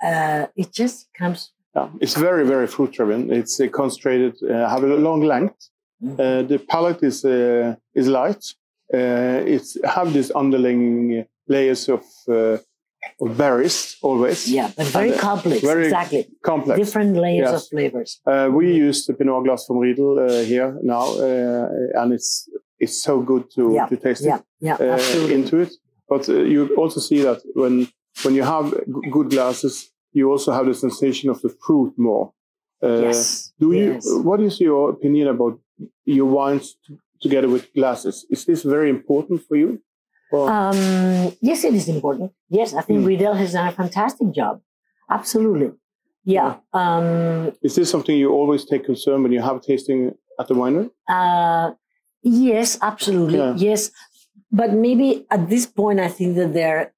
Uh, 0.03 0.47
it 0.55 0.71
just 0.71 1.09
comes. 1.17 1.51
yeah, 1.75 1.89
it's 1.99 2.15
very 2.15 2.45
very 2.45 2.67
fruit 2.67 2.91
driven. 2.93 3.31
It's 3.31 3.59
concentrated, 3.73 4.33
uh, 4.43 4.69
have 4.69 4.83
a 4.83 4.87
long 4.87 5.21
length. 5.21 5.69
Uh, 6.03 6.43
the 6.43 6.59
palate 6.67 7.01
is 7.03 7.23
uh, 7.25 7.75
is 7.93 8.07
light. 8.07 8.43
Uh, 8.93 9.41
it's 9.55 9.77
have 9.83 10.13
these 10.13 10.29
underlying 10.31 11.25
layers 11.47 11.89
of 11.89 12.03
uh, 12.27 12.57
of 13.21 13.37
berries 13.37 13.97
always. 14.01 14.47
Yeah, 14.47 14.71
but 14.77 14.87
very 14.87 15.09
And, 15.11 15.17
uh, 15.19 15.21
complex. 15.21 15.61
very 15.61 15.83
exactly, 15.85 16.27
complex. 16.41 16.77
different 16.79 17.15
layers 17.15 17.51
Yes. 17.51 17.63
of 17.63 17.69
flavors. 17.69 18.21
Uh, 18.25 18.49
we 18.51 18.65
use 18.87 19.05
the 19.05 19.13
Pinot 19.13 19.43
Glass 19.45 19.65
from 19.65 19.77
Riedel 19.77 20.19
uh, 20.19 20.43
here 20.43 20.77
now, 20.83 21.05
uh, 21.17 22.01
and 22.01 22.13
it's 22.13 22.49
it's 22.79 23.01
so 23.01 23.21
good 23.21 23.43
to, 23.55 23.61
Yeah, 23.73 23.87
to 23.89 23.95
taste 23.97 24.23
Yeah, 24.25 24.37
it 24.37 24.43
yeah, 24.59 24.77
uh, 24.79 25.27
into 25.37 25.57
it. 25.61 25.71
But 26.09 26.27
uh, 26.29 26.33
you 26.33 26.67
also 26.77 26.99
see 26.99 27.21
that 27.23 27.39
when 27.55 27.87
when 28.23 28.35
you 28.35 28.43
have 28.43 28.73
good 29.11 29.29
glasses, 29.29 29.91
you 30.13 30.31
also 30.31 30.51
have 30.51 30.65
the 30.65 30.73
sensation 30.73 31.29
of 31.31 31.39
the 31.41 31.49
fruit 31.65 31.93
more. 31.97 32.31
Uh, 32.83 33.01
yes. 33.07 33.51
Do 33.59 33.71
you? 33.71 33.93
yes. 33.93 34.05
What 34.23 34.39
is 34.41 34.59
your 34.59 34.89
opinion 34.89 35.27
about 35.29 35.59
your 36.05 36.25
wines 36.25 36.75
t- 36.87 36.97
together 37.21 37.49
with 37.49 37.73
glasses? 37.73 38.25
Is 38.29 38.45
this 38.45 38.63
very 38.63 38.89
important 38.89 39.41
for 39.47 39.55
you? 39.57 39.81
Um, 40.33 41.31
yes, 41.41 41.63
it 41.63 41.73
is 41.73 41.87
important. 41.87 42.31
Yes, 42.49 42.73
I 42.73 42.81
think 42.81 42.99
Mm. 42.99 43.05
Riedel 43.07 43.33
has 43.35 43.53
done 43.53 43.67
a 43.67 43.71
fantastic 43.71 44.31
job. 44.33 44.59
Absolutely. 45.09 45.71
Yeah. 46.25 46.57
Um, 46.73 47.53
is 47.61 47.75
this 47.75 47.89
something 47.89 48.17
you 48.17 48.31
always 48.31 48.65
take 48.65 48.83
concern 48.85 49.23
when 49.23 49.31
you 49.31 49.41
have 49.41 49.61
tasting 49.61 50.11
at 50.39 50.47
the 50.47 50.55
winery? 50.55 50.89
Uh, 51.07 51.71
yes, 52.23 52.77
absolutely. 52.81 53.37
Yeah. 53.37 53.53
Yes. 53.55 53.91
But 54.51 54.73
maybe 54.73 55.25
at 55.31 55.47
this 55.49 55.65
point, 55.67 55.99
I 55.99 56.07
think 56.09 56.35
that 56.35 56.53
they're 56.53 56.93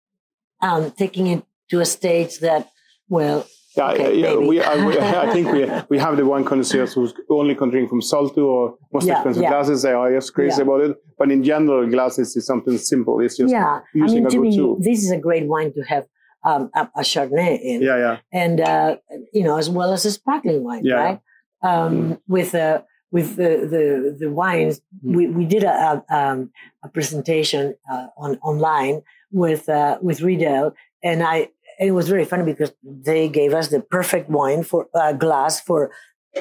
um, 0.61 0.91
taking 0.91 1.27
it 1.27 1.43
to 1.69 1.79
a 1.81 1.85
stage 1.85 2.39
that, 2.39 2.69
well, 3.09 3.45
Yeah, 3.77 3.91
Okay, 3.91 4.19
yeah. 4.21 4.35
We, 4.35 4.61
I, 4.61 4.85
we, 4.85 4.97
I 5.25 5.31
think 5.31 5.51
we 5.51 5.61
we 5.91 5.97
have 5.99 6.17
the 6.17 6.25
wine 6.25 6.43
connoisseurs 6.51 6.93
who's 6.93 7.13
only 7.29 7.53
drinking 7.53 7.87
from 7.89 8.01
Zalto 8.01 8.43
or 8.57 8.77
most 8.93 9.05
Yeah, 9.07 9.13
expensive 9.15 9.43
yeah. 9.43 9.49
glasses. 9.51 9.81
They 9.83 9.93
are 9.93 10.11
just 10.17 10.33
crazy 10.33 10.57
Yeah. 10.57 10.63
about 10.67 10.81
it. 10.81 10.97
But 11.19 11.31
in 11.31 11.43
general, 11.43 11.87
glasses 11.89 12.35
is 12.35 12.45
something 12.45 12.77
simple. 12.77 13.19
It's 13.19 13.37
just 13.37 13.51
yeah. 13.51 13.79
I 13.95 13.97
mean, 14.07 14.25
a 14.25 14.29
good 14.29 14.41
me, 14.41 14.55
tool. 14.57 14.77
this 14.79 14.99
is 15.05 15.11
a 15.11 15.17
great 15.27 15.45
wine 15.47 15.71
to 15.73 15.81
have 15.93 16.05
um, 16.43 16.69
a, 16.75 16.83
a 16.95 17.01
Chardonnay 17.01 17.59
in. 17.61 17.81
yeah, 17.81 17.97
yeah, 18.05 18.17
and 18.31 18.57
uh, 18.61 18.97
you 19.33 19.43
know 19.43 19.57
as 19.57 19.69
well 19.69 19.91
as 19.93 20.05
a 20.05 20.11
sparkling 20.11 20.63
wine 20.63 20.83
Yeah. 20.85 20.95
right 21.03 21.19
um, 21.63 22.19
with 22.27 22.53
uh, 22.55 22.81
with 23.11 23.35
the, 23.35 23.51
the 23.73 23.83
the 24.21 24.29
wines 24.31 24.81
Mm. 25.05 25.15
we, 25.17 25.27
we 25.27 25.45
did 25.45 25.63
a, 25.63 25.75
a, 26.09 26.15
um, 26.19 26.49
a 26.83 26.89
presentation 26.89 27.75
uh, 27.91 28.07
on 28.17 28.31
online 28.49 29.01
with 29.31 29.63
uh, 29.69 29.97
with 30.01 30.21
Riedel 30.21 30.73
and 31.03 31.21
I 31.21 31.49
it 31.79 31.91
was 31.91 32.07
very 32.09 32.25
funny 32.25 32.43
because 32.43 32.71
they 32.83 33.27
gave 33.29 33.53
us 33.53 33.67
the 33.69 33.81
perfect 33.81 34.29
wine 34.29 34.63
for 34.63 34.87
uh, 34.93 35.13
glass 35.13 35.59
for 35.61 35.91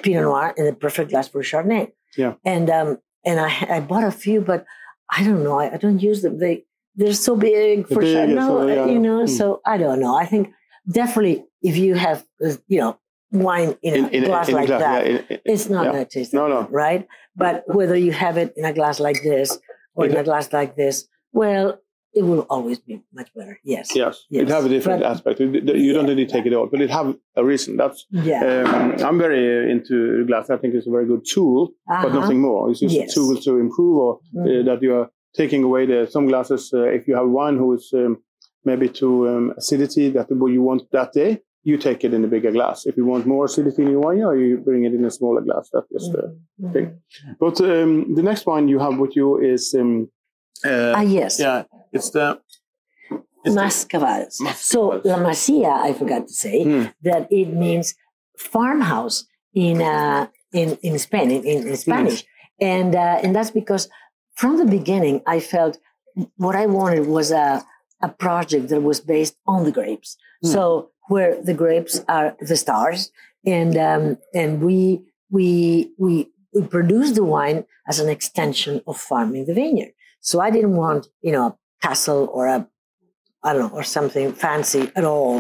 Pinot 0.03 0.22
Noir 0.22 0.55
and 0.57 0.66
the 0.66 0.72
perfect 0.72 1.11
glass 1.11 1.28
for 1.28 1.41
Chardonnay 1.43 1.93
Yeah. 2.16 2.34
and 2.45 2.68
um 2.70 2.99
and 3.24 3.41
I 3.41 3.51
I 3.76 3.80
bought 3.80 4.05
a 4.05 4.11
few 4.12 4.41
but 4.41 4.64
I 5.11 5.22
don't 5.24 5.43
know 5.45 5.59
I, 5.59 5.74
I 5.74 5.76
don't 5.76 6.01
use 6.11 6.22
them 6.22 6.39
they 6.39 6.64
they're 6.99 7.12
so 7.28 7.37
big 7.37 7.87
for 7.89 8.01
big, 8.01 8.16
Chardonnay 8.16 8.74
yeah. 8.76 8.87
you 8.87 8.99
know 8.99 9.18
Mm. 9.24 9.28
so 9.39 9.61
I 9.64 9.76
don't 9.78 10.01
know 10.01 10.14
I 10.16 10.26
think 10.26 10.45
definitely 11.01 11.45
if 11.62 11.76
you 11.76 11.95
have 11.95 12.24
uh, 12.45 12.55
you 12.68 12.78
know 12.80 12.99
wine 13.32 13.76
in 13.82 14.05
a 14.14 14.20
glass 14.26 14.49
like 14.51 14.68
glass, 14.68 14.80
that 14.80 15.07
yeah, 15.07 15.12
in- 15.12 15.24
in- 15.30 15.41
it's 15.45 15.68
not 15.68 15.93
yeah. 15.95 16.05
taste 16.05 16.32
No, 16.32 16.47
no. 16.49 16.61
right 16.70 17.07
but 17.34 17.64
whether 17.66 17.97
you 17.97 18.12
have 18.12 18.37
it 18.43 18.53
in 18.57 18.64
a 18.64 18.72
glass 18.72 19.01
like 19.01 19.20
this 19.22 19.59
or 19.95 20.07
in 20.07 20.16
a 20.16 20.22
glass 20.24 20.53
like 20.53 20.76
this 20.76 21.09
well 21.32 21.78
it 22.14 22.22
will 22.22 22.40
always 22.48 22.78
be 22.80 23.02
much 23.12 23.30
better 23.34 23.59
yes 23.64 23.94
yes, 23.94 24.24
Yes. 24.30 24.42
it 24.44 24.48
have 24.48 24.64
a 24.64 24.68
different 24.68 25.02
But- 25.02 25.11
aspect. 25.12 25.40
You 25.40 25.92
don't 25.92 26.07
really 26.12 26.26
take 26.26 26.46
it 26.46 26.54
all, 26.54 26.66
but 26.66 26.80
it 26.80 26.90
have 26.90 27.14
a 27.36 27.44
reason. 27.44 27.76
That's 27.76 28.07
yeah 28.11 28.40
um, 28.66 28.94
I'm 29.07 29.18
very 29.18 29.70
into 29.70 30.24
glass. 30.26 30.48
I 30.50 30.57
think 30.57 30.74
it's 30.74 30.86
a 30.86 30.90
very 30.90 31.07
good 31.07 31.24
tool, 31.34 31.59
but 31.86 31.94
Uh-huh. 32.07 32.20
nothing 32.20 32.40
more. 32.40 32.70
It's 32.70 32.80
just 32.80 32.94
Yes. 32.94 33.11
a 33.11 33.14
tool 33.14 33.36
to 33.46 33.50
improve 33.66 33.96
or 34.04 34.12
Mhm. 34.34 34.61
uh, 34.61 34.62
that 34.68 34.82
you 34.82 34.92
are 34.98 35.09
taking 35.40 35.62
away 35.68 35.82
the 35.86 36.07
some 36.14 36.26
glasses. 36.30 36.62
Uh, 36.72 36.84
if 36.98 37.02
you 37.09 37.14
have 37.20 37.28
wine 37.40 37.57
who 37.61 37.68
is 37.78 37.84
um, 38.00 38.12
maybe 38.64 38.88
too 38.88 39.14
um, 39.30 39.44
acidity 39.61 40.07
that 40.16 40.26
what 40.40 40.50
you 40.57 40.62
want 40.70 40.82
that 40.92 41.12
day, 41.12 41.32
you 41.68 41.76
take 41.76 42.00
it 42.07 42.12
in 42.16 42.24
a 42.24 42.28
bigger 42.34 42.52
glass. 42.59 42.86
If 42.90 42.94
you 42.98 43.04
want 43.12 43.26
more 43.26 43.44
acidity 43.44 43.82
in 43.84 43.90
your 43.94 44.00
wine, 44.07 44.18
yeah, 44.22 44.32
you 44.32 44.57
bring 44.68 44.82
it 44.88 44.94
in 44.98 45.04
a 45.04 45.11
smaller 45.18 45.42
glass. 45.48 45.64
That's 45.72 45.90
just. 45.96 46.14
Uh, 46.14 46.28
Mhm. 46.62 46.72
thing. 46.74 46.88
but 47.44 47.61
um, 47.61 48.14
the 48.18 48.22
next 48.30 48.42
wine 48.46 48.66
you 48.72 48.78
have 48.86 48.96
with 49.02 49.14
you 49.20 49.28
is 49.54 49.74
um, 49.80 49.92
uh, 50.64 50.94
ah 50.96 51.00
yes 51.02 51.38
yeah, 51.40 51.64
it's 51.92 52.11
the. 52.11 52.40
It's 53.44 53.54
the 53.54 53.61
Mas 53.61 53.84
Cavalls. 53.84 54.38
Mascavals. 54.40 54.57
So 54.57 55.00
La 55.04 55.18
Masia, 55.18 55.72
I 55.88 55.92
forgot 55.92 56.26
to 56.26 56.34
say 56.34 56.64
Hmm. 56.64 56.84
that 57.02 57.28
it 57.30 57.48
means 57.52 57.94
farmhouse 58.38 59.24
in 59.54 59.80
uh, 59.80 60.26
in 60.52 60.78
in 60.82 60.98
Spain 60.98 61.30
in, 61.30 61.68
in, 61.68 61.76
Spanish, 61.76 62.24
and 62.61 62.94
uh, 62.94 63.20
and 63.22 63.34
that's 63.34 63.50
because 63.52 63.88
from 64.34 64.57
the 64.59 64.64
beginning 64.66 65.22
I 65.26 65.38
felt 65.40 65.78
what 66.36 66.57
I 66.57 66.66
wanted 66.66 67.07
was 67.07 67.30
a 67.30 67.64
a 68.02 68.09
project 68.09 68.68
that 68.68 68.82
was 68.82 69.00
based 69.00 69.36
on 69.46 69.64
the 69.64 69.72
grapes. 69.72 70.16
Hmm. 70.42 70.48
So 70.48 70.90
where 71.09 71.40
the 71.40 71.54
grapes 71.54 72.02
are 72.09 72.36
the 72.40 72.57
stars, 72.57 73.11
and 73.44 73.76
um, 73.76 74.18
and 74.34 74.61
we 74.61 75.02
we 75.30 75.92
we 75.98 76.30
we 76.52 76.62
produce 76.66 77.12
the 77.12 77.24
wine 77.24 77.64
as 77.88 78.00
an 78.00 78.09
extension 78.09 78.82
of 78.86 78.96
farming 78.98 79.46
the 79.46 79.54
vineyard. 79.54 79.92
So 80.29 80.35
I 80.47 80.51
didn't 80.51 80.77
want 80.85 81.03
you 81.27 81.33
know 81.35 81.45
a 81.47 81.55
castle 81.87 82.22
or 82.37 82.43
a 82.57 82.59
I 83.47 83.53
don't 83.53 83.62
know, 83.70 83.77
or 83.79 83.85
something 83.85 84.33
fancy 84.33 84.85
at 84.99 85.05
all. 85.05 85.35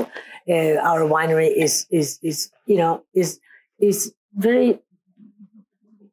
Uh, 0.48 0.76
our 0.90 1.02
winery 1.14 1.50
is 1.64 1.86
is 1.90 2.18
is 2.22 2.36
you 2.70 2.78
know 2.82 2.92
is 3.22 3.40
is 3.88 4.14
very 4.48 4.78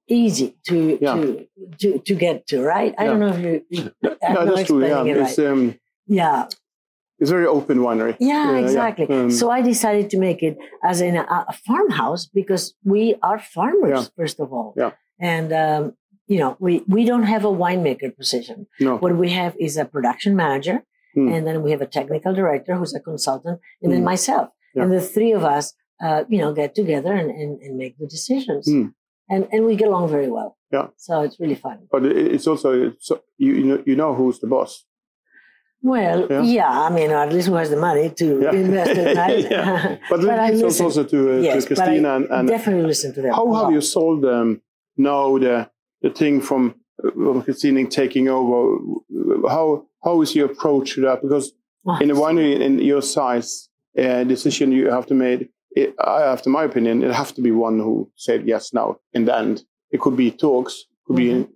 easy 0.08 0.56
to 0.68 0.98
Yeah. 1.02 1.16
to, 1.16 1.48
to 1.82 1.88
to 2.08 2.14
get 2.16 2.48
to. 2.48 2.56
Right? 2.62 2.94
I 2.98 3.04
don't 3.06 3.20
know 3.24 3.34
if 3.36 3.40
you. 3.46 3.54
you 3.70 3.82
yeah, 4.02 4.34
not 4.34 4.46
that's 4.48 4.68
true. 4.68 4.82
Yeah, 4.86 5.04
it 5.06 5.18
it's 5.18 5.38
right. 5.38 5.48
um, 5.48 5.62
yeah, 6.08 6.48
it's 7.20 7.30
very 7.38 7.46
open 7.58 7.78
winery. 7.88 8.16
yeah, 8.20 8.52
yeah. 8.52 8.64
exactly. 8.66 9.06
Um, 9.10 9.30
so 9.40 9.46
I 9.58 9.62
decided 9.62 10.10
to 10.14 10.18
make 10.18 10.42
it 10.50 10.58
as 10.84 10.98
in 11.02 11.16
a, 11.16 11.26
a 11.54 11.54
farmhouse 11.68 12.26
because 12.40 12.74
we 12.84 13.16
are 13.22 13.38
farmers 13.40 14.00
Yeah. 14.02 14.06
first 14.20 14.40
of 14.40 14.52
all. 14.52 14.74
Yeah. 14.76 14.92
And 15.20 15.54
um, 15.54 15.84
you 16.28 16.40
know, 16.40 16.56
we 16.60 16.84
we 16.88 17.06
don't 17.06 17.24
have 17.34 17.44
a 17.46 17.54
winemaker 17.64 18.16
position. 18.16 18.68
No, 18.80 18.98
What 18.98 19.16
we 19.18 19.30
have 19.32 19.54
is 19.60 19.78
a 19.78 19.86
production 19.86 20.36
manager, 20.36 20.78
Hmm. 21.16 21.28
and 21.34 21.42
then 21.48 21.58
we 21.64 21.70
have 21.72 21.82
a 21.82 21.92
technical 22.00 22.34
director 22.34 22.74
who's 22.76 22.94
a 22.96 23.00
consultant, 23.12 23.60
and 23.82 23.92
then 23.92 24.00
Hmm. 24.02 24.06
myself. 24.14 24.48
Yeah. 24.76 24.84
And 24.84 24.92
the 24.92 25.02
three 25.16 25.32
of 25.40 25.44
us, 25.44 25.66
uh, 26.06 26.24
you 26.34 26.40
know, 26.42 26.52
get 26.54 26.74
together 26.82 27.14
and, 27.22 27.30
and, 27.42 27.52
and 27.64 27.78
make 27.78 27.94
the 28.02 28.08
decisions. 28.08 28.64
Hmm. 28.70 28.88
And 29.30 29.48
and 29.54 29.66
we 29.66 29.76
get 29.82 29.88
along 29.92 30.10
very 30.18 30.30
well. 30.38 30.58
Yeah. 30.76 30.88
So 30.98 31.14
it's 31.26 31.38
really 31.44 31.56
fun. 31.66 31.78
but 31.94 32.02
it's 32.06 32.48
also 32.52 32.70
so 33.08 33.14
you 33.44 33.52
you 33.60 33.66
know 33.70 33.80
you 33.90 33.96
know 34.02 34.12
who's 34.20 34.40
the 34.44 34.48
boss. 34.56 34.72
Well, 35.82 36.28
Yeah. 36.30 36.42
yeah, 36.44 36.72
I 36.88 36.90
mean, 36.90 37.12
or 37.12 37.18
at 37.18 37.34
least 37.34 37.48
who 37.50 37.56
has 37.56 37.70
the 37.70 37.76
money 37.90 38.10
to 38.22 38.26
Yeah. 38.42 38.52
invest 38.64 38.92
in 38.92 39.14
that. 39.20 39.32
Yeah. 39.52 39.98
But, 40.10 40.22
But 40.22 40.40
I 40.40 40.52
listen. 40.52 40.86
also 40.86 41.04
to, 41.04 41.18
uh, 41.34 41.38
Yes, 41.42 41.66
to 41.66 41.70
but 41.76 41.80
I 41.80 41.86
Christina 41.86 42.10
and, 42.16 42.26
and 42.36 42.48
Definitely 42.48 42.88
listen 42.94 43.14
to 43.16 43.22
them. 43.22 43.34
how 43.34 43.52
have 43.60 43.72
you 43.72 43.82
sold 43.82 44.24
um, 44.26 44.62
now 44.98 45.38
the 45.38 45.70
the 46.04 46.10
thing 46.10 46.42
from 46.42 46.76
from 47.16 47.42
Christina 47.44 47.86
taking 47.88 48.28
over? 48.30 48.62
How 49.56 49.86
how 50.04 50.22
is 50.22 50.36
your 50.36 50.48
approach 50.52 50.94
to 50.96 51.02
that? 51.02 51.22
Because 51.22 51.52
Oh, 51.86 51.98
in 52.00 52.10
a 52.12 52.16
winery 52.16 52.52
in 52.62 52.80
your 52.80 53.02
size, 53.02 53.68
uh, 54.04 54.24
decision 54.24 54.72
you 54.72 54.90
have 54.90 55.06
to 55.08 55.14
make. 55.14 55.50
It, 55.76 55.94
I, 56.00 56.22
after 56.36 56.50
my 56.50 56.64
opinion, 56.64 57.04
it 57.04 57.12
have 57.14 57.34
to 57.34 57.42
be 57.42 57.52
one 57.52 57.78
who 57.80 58.10
said 58.16 58.48
yes 58.48 58.72
now. 58.74 58.88
In 59.12 59.26
the 59.26 59.36
end, 59.38 59.64
it 59.92 60.00
could 60.00 60.16
be 60.16 60.32
talks, 60.32 60.74
could 61.06 61.18
be 61.18 61.30
Mhm. 61.32 61.50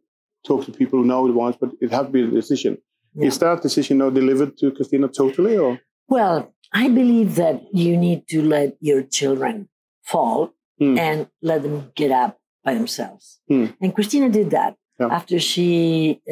talk 0.46 0.66
to 0.66 0.72
people 0.74 1.00
who 1.00 1.06
know 1.06 1.26
the 1.28 1.34
wines, 1.42 1.56
but 1.62 1.72
it 1.80 1.92
have 1.92 2.08
to 2.08 2.12
be 2.12 2.24
a 2.24 2.28
decision. 2.42 2.74
Yeah. 3.16 3.28
Is 3.30 3.38
that 3.40 3.62
decision 3.62 4.00
now 4.00 4.10
delivered 4.10 4.58
to 4.60 4.72
Christina 4.72 5.08
totally, 5.08 5.56
or 5.58 5.80
Well, 6.10 6.38
I 6.74 6.90
believe 6.90 7.36
that 7.36 7.58
you 7.74 7.96
need 7.96 8.28
to 8.34 8.42
let 8.42 8.70
your 8.90 9.04
children 9.18 9.70
fall 10.12 10.40
Mm. 10.82 10.98
and 11.08 11.20
let 11.42 11.60
them 11.64 11.78
get 11.96 12.12
up 12.12 12.34
by 12.68 12.74
themselves. 12.80 13.24
Mm. 13.52 13.68
And 13.82 13.90
Christina 13.96 14.28
did 14.40 14.48
that 14.58 14.72
Yeah. 15.00 15.10
after 15.20 15.38
she 15.52 15.70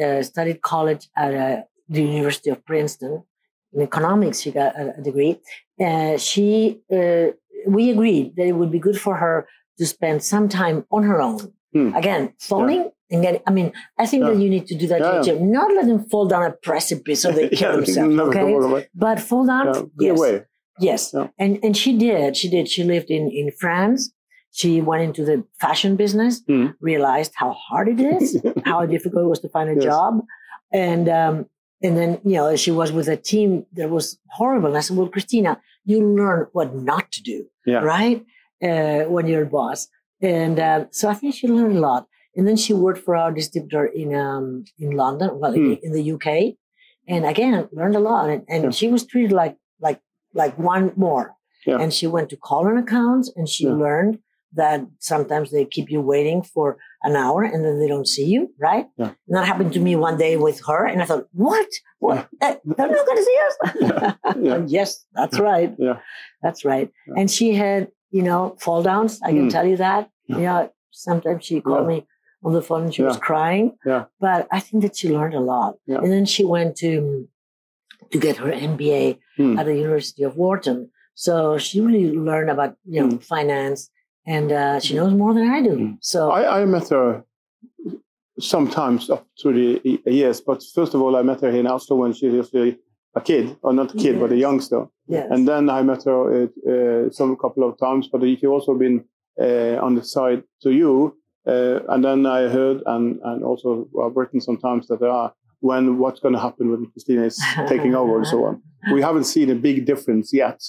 uh, 0.04 0.20
studied 0.30 0.58
college 0.72 1.04
at 1.24 1.32
uh, 1.44 1.56
the 1.94 2.02
University 2.18 2.50
of 2.54 2.58
Princeton 2.70 3.14
in 3.74 3.78
economics. 3.90 4.36
She 4.42 4.50
got 4.60 4.70
a, 4.82 4.84
a 4.98 5.02
degree. 5.08 5.32
Uh, 5.86 6.14
she 6.28 6.46
uh, 6.96 7.26
we 7.76 7.82
agreed 7.94 8.26
that 8.36 8.46
it 8.52 8.56
would 8.58 8.72
be 8.76 8.82
good 8.88 8.98
for 9.06 9.14
her 9.24 9.36
to 9.78 9.84
spend 9.94 10.18
some 10.32 10.46
time 10.60 10.76
on 10.96 11.02
her 11.10 11.18
own. 11.28 11.40
Hmm. 11.74 11.90
Again, 12.00 12.22
falling 12.50 12.82
and 13.10 13.18
getting. 13.24 13.42
I 13.48 13.50
mean, 13.58 13.68
I 14.02 14.04
think 14.10 14.20
Yeah. 14.22 14.30
that 14.30 14.38
you 14.42 14.48
need 14.54 14.66
to 14.72 14.76
do 14.82 14.86
that. 14.92 15.00
Yeah, 15.26 15.34
Not 15.58 15.68
let 15.78 15.84
them 15.90 16.00
fall 16.12 16.26
down 16.32 16.42
a 16.50 16.52
precipice 16.68 17.18
so 17.24 17.28
they 17.38 17.46
kill 17.60 17.70
Yeah, 17.70 17.76
themselves. 17.76 18.14
Okay, 18.26 18.88
but 19.04 19.16
fall 19.28 19.44
down. 19.52 19.66
Yeah, 20.04 20.14
yes. 20.14 20.20
Yes. 20.88 21.02
Yeah. 21.14 21.28
And 21.42 21.52
and 21.64 21.74
she 21.82 21.90
did. 22.06 22.28
She 22.40 22.48
did. 22.56 22.64
She 22.74 22.82
lived 22.92 23.10
in 23.18 23.24
in 23.40 23.46
France. 23.62 24.00
She 24.60 24.70
went 24.90 25.02
into 25.08 25.22
the 25.30 25.36
fashion 25.64 25.92
business, 26.02 26.34
Mm. 26.48 26.68
realized 26.92 27.32
how 27.42 27.50
hard 27.66 27.86
it 27.94 28.00
is, 28.00 28.26
how 28.70 28.78
difficult 28.94 29.22
it 29.26 29.32
was 29.34 29.40
to 29.44 29.50
find 29.56 29.68
a 29.70 29.74
Yes. 29.74 29.84
job. 29.90 30.12
And 30.86 31.04
um, 31.20 31.34
and 31.84 31.94
then, 31.98 32.10
you 32.30 32.36
know, 32.38 32.56
she 32.64 32.72
was 32.80 32.90
with 32.98 33.08
a 33.16 33.18
team 33.32 33.50
that 33.78 33.90
was 33.96 34.06
horrible. 34.38 34.68
And 34.70 34.78
I 34.78 34.82
said, 34.86 34.96
Well, 34.96 35.12
Christina, 35.14 35.52
you 35.90 35.98
learn 36.20 36.40
what 36.56 36.68
not 36.90 37.04
to 37.14 37.20
do, 37.32 37.38
Yeah. 37.72 37.82
right? 37.96 38.18
Uh, 38.68 39.00
when 39.14 39.24
you're 39.28 39.46
a 39.50 39.52
boss. 39.58 39.80
And 40.38 40.56
uh, 40.68 40.80
so 40.98 41.04
I 41.12 41.14
think 41.18 41.30
she 41.34 41.46
learned 41.56 41.76
a 41.76 41.84
lot. 41.90 42.02
And 42.34 42.44
then 42.48 42.56
she 42.64 42.72
worked 42.84 43.02
for 43.06 43.14
our 43.22 43.32
distributor 43.40 43.84
in 44.02 44.08
um, 44.26 44.46
in 44.84 44.90
London, 45.02 45.28
well, 45.40 45.52
in, 45.58 45.64
Hmm. 45.66 45.84
in 45.86 45.92
the 45.98 46.04
UK. 46.14 46.26
And 47.12 47.22
again, 47.32 47.68
learned 47.78 47.96
a 48.02 48.04
lot. 48.10 48.24
And, 48.32 48.42
and 48.52 48.62
Yeah. 48.64 48.70
she 48.78 48.86
was 48.94 49.02
treated 49.10 49.32
like 49.42 49.56
like 49.86 50.00
like 50.42 50.54
one 50.72 50.84
more. 51.06 51.26
Yeah. 51.70 51.78
And 51.82 51.88
she 51.98 52.06
went 52.16 52.28
to 52.30 52.36
call 52.48 52.62
on 52.70 52.76
accounts 52.84 53.26
and 53.36 53.46
she 53.54 53.64
learned 53.84 54.14
that 54.54 54.86
sometimes 55.00 55.50
they 55.50 55.64
keep 55.64 55.90
you 55.90 56.00
waiting 56.00 56.42
for 56.42 56.78
an 57.02 57.14
hour 57.16 57.42
and 57.42 57.64
then 57.64 57.78
they 57.78 57.86
don't 57.88 58.08
see 58.08 58.24
you, 58.24 58.52
right? 58.58 58.86
Yeah. 58.96 59.12
And 59.28 59.36
that 59.36 59.46
happened 59.46 59.72
to 59.74 59.80
me 59.80 59.96
one 59.96 60.16
day 60.16 60.36
with 60.36 60.60
her. 60.66 60.86
And 60.86 61.02
I 61.02 61.04
thought, 61.04 61.26
what? 61.32 61.68
What? 61.98 62.28
Eh, 62.40 62.56
They're 62.64 62.88
not 62.88 63.06
going 63.06 63.18
to 63.18 63.24
see 63.24 63.38
us? 63.46 64.16
Yeah. 64.40 64.62
yes, 64.66 65.04
that's 65.14 65.38
right. 65.38 65.74
Yeah. 65.78 65.98
That's 66.42 66.64
right. 66.64 66.90
Yeah. 67.06 67.14
And 67.18 67.30
she 67.30 67.54
had, 67.54 67.88
you 68.10 68.22
know, 68.22 68.56
fall 68.60 68.82
downs. 68.82 69.20
I 69.22 69.30
can 69.32 69.48
Mm. 69.48 69.50
tell 69.52 69.66
you 69.66 69.76
that. 69.76 70.10
Yeah. 70.28 70.36
You 70.36 70.42
know, 70.44 70.72
sometimes 70.90 71.44
she 71.44 71.60
called 71.60 71.88
Yeah. 71.90 71.96
me 71.96 72.06
on 72.44 72.52
the 72.52 72.62
phone 72.62 72.84
and 72.84 72.94
she 72.94 73.02
was 73.02 73.16
crying. 73.18 73.76
Yeah. 73.84 74.04
But 74.20 74.46
I 74.50 74.60
think 74.60 74.82
that 74.84 74.96
she 74.96 75.08
learned 75.10 75.34
a 75.34 75.40
lot. 75.40 75.74
Yeah. 75.86 75.98
And 75.98 76.10
then 76.12 76.24
she 76.24 76.44
went 76.44 76.76
to 76.78 77.28
to 78.12 78.18
get 78.18 78.36
her 78.36 78.52
MBA 78.52 79.18
Hmm. 79.36 79.58
at 79.58 79.66
the 79.66 79.74
University 79.74 80.22
of 80.22 80.36
Wharton. 80.36 80.90
So 81.14 81.58
she 81.58 81.80
really 81.80 82.12
learned 82.12 82.50
about, 82.50 82.76
you 82.84 83.00
know, 83.00 83.08
Hmm. 83.10 83.16
finance 83.34 83.90
and 84.26 84.52
uh, 84.52 84.80
she 84.80 84.94
knows 84.94 85.14
more 85.14 85.32
than 85.34 85.48
I 85.48 85.62
do. 85.62 85.76
Hmm. 85.76 85.92
So 86.00 86.30
I, 86.30 86.62
I 86.62 86.64
met 86.64 86.88
her 86.88 87.24
sometimes 88.38 89.08
up 89.08 89.26
through 89.40 89.80
the 89.82 90.00
years, 90.06 90.40
but 90.40 90.62
first 90.74 90.94
of 90.94 91.00
all, 91.00 91.16
I 91.16 91.22
met 91.22 91.40
her 91.40 91.48
in 91.48 91.66
Oslo 91.66 91.96
when 91.96 92.12
she 92.12 92.28
was 92.28 92.52
a, 92.54 92.76
a 93.14 93.20
kid, 93.20 93.56
or 93.62 93.72
not 93.72 93.94
a 93.94 93.98
kid, 93.98 94.20
but 94.20 94.32
a 94.32 94.36
youngster. 94.36 94.86
yes. 95.06 95.26
And 95.30 95.48
then 95.48 95.70
I 95.70 95.82
met 95.82 96.04
her 96.04 96.44
uh, 96.44 96.70
uh, 96.70 97.10
some 97.10 97.36
couple 97.36 97.68
of 97.68 97.78
times, 97.78 98.08
but 98.08 98.20
she 98.22 98.46
also 98.46 98.74
been 98.74 99.04
uh, 99.40 99.76
on 99.80 99.94
the 99.94 100.04
side 100.04 100.42
to 100.62 100.70
you. 100.70 101.16
Uh, 101.46 101.80
and 101.88 102.04
then 102.04 102.26
I 102.26 102.48
heard 102.48 102.82
and, 102.86 103.20
and 103.22 103.44
also 103.44 103.88
well, 103.92 104.10
written 104.10 104.40
sometimes 104.40 104.88
that 104.88 105.00
there 105.00 105.10
are 105.10 105.32
when 105.60 105.98
what's 105.98 106.20
going 106.20 106.34
to 106.34 106.40
happen 106.40 106.70
when 106.70 106.86
Christina 106.90 107.24
is 107.24 107.40
taking 107.68 107.94
over 107.94 108.16
and 108.18 108.26
so 108.26 108.44
on. 108.44 108.62
We 108.92 109.02
haven't 109.02 109.24
seen 109.24 109.50
a 109.50 109.54
big 109.54 109.84
difference 109.84 110.32
yet, 110.32 110.60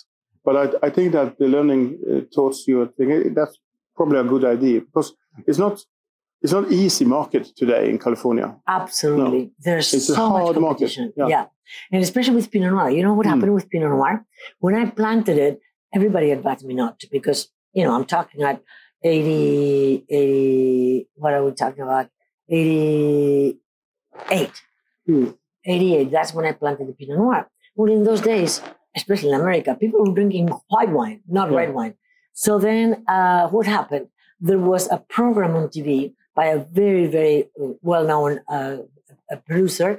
but 0.48 0.56
I, 0.64 0.66
I 0.88 0.90
think 0.96 1.08
that 1.18 1.28
the 1.42 1.48
learning 1.56 1.82
uh, 1.92 2.22
towards 2.34 2.58
you 2.70 2.78
thing 2.98 3.10
eh, 3.16 3.24
that's 3.38 3.56
probably 3.98 4.20
a 4.26 4.28
good 4.34 4.46
idea 4.56 4.78
because 4.88 5.08
it's 5.50 5.60
not 5.66 5.76
it's 6.44 6.54
not 6.58 6.66
easy 6.82 7.06
market 7.18 7.44
today 7.62 7.84
in 7.92 7.98
California. 8.06 8.48
Absolutely. 8.80 9.44
There's 9.66 9.90
It's 9.98 10.10
a 10.10 10.16
so 10.20 10.26
much 10.30 10.42
market. 10.44 10.60
competition. 10.62 11.06
Yeah. 11.20 11.28
Yeah. 11.34 11.46
And 11.92 12.00
especially 12.08 12.36
with 12.40 12.48
Pinot 12.54 12.72
Noir. 12.74 12.90
You 12.98 13.04
know 13.06 13.16
what 13.18 13.26
Mm. 13.26 13.32
happened 13.34 13.54
with 13.58 13.68
Pinot 13.74 13.90
Noir? 13.96 14.14
When 14.64 14.74
I 14.82 14.84
planted 15.02 15.38
it, 15.48 15.56
everybody 15.98 16.28
advised 16.38 16.64
me 16.70 16.74
not 16.84 16.92
to 17.00 17.06
because, 17.18 17.40
you 17.78 17.84
know, 17.86 17.94
I'm 17.98 18.06
talking 18.16 18.40
at 18.50 18.58
80, 19.04 20.06
80 20.10 21.08
what 21.22 21.32
are 21.36 21.44
we 21.46 21.52
talking 21.64 21.84
about? 21.88 22.06
88. 22.50 23.58
Mm. 25.10 25.36
88. 25.66 26.12
That's 26.12 26.32
when 26.36 26.46
I 26.46 26.52
planted 26.62 26.86
the 26.90 26.94
Pinot 27.00 27.18
Noir. 27.18 27.42
Well, 27.76 27.92
in 27.92 28.04
those 28.10 28.22
days, 28.22 28.62
especially 29.00 29.30
in 29.34 29.40
America, 29.44 29.70
people 29.84 30.00
were 30.04 30.14
drinking 30.20 30.48
white 30.74 30.92
wine, 31.00 31.20
not 31.40 31.48
Yeah. 31.52 31.58
red 31.62 31.72
wine. 31.78 31.94
So 32.44 32.52
then 32.68 32.88
uh, 33.18 33.44
what 33.56 33.66
happened? 33.78 34.08
There 34.50 34.64
was 34.74 34.84
a 34.98 35.00
program 35.18 35.52
on 35.60 35.66
TV 35.76 36.14
by 36.40 36.46
a 36.58 36.60
very, 36.82 37.06
very 37.18 37.38
well-known 37.92 38.32
uh, 38.56 38.78
producer, 39.48 39.90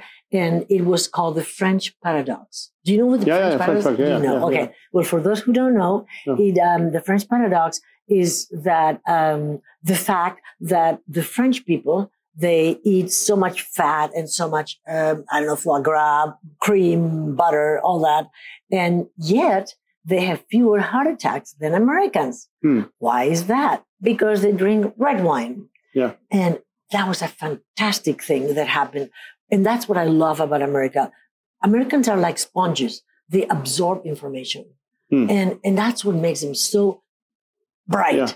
and 0.43 0.55
it 0.77 0.83
was 0.93 1.03
called 1.17 1.35
the 1.41 1.45
French 1.61 1.85
Paradox. 2.05 2.71
Do 2.85 2.89
you 2.93 2.99
know 3.01 3.07
what 3.13 3.21
the 3.23 3.27
Yeah, 3.27 3.39
French 3.39 3.53
yeah, 3.53 3.65
Paradox? 3.67 3.85
Paradox, 3.85 3.97
Do 3.99 4.03
you 4.05 4.15
yeah, 4.17 4.27
know? 4.27 4.37
yeah, 4.39 4.49
okay. 4.49 4.67
Well, 4.93 5.05
for 5.13 5.21
those 5.27 5.41
who 5.45 5.53
don't 5.61 5.77
know, 5.83 5.95
Yeah. 6.27 6.37
it, 6.47 6.57
um, 6.71 6.83
the 6.97 7.03
French 7.09 7.25
Paradox 7.33 7.71
is 8.23 8.31
that 8.71 8.95
um, 9.19 9.43
the 9.93 9.99
fact 10.11 10.39
that 10.73 10.95
the 11.17 11.25
French 11.35 11.57
people 11.71 11.99
they 12.39 12.79
eat 12.85 13.11
so 13.11 13.35
much 13.35 13.63
fat 13.63 14.11
and 14.15 14.31
so 14.31 14.49
much 14.49 14.79
um, 14.89 15.25
I 15.31 15.41
don't 15.41 15.49
know 15.49 15.57
foie 15.57 15.81
gras, 15.81 16.33
cream, 16.61 17.35
butter, 17.35 17.81
all 17.81 18.01
that, 18.01 18.27
and 18.71 19.07
yet 19.17 19.75
they 20.05 20.25
have 20.25 20.45
fewer 20.51 20.81
heart 20.81 21.07
attacks 21.07 21.53
than 21.61 21.75
Americans. 21.75 22.49
Hmm. 22.63 22.83
Why 22.99 23.25
is 23.25 23.47
that? 23.47 23.85
Because 24.01 24.43
they 24.43 24.53
drink 24.53 24.95
red 24.97 25.23
wine. 25.23 25.69
Yeah. 25.95 26.13
And 26.31 26.61
that 26.93 27.07
was 27.07 27.21
a 27.21 27.29
fantastic 27.29 28.23
thing 28.23 28.55
that 28.55 28.69
happened. 28.69 29.11
And 29.51 29.67
that's 29.67 29.89
what 29.89 29.99
I 29.99 30.05
love 30.05 30.41
about 30.41 30.63
America. 30.63 31.13
Americans 31.63 32.09
are 32.09 32.17
like 32.17 32.39
sponges. 32.39 33.03
They 33.29 33.47
absorb 33.49 34.07
information. 34.07 34.65
Hmm. 35.11 35.29
And 35.29 35.59
and 35.65 35.77
that's 35.77 36.05
what 36.05 36.15
makes 36.15 36.41
them 36.41 36.55
so 36.55 37.03
bright. 37.87 38.17
Yeah. 38.17 38.33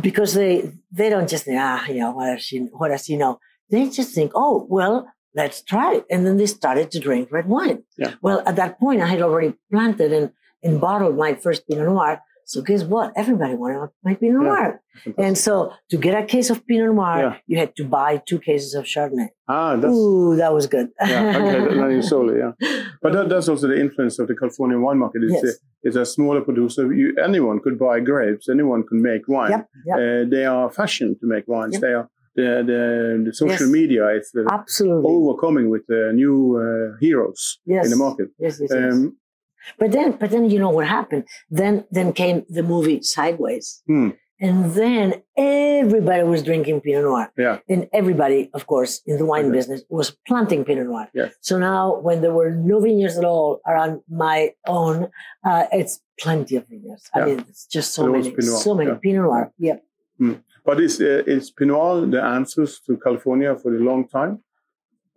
Because 0.00 0.34
they 0.34 0.72
they 0.90 1.08
don't 1.08 1.28
just 1.28 1.44
think, 1.44 1.58
ah, 1.60 1.86
you 1.86 2.00
know, 2.00 2.12
what 2.12 2.34
does 2.34 2.42
she 2.42 2.58
what 2.72 2.88
does 2.88 3.04
she 3.04 3.16
know? 3.16 3.38
They 3.70 3.88
just 3.88 4.14
think, 4.14 4.32
oh, 4.34 4.66
well, 4.68 5.06
let's 5.34 5.62
try 5.62 5.94
it. 5.94 6.06
And 6.10 6.26
then 6.26 6.36
they 6.36 6.46
started 6.46 6.90
to 6.90 7.00
drink 7.00 7.30
red 7.30 7.46
wine. 7.46 7.84
Yeah. 7.96 8.14
Well, 8.20 8.42
at 8.46 8.56
that 8.56 8.80
point 8.80 9.00
I 9.00 9.06
had 9.06 9.22
already 9.22 9.54
planted 9.70 10.12
and, 10.12 10.32
and 10.62 10.80
bottled 10.80 11.16
my 11.16 11.34
first 11.34 11.68
Pinot 11.68 11.86
Noir. 11.86 12.20
So 12.52 12.62
guess 12.62 12.82
what? 12.82 13.12
Everybody 13.22 13.54
wanted 13.54 13.90
my 14.06 14.14
Pinot 14.20 14.42
Yeah. 14.42 14.48
Noir. 14.48 14.70
And 15.24 15.34
so 15.38 15.54
to 15.90 15.96
get 16.04 16.14
a 16.22 16.26
case 16.34 16.48
of 16.50 16.58
Pinot 16.66 16.92
Noir, 16.96 17.18
Yeah. 17.24 17.34
you 17.50 17.56
had 17.62 17.72
to 17.76 17.84
buy 17.98 18.10
two 18.28 18.40
cases 18.48 18.70
of 18.78 18.84
Chardonnay. 18.92 19.28
Ah, 19.56 19.76
that's 19.76 19.94
Ooh, 19.94 20.34
that 20.40 20.52
was 20.58 20.66
good. 20.74 20.88
yeah, 21.00 21.82
okay, 21.84 22.00
sold 22.10 22.30
yeah. 22.44 22.52
But 23.02 23.10
that, 23.14 23.28
that's 23.28 23.48
also 23.52 23.66
the 23.72 23.78
influence 23.86 24.18
of 24.18 24.26
the 24.30 24.34
California 24.40 24.78
wine 24.86 24.98
market. 25.04 25.20
It's, 25.26 25.32
Yes. 25.34 25.44
a, 25.44 25.52
it's 25.86 25.96
a 26.04 26.06
smaller 26.16 26.40
producer. 26.48 26.82
You, 27.00 27.06
anyone 27.28 27.60
could 27.64 27.78
buy 27.86 27.96
grapes. 28.10 28.48
Anyone 28.56 28.82
can 28.88 28.98
make 29.10 29.22
wine. 29.28 29.52
Yep, 29.52 29.64
yep. 29.88 29.96
Uh, 30.02 30.22
they 30.34 30.44
are 30.54 30.66
fashion 30.80 31.08
to 31.20 31.26
make 31.34 31.44
wines. 31.54 31.74
Yep. 31.74 31.82
They 31.84 31.92
are 31.98 32.06
the, 32.36 32.48
the, 32.70 32.80
the 33.26 33.32
social 33.42 33.66
Yes. 33.66 33.78
media 33.80 34.04
is 34.18 34.26
Absolutely. 34.60 35.04
overcoming 35.14 35.66
with 35.74 35.84
uh, 35.90 36.12
new 36.22 36.36
uh, 36.64 36.96
heroes 37.00 37.42
yes. 37.74 37.84
in 37.84 37.90
the 37.94 37.96
market. 38.06 38.28
Yes, 38.38 38.58
yes, 38.60 38.70
yes. 38.72 38.92
Um, 38.92 39.16
But 39.78 39.92
then, 39.92 40.12
but 40.20 40.30
then 40.30 40.50
you 40.50 40.58
know 40.58 40.70
what 40.70 40.86
happened? 40.86 41.24
Then, 41.50 41.84
then 41.90 42.12
came 42.12 42.44
the 42.48 42.62
movie 42.62 43.02
Sideways, 43.02 43.82
Hmm. 43.86 44.10
and 44.40 44.56
then 44.80 45.06
everybody 45.36 46.22
was 46.34 46.42
drinking 46.42 46.80
Pinot 46.80 47.04
Noir, 47.04 47.26
yeah, 47.36 47.58
and 47.68 47.88
everybody, 48.00 48.40
of 48.54 48.62
course, 48.72 48.92
in 49.06 49.14
the 49.20 49.26
wine 49.32 49.46
Okay. 49.46 49.56
business 49.58 49.80
was 49.98 50.08
planting 50.28 50.64
Pinot 50.64 50.86
Noir. 50.86 51.06
Yes. 51.20 51.30
So 51.48 51.58
now, 51.58 51.82
when 52.06 52.16
there 52.22 52.32
were 52.40 52.50
no 52.70 52.80
vineyards 52.80 53.16
at 53.18 53.24
all 53.24 53.60
around 53.70 54.00
my 54.08 54.38
own, 54.66 54.96
uh, 55.48 55.64
it's 55.80 55.94
plenty 56.24 56.54
of 56.56 56.62
vineyards. 56.68 57.04
Yeah. 57.14 57.22
I 57.22 57.26
mean, 57.26 57.38
it's 57.50 57.66
just 57.76 57.88
so 57.94 58.02
many, 58.14 58.28
so 58.66 58.74
many 58.74 58.90
yeah. 58.90 58.98
Pinot 59.02 59.24
Noir. 59.24 59.52
Yep. 59.58 59.78
but 60.66 60.76
is 60.86 61.00
uh, 61.00 61.22
is 61.36 61.50
Pinot 61.58 62.10
the 62.14 62.22
answers 62.22 62.72
to 62.86 62.90
California 63.06 63.50
for 63.62 63.70
a 63.74 63.82
long 63.90 64.02
time, 64.18 64.32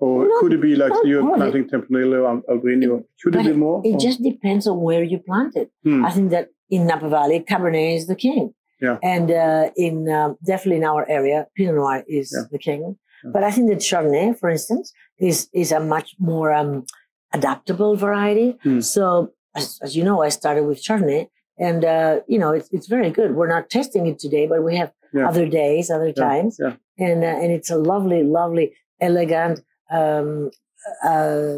or 0.04 0.14
No, 0.32 0.36
could 0.42 0.54
it 0.58 0.62
be 0.70 0.76
like 0.84 0.94
you're 1.10 1.26
planting 1.38 1.66
Tempranillo 1.72 2.20
and 2.30 2.40
Albariño? 2.52 2.94
Should 3.20 3.36
it 3.40 3.46
be 3.52 3.54
more? 3.66 3.78
It 3.90 3.96
or- 3.96 4.00
just 4.08 4.20
depends 4.32 4.64
on 4.72 4.78
where 4.88 5.04
you 5.12 5.18
plant 5.30 5.52
it. 5.62 5.68
Hmm. 5.86 6.04
I 6.08 6.12
think 6.16 6.28
that 6.36 6.46
in 6.76 6.82
Napa 6.90 7.10
Valley, 7.18 7.38
Cabernet 7.52 7.90
is 7.98 8.06
the 8.12 8.16
king. 8.28 8.44
Yeah. 8.86 8.98
And 9.16 9.28
uh, 9.32 9.66
in 9.86 9.96
um, 10.18 10.30
definitely 10.52 10.80
in 10.82 10.88
our 10.94 11.04
area, 11.18 11.38
Pinot 11.56 11.76
Noir 11.76 12.00
is 12.20 12.28
Yeah. 12.36 12.46
the 12.56 12.62
king. 12.68 12.82
Yeah. 13.24 13.32
But 13.36 13.42
I 13.48 13.52
think 13.54 13.66
that 13.70 13.80
Chardonnay, 13.90 14.28
for 14.42 14.50
instance, 14.58 14.86
is 15.30 15.38
is 15.62 15.70
a 15.80 15.82
much 15.96 16.10
more 16.32 16.50
um, 16.62 16.72
adaptable 17.38 17.96
variety. 17.96 18.50
Hmm. 18.64 18.80
So 18.82 19.06
as, 19.56 19.66
as 19.86 19.96
you 19.98 20.04
know, 20.08 20.18
I 20.28 20.30
started 20.40 20.64
with 20.70 20.80
Chardonnay, 20.86 21.28
and 21.68 21.82
uh, 21.86 22.14
you 22.28 22.40
know 22.42 22.52
it's 22.58 22.70
it's 22.76 22.88
very 22.96 23.12
good. 23.18 23.30
We're 23.38 23.54
not 23.56 23.70
testing 23.78 24.04
it 24.12 24.18
today, 24.26 24.46
but 24.54 24.60
we 24.70 24.74
have 24.82 24.92
Yeah. 25.14 25.30
other 25.32 25.46
days, 25.62 25.86
other 25.98 26.12
times, 26.28 26.52
yeah. 26.64 26.76
and 27.08 27.20
uh, 27.30 27.42
and 27.42 27.50
it's 27.58 27.72
a 27.78 27.80
lovely, 27.94 28.22
lovely, 28.40 28.66
elegant. 29.10 29.56
Um, 29.92 30.52
uh, 31.04 31.56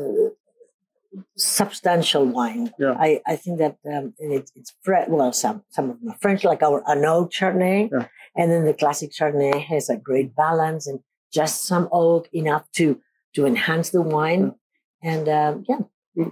substantial 1.37 2.25
wine. 2.25 2.71
Yeah. 2.77 2.95
I, 2.99 3.21
I 3.25 3.35
think 3.35 3.59
that 3.59 3.77
um, 3.91 4.13
it, 4.19 4.51
it's 4.55 4.73
Fre- 4.83 5.07
well 5.07 5.31
some 5.33 5.63
some 5.69 5.89
of 5.89 5.99
them 5.99 6.09
are 6.11 6.17
French 6.21 6.43
like 6.43 6.61
our 6.61 6.83
Arnaud 6.87 7.29
Chardonnay, 7.29 7.89
Yeah. 7.91 8.07
and 8.35 8.51
then 8.51 8.65
the 8.65 8.73
classic 8.73 9.11
Chardonnay 9.11 9.63
has 9.63 9.89
a 9.89 9.97
great 9.97 10.35
balance 10.35 10.87
and 10.87 10.99
just 11.33 11.65
some 11.65 11.87
oak 11.91 12.27
enough 12.33 12.69
to 12.73 12.99
to 13.35 13.45
enhance 13.45 13.89
the 13.89 14.01
wine. 14.01 14.55
And 15.03 15.29
um, 15.29 15.65
yeah, 15.69 16.25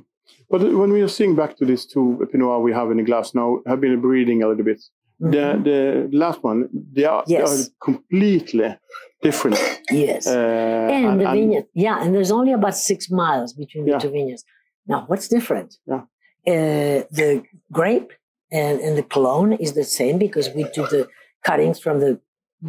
But 0.49 0.61
when 0.73 0.91
we 0.91 1.01
are 1.01 1.07
seeing 1.07 1.35
back 1.35 1.57
to 1.57 1.65
these 1.65 1.85
two 1.85 2.27
Pinot 2.31 2.61
we 2.61 2.73
have 2.73 2.91
in 2.91 2.97
the 2.97 3.03
glass 3.03 3.33
now, 3.35 3.59
have 3.67 3.81
been 3.81 4.01
breeding 4.01 4.43
a 4.43 4.47
little 4.47 4.63
bit. 4.65 4.81
The 5.19 5.59
the 5.69 6.09
last 6.17 6.43
one, 6.43 6.69
they 6.93 7.05
are, 7.05 7.23
they 7.27 7.37
are 7.41 7.57
completely 7.81 8.75
different. 9.21 9.57
yes. 9.91 10.27
Uh, 10.27 10.87
and, 10.91 11.19
the 11.21 11.25
vineyard, 11.31 11.65
yeah, 11.73 12.01
and 12.01 12.13
there's 12.13 12.31
only 12.31 12.51
about 12.53 12.75
six 12.75 13.09
miles 13.09 13.53
between 13.53 13.85
the 13.85 13.97
two 13.99 14.09
vineyards. 14.09 14.43
Now, 14.87 15.05
what's 15.07 15.27
different? 15.27 15.75
Yeah. 15.85 16.01
Uh, 16.45 17.03
the 17.19 17.43
grape 17.71 18.11
and, 18.51 18.79
and 18.81 18.97
the 18.97 19.03
clone 19.03 19.53
is 19.53 19.73
the 19.73 19.85
same 19.85 20.17
because 20.17 20.49
we 20.53 20.63
took 20.75 20.89
the 20.89 21.07
cuttings 21.45 21.79
from 21.79 21.99
the 22.01 22.19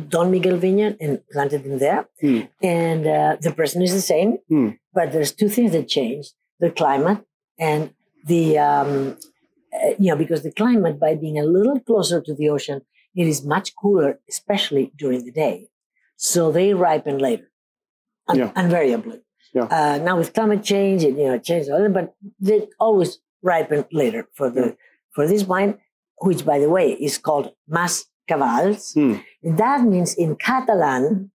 Don 0.09 0.31
Miguel 0.31 0.57
vineyard 0.57 0.97
and 1.01 1.21
planted 1.33 1.65
them 1.65 1.79
there. 1.79 2.07
Hmm. 2.21 2.41
And 2.63 3.07
uh, 3.07 3.37
the 3.41 3.53
person 3.53 3.83
is 3.83 3.93
the 3.93 4.01
same, 4.01 4.39
Hmm. 4.49 4.69
but 4.93 5.11
there's 5.13 5.33
two 5.33 5.49
things 5.49 5.73
that 5.73 5.89
changed: 5.89 6.31
the 6.61 6.71
climate 6.71 7.21
and 7.59 7.91
the 8.27 8.59
um, 8.59 9.17
you 9.99 10.09
know 10.11 10.17
because 10.17 10.43
the 10.43 10.53
climate, 10.53 10.99
by 11.01 11.15
being 11.15 11.39
a 11.39 11.45
little 11.45 11.79
closer 11.81 12.21
to 12.21 12.35
the 12.35 12.49
ocean, 12.49 12.79
it 13.15 13.27
is 13.27 13.45
much 13.45 13.75
cooler, 13.81 14.19
especially 14.29 14.93
during 14.97 15.25
the 15.25 15.33
day. 15.33 15.69
So 16.17 16.51
they 16.53 16.75
ripen 16.75 17.19
later, 17.19 17.49
un- 18.29 18.39
Yeah. 18.39 18.53
invariably. 18.65 19.19
Yeah. 19.53 19.69
Uh, 19.79 19.99
now 19.99 20.17
with 20.19 20.33
climate 20.35 20.63
change, 20.73 21.01
it 21.05 21.15
you 21.21 21.27
know 21.29 21.39
changes, 21.39 21.69
a 21.69 21.73
little, 21.77 21.91
but 22.01 22.15
they 22.41 22.69
always 22.81 23.19
ripen 23.43 23.85
later 23.93 24.23
for 24.35 24.51
the 24.51 24.65
Yeah. 24.67 24.73
for 25.15 25.27
this 25.29 25.45
wine, 25.53 25.79
which 26.27 26.45
by 26.45 26.59
the 26.59 26.71
way 26.77 26.87
is 26.93 27.19
called 27.19 27.47
Mas 27.69 27.95
Cavalls. 28.29 28.93
Hmm. 28.95 29.15
That 29.63 29.81
means 29.93 30.15
in 30.15 30.31
Catalan, 30.37 31.31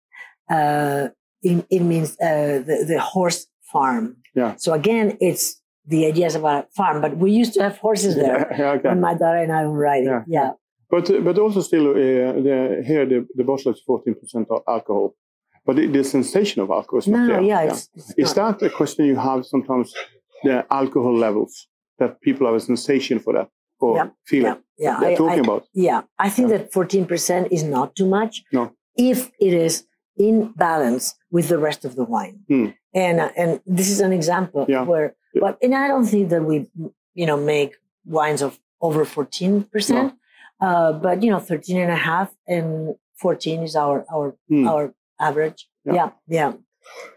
uh, 0.56 1.08
it, 1.42 1.66
it 1.70 1.80
means 1.92 2.08
uh, 2.20 2.62
the, 2.68 2.84
the 2.88 3.00
horse 3.00 3.46
farm. 3.72 4.16
Yeah. 4.34 4.54
So 4.56 4.72
again, 4.72 5.06
it's 5.20 5.60
the 5.86 6.06
ideas 6.06 6.34
about 6.34 6.64
a 6.64 6.68
farm, 6.78 7.00
but 7.00 7.16
we 7.16 7.30
used 7.30 7.52
to 7.54 7.62
have 7.62 7.76
horses 7.78 8.14
there 8.16 8.38
Yeah, 8.58 8.70
okay. 8.76 8.88
when 8.88 9.00
my 9.00 9.14
daughter 9.14 9.38
and 9.38 9.52
I 9.52 9.66
were 9.66 9.78
riding. 9.90 10.08
Yeah. 10.08 10.24
Yeah. 10.26 10.50
But 10.90 11.10
uh, 11.10 11.20
but 11.20 11.38
also 11.38 11.60
still 11.60 11.90
uh, 11.90 11.94
the, 11.94 12.82
here 12.86 13.04
the, 13.06 13.26
the 13.34 13.44
bottle 13.44 13.72
is 13.72 13.80
fourteen 13.86 14.14
percent 14.20 14.46
alcohol, 14.76 15.14
but 15.64 15.74
the, 15.76 15.86
the 15.86 16.04
sensation 16.04 16.62
of 16.62 16.70
alcohol 16.70 16.98
is 17.00 17.08
not 17.08 17.18
No, 17.26 17.26
there. 17.34 17.42
yeah, 17.42 17.60
it's, 17.68 17.88
it's 17.94 18.14
Is 18.16 18.36
not. 18.36 18.58
that 18.60 18.66
a 18.66 18.70
question 18.70 19.04
you 19.06 19.16
have 19.16 19.44
sometimes? 19.46 19.92
The 20.44 20.64
alcohol 20.70 21.16
levels 21.16 21.66
that 21.98 22.20
people 22.20 22.46
have 22.46 22.54
a 22.54 22.60
sensation 22.60 23.18
for 23.18 23.32
that 23.32 23.48
or 23.80 23.96
Yeah, 23.96 24.08
feel 24.30 24.42
yeah, 24.44 24.56
yeah. 24.78 24.96
They're 25.00 25.10
I- 25.12 25.14
talking 25.22 25.40
I- 25.40 25.46
about. 25.48 25.62
Yeah, 25.88 26.02
I 26.26 26.28
think 26.34 26.50
Yeah. 26.50 26.58
that 26.58 26.72
14% 26.72 27.48
is 27.50 27.62
not 27.76 27.96
too 27.96 28.06
much 28.18 28.34
No. 28.52 28.62
if 29.12 29.18
it 29.40 29.54
is 29.66 29.86
in 30.26 30.52
balance 30.56 31.14
with 31.30 31.48
the 31.48 31.58
rest 31.58 31.84
of 31.84 31.92
the 31.96 32.04
wine. 32.04 32.36
Hmm. 32.50 32.66
And 32.94 33.16
uh, 33.20 33.30
and 33.36 33.50
this 33.78 33.88
is 33.94 34.00
an 34.00 34.12
example 34.12 34.62
Yeah. 34.68 34.82
where, 34.90 35.08
Yeah. 35.08 35.12
But 35.40 35.58
and 35.62 35.74
I 35.74 35.88
don't 35.88 36.06
think 36.06 36.30
that 36.30 36.42
we, 36.44 36.66
you 37.14 37.26
know, 37.26 37.36
make 37.36 37.76
wines 38.04 38.42
of 38.42 38.58
over 38.80 39.04
14%. 39.04 40.14
Uh, 40.60 40.92
but 40.92 41.22
you 41.22 41.30
know, 41.30 41.38
13 41.38 41.76
and 41.78 41.90
a 41.90 41.96
half 41.96 42.34
and 42.46 42.94
14 43.16 43.62
is 43.62 43.76
our 43.76 44.04
our 44.12 44.36
Hmm. 44.48 44.66
our 44.68 44.94
average. 45.20 45.68
Yeah. 45.84 45.94
Yeah, 45.94 46.10
yeah. 46.28 46.52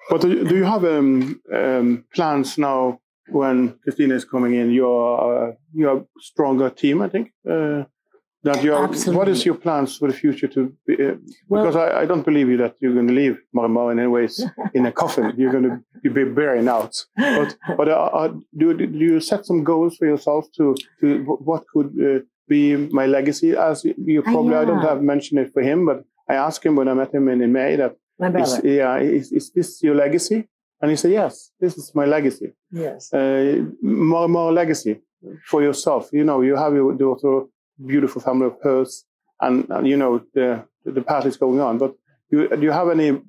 But 0.09 0.21
do 0.21 0.29
you, 0.29 0.43
do 0.49 0.55
you 0.55 0.63
have 0.65 0.83
um, 0.83 1.41
um, 1.53 2.05
plans 2.15 2.57
now 2.57 2.99
when 3.29 3.77
Christina 3.83 4.15
is 4.15 4.25
coming 4.25 4.53
in? 4.55 4.71
You're 4.71 5.49
uh, 5.49 5.51
you're 5.73 5.97
a 5.97 6.05
stronger 6.19 6.69
team, 6.69 7.01
I 7.01 7.09
think. 7.09 7.31
Uh, 7.49 7.83
that 8.43 8.63
you 8.63 8.73
are. 8.73 8.87
What 9.19 9.27
is 9.27 9.45
your 9.45 9.55
plans 9.55 9.97
for 9.97 10.07
the 10.07 10.13
future? 10.13 10.47
To 10.47 10.73
be, 10.85 10.93
uh, 10.93 11.15
Well- 11.47 11.63
because 11.65 11.75
I, 11.75 12.01
I 12.01 12.05
don't 12.05 12.25
believe 12.25 12.47
you 12.49 12.57
that 12.57 12.75
you're 12.79 12.93
going 12.93 13.07
to 13.07 13.13
leave 13.13 13.37
Marimar 13.55 13.91
in 13.91 13.99
any 13.99 14.07
ways 14.07 14.43
in 14.73 14.85
a 14.85 14.91
coffin. 14.91 15.33
You're 15.37 15.51
going 15.51 15.69
to 16.03 16.09
be 16.09 16.23
burying 16.23 16.67
out. 16.67 16.93
But 17.17 17.55
but 17.77 17.87
uh, 17.89 18.09
uh, 18.21 18.33
do, 18.57 18.73
do 18.73 18.97
you 18.97 19.19
set 19.19 19.45
some 19.45 19.63
goals 19.63 19.97
for 19.97 20.05
yourself 20.07 20.45
to 20.57 20.75
to 21.01 21.07
what 21.49 21.63
could 21.73 21.89
uh, 22.09 22.19
be 22.47 22.75
my 22.99 23.05
legacy? 23.05 23.49
As 23.55 23.83
you 23.85 24.23
Ah, 24.25 24.31
probably 24.31 24.55
I 24.55 24.65
don't 24.65 24.81
have 24.91 25.01
mentioned 25.01 25.39
it 25.43 25.53
for 25.53 25.61
him, 25.61 25.85
but 25.85 26.03
I 26.27 26.35
asked 26.35 26.63
him 26.65 26.75
when 26.75 26.87
I 26.87 26.93
met 26.93 27.13
him 27.13 27.27
in, 27.27 27.41
in 27.41 27.51
May 27.51 27.75
that 27.77 27.95
is, 28.41 28.61
yeah, 28.63 28.97
is, 28.97 29.31
is 29.31 29.51
this 29.51 29.81
your 29.83 29.95
legacy? 29.95 30.47
And 30.81 30.91
he 30.91 30.97
said, 30.97 31.11
yes, 31.11 31.51
this 31.59 31.77
is 31.77 31.91
my 31.95 32.05
legacy. 32.05 32.53
Yes. 32.71 33.11
Uh, 33.13 33.65
more, 33.81 34.27
more 34.29 34.51
legacy 34.53 35.01
for 35.45 35.61
yourself. 35.61 36.09
You 36.13 36.23
know, 36.23 36.41
you 36.41 36.55
have 36.55 36.73
your 36.73 36.93
daughter, 36.93 37.45
beautiful 37.85 38.21
family 38.21 38.47
of 38.47 38.57
hers, 38.63 39.05
and, 39.41 39.67
and 39.69 39.87
you 39.87 39.97
know, 39.97 40.21
the, 40.33 40.65
the 40.85 41.01
path 41.01 41.25
is 41.25 41.37
going 41.37 41.59
on. 41.59 41.77
But 41.77 41.95
you, 42.29 42.47
do 42.49 42.61
you 42.61 42.71
have 42.71 42.89
any, 42.89 43.21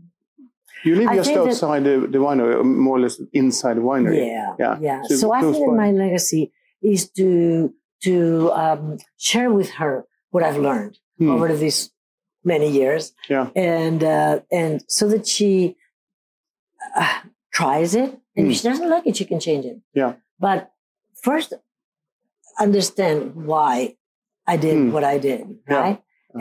you 0.85 0.95
live 0.97 1.09
I 1.09 1.17
just 1.17 1.33
that- 1.33 1.39
outside 1.47 1.85
the, 1.85 2.01
the 2.11 2.19
winery, 2.19 2.55
or 2.57 2.65
more 2.65 2.97
or 2.97 3.01
less 3.01 3.21
inside 3.33 3.77
the 3.77 3.83
winery. 3.83 4.27
Yeah, 4.27 4.55
Yeah. 4.59 4.79
yeah. 4.81 5.03
So 5.05 5.17
So, 5.17 5.33
I 5.33 5.41
think 5.43 5.57
that 5.57 5.73
my 5.77 5.91
legacy 5.93 6.53
is 6.83 7.11
to 7.11 7.73
to 8.03 8.51
um, 8.53 8.97
share 9.19 9.53
with 9.53 9.71
her 9.73 10.07
what 10.31 10.43
I've 10.43 10.57
learned 10.57 10.99
Hmm. 11.19 11.29
over 11.31 11.55
these 11.55 11.91
many 12.45 12.71
years, 12.71 13.13
Yeah. 13.29 13.51
and 13.55 14.03
uh, 14.03 14.41
and 14.51 14.83
so 14.89 15.07
that 15.09 15.27
she 15.27 15.77
uh, 16.97 17.21
tries 17.53 17.95
it, 17.95 18.11
and 18.35 18.47
Hmm. 18.47 18.51
if 18.51 18.57
she 18.57 18.69
doesn't 18.69 18.89
like 18.89 19.07
it, 19.07 19.17
she 19.19 19.27
can 19.27 19.39
change 19.39 19.67
it. 19.67 19.79
Yeah. 19.93 20.15
But 20.39 20.73
first, 21.23 21.53
understand 22.59 23.35
why 23.35 23.97
I 24.53 24.57
did 24.67 24.77
Hmm. 24.77 24.93
what 24.95 25.05
I 25.15 25.17
did, 25.29 25.41
Yeah. 25.69 25.81
right? 25.83 25.99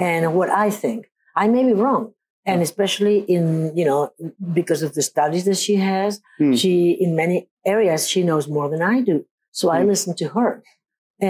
And 0.07 0.21
what 0.37 0.49
I 0.65 0.67
think. 0.81 0.99
I 1.43 1.45
may 1.55 1.63
be 1.71 1.75
wrong. 1.83 2.03
And 2.49 2.59
especially 2.67 3.17
in, 3.35 3.43
you 3.79 3.85
know, 3.89 4.01
because 4.59 4.81
of 4.87 4.91
the 4.97 5.03
studies 5.11 5.43
that 5.49 5.59
she 5.65 5.75
has, 5.91 6.11
Hmm. 6.39 6.53
she, 6.61 6.73
in 7.05 7.09
many 7.23 7.37
areas, 7.73 8.01
she 8.11 8.21
knows 8.29 8.45
more 8.57 8.67
than 8.73 8.81
I 8.95 8.97
do. 9.11 9.17
So 9.59 9.63
I 9.77 9.79
Hmm. 9.81 9.89
listen 9.93 10.13
to 10.21 10.27
her. 10.37 10.51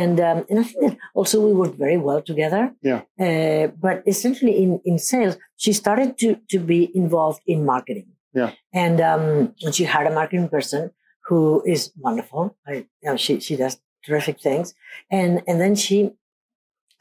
And, 0.01 0.17
um, 0.29 0.39
and 0.49 0.57
I 0.61 0.63
think 0.67 0.79
that 0.85 0.95
also 1.19 1.35
we 1.47 1.51
worked 1.61 1.77
very 1.85 1.99
well 2.07 2.21
together. 2.31 2.63
Yeah. 2.89 3.01
Uh, 3.25 3.65
but 3.85 3.95
essentially 4.13 4.53
in, 4.63 4.69
in 4.89 4.95
sales, 5.11 5.35
she 5.63 5.71
started 5.83 6.09
to, 6.21 6.27
to 6.51 6.57
be 6.73 6.79
involved 7.01 7.41
in 7.53 7.59
marketing. 7.73 8.07
Yeah. 8.39 8.51
And, 8.83 8.97
um, 9.11 9.25
and 9.63 9.71
she 9.75 9.83
hired 9.91 10.07
a 10.11 10.15
marketing 10.21 10.47
person 10.55 10.81
who 11.27 11.39
is 11.73 11.81
wonderful. 12.07 12.43
I, 12.71 12.73
you 13.01 13.07
know, 13.07 13.17
she, 13.23 13.33
she 13.47 13.55
does 13.63 13.73
terrific 14.05 14.37
things. 14.47 14.67
And, 15.19 15.33
and 15.47 15.57
then 15.63 15.73
she 15.85 15.97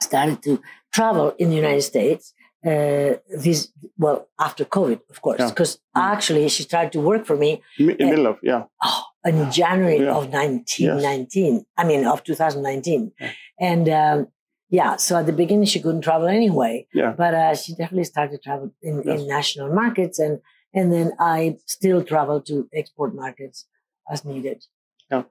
started 0.00 0.42
to 0.42 0.60
travel 0.92 1.34
in 1.38 1.50
the 1.50 1.56
United 1.56 1.82
States. 1.82 2.34
Uh, 2.66 3.14
this 3.44 3.70
well 3.96 4.28
after 4.40 4.64
COVID, 4.64 5.00
of 5.10 5.22
course, 5.22 5.40
because 5.50 5.76
Mm. 5.76 6.12
actually 6.14 6.48
she 6.48 6.64
started 6.64 6.90
to 6.92 7.00
work 7.00 7.24
for 7.24 7.36
me 7.36 7.62
In 7.78 7.86
middle 7.86 8.26
of, 8.26 8.36
yeah. 8.42 8.64
oh, 8.82 9.02
in 9.24 9.48
January 9.52 10.00
Yeah. 10.00 10.16
of 10.18 10.24
1919. 10.32 11.64
I 11.76 11.84
mean, 11.84 12.04
of 12.04 12.24
2019. 12.24 13.12
Yeah. 13.20 13.30
And 13.60 13.88
um, 13.88 14.28
yeah, 14.70 14.96
so 14.96 15.16
at 15.16 15.26
the 15.26 15.32
beginning 15.32 15.66
she 15.66 15.80
couldn't 15.80 16.02
travel 16.02 16.26
anyway, 16.28 16.86
Yeah. 16.92 17.14
but 17.16 17.32
uh, 17.34 17.54
she 17.54 17.74
definitely 17.74 18.04
started 18.04 18.32
to 18.36 18.38
travel 18.38 18.72
in, 18.82 19.02
Yes. 19.04 19.20
in 19.20 19.28
national 19.28 19.72
markets, 19.72 20.18
and 20.18 20.40
and 20.74 20.92
then 20.92 21.12
I 21.20 21.58
still 21.66 22.02
travel 22.04 22.40
to 22.42 22.68
export 22.74 23.14
markets 23.14 23.66
as 24.12 24.24
needed. 24.24 24.64
Yeah. 25.10 25.22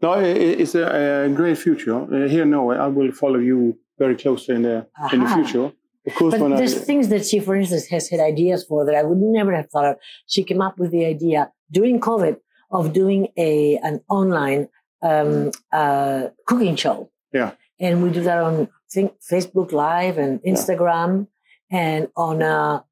No, 0.00 0.12
it's 0.14 0.74
a, 0.74 1.24
a 1.26 1.28
great 1.40 1.58
future. 1.58 1.96
Uh, 1.96 2.28
here 2.28 2.42
in 2.42 2.50
Norway, 2.50 2.76
I 2.76 2.86
will 2.86 3.12
follow 3.12 3.38
you 3.40 3.78
very 3.98 4.16
closely 4.16 4.54
in 4.54 4.62
the 4.62 4.86
in 5.12 5.20
the 5.20 5.28
future. 5.28 5.72
Of 6.06 6.14
course, 6.14 6.34
But 6.34 6.40
when 6.40 6.52
I, 6.52 6.56
there's 6.56 6.78
things 6.84 7.08
that 7.08 7.26
she, 7.26 7.40
for 7.40 7.56
instance, 7.56 7.86
has 7.88 8.08
had 8.08 8.20
ideas 8.20 8.64
for 8.64 8.84
that 8.86 8.94
I 8.94 9.02
would 9.02 9.18
never 9.18 9.54
have 9.54 9.68
thought 9.70 9.86
of. 9.86 9.96
She 10.26 10.44
came 10.44 10.62
up 10.62 10.78
with 10.78 10.92
the 10.92 11.04
idea 11.04 11.50
during 11.70 12.00
COVID 12.00 12.36
of 12.70 12.92
doing 12.92 13.28
a 13.36 13.76
an 13.78 14.02
online 14.08 14.68
um, 15.02 15.50
uh, 15.72 16.28
cooking 16.46 16.76
show. 16.76 17.10
Yeah. 17.32 17.52
And 17.80 18.02
we 18.02 18.10
do 18.10 18.22
that 18.22 18.38
on 18.38 18.68
think 18.90 19.12
Facebook 19.30 19.72
Live 19.72 20.16
and 20.18 20.40
Instagram 20.42 21.26
and 21.70 22.08
on 22.16 22.42
uh, 22.42 22.82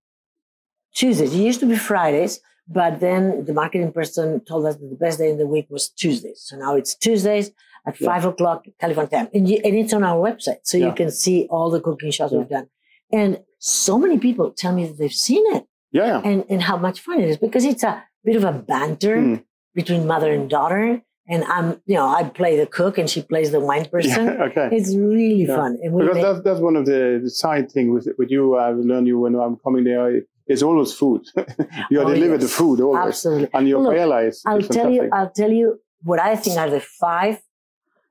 Tuesdays. 0.94 1.34
It 1.34 1.38
used 1.38 1.60
to 1.60 1.66
be 1.66 1.76
Fridays, 1.76 2.40
but 2.68 3.00
then 3.00 3.44
the 3.44 3.52
marketing 3.52 3.92
person 3.92 4.40
told 4.44 4.66
us 4.66 4.76
that 4.76 4.90
the 4.90 4.96
best 4.96 5.18
day 5.18 5.30
in 5.30 5.38
the 5.38 5.46
week 5.46 5.66
was 5.70 5.88
Tuesdays. 5.90 6.42
So 6.46 6.56
now 6.56 6.74
it's 6.74 6.94
Tuesdays 6.94 7.52
at 7.86 8.00
Yeah. 8.00 8.06
five 8.10 8.24
o'clock 8.24 8.64
California 8.80 9.10
time, 9.10 9.28
and, 9.34 9.48
you, 9.48 9.58
and 9.64 9.74
it's 9.76 9.92
on 9.92 10.02
our 10.04 10.18
website, 10.28 10.60
so 10.62 10.76
Yeah. 10.78 10.86
you 10.88 10.92
can 10.94 11.10
see 11.10 11.46
all 11.50 11.68
the 11.70 11.80
cooking 11.80 12.10
shows 12.10 12.32
Yeah. 12.32 12.38
we've 12.38 12.48
done. 12.48 12.68
And 13.12 13.40
so 13.58 13.98
many 13.98 14.18
people 14.18 14.50
tell 14.62 14.74
me 14.74 14.86
that 14.86 14.96
they've 14.98 15.12
seen 15.12 15.44
it 15.56 15.64
yeah, 15.92 16.06
yeah. 16.06 16.20
and, 16.24 16.44
and 16.48 16.62
how 16.62 16.76
much 16.76 17.00
fun 17.00 17.20
it 17.20 17.28
is 17.28 17.36
because 17.36 17.64
it's 17.64 17.82
a 17.82 18.02
bit 18.24 18.36
of 18.36 18.44
a 18.44 18.52
banter 18.52 19.20
Hmm. 19.20 19.34
between 19.74 20.06
mother 20.06 20.30
and 20.32 20.48
daughter. 20.50 21.02
And 21.26 21.42
I'm, 21.44 21.80
you 21.86 21.94
know, 21.94 22.06
I 22.06 22.24
play 22.24 22.58
the 22.58 22.66
cook 22.66 22.98
and 22.98 23.08
she 23.08 23.22
plays 23.22 23.50
the 23.50 23.60
wine 23.60 23.86
person. 23.86 24.28
okay. 24.48 24.68
It's 24.72 24.94
really 24.94 25.46
fun. 25.46 25.78
Because 25.82 26.14
make- 26.14 26.22
that's 26.22 26.40
that's 26.46 26.60
one 26.60 26.76
of 26.76 26.84
the, 26.84 27.00
the 27.24 27.30
side 27.30 27.72
thing 27.72 27.94
with 27.94 28.06
with 28.18 28.30
you. 28.30 28.58
I've 28.58 28.76
learned 28.76 29.06
you 29.06 29.18
when 29.20 29.34
I'm 29.34 29.56
coming 29.64 29.84
there. 29.84 30.20
It's 30.46 30.62
always 30.62 30.92
food. 30.92 31.22
you 31.90 32.00
are 32.00 32.04
Oh, 32.04 32.14
delivered 32.14 32.42
the 32.42 32.48
food 32.60 32.78
always, 32.82 33.06
absolutely. 33.14 33.48
and 33.54 33.66
your 33.66 33.80
Look, 33.80 33.94
paella 33.94 34.28
is, 34.28 34.42
I'll 34.44 34.58
is 34.58 34.68
tell 34.68 34.90
you. 34.96 35.08
I'll 35.16 35.30
tell 35.30 35.50
you 35.60 35.66
what 36.02 36.18
I 36.20 36.36
think 36.36 36.58
are 36.58 36.68
the 36.68 36.80
five, 36.80 37.40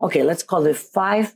okay, 0.06 0.24
let's 0.24 0.44
call 0.44 0.62
the 0.64 0.74
five 0.74 1.36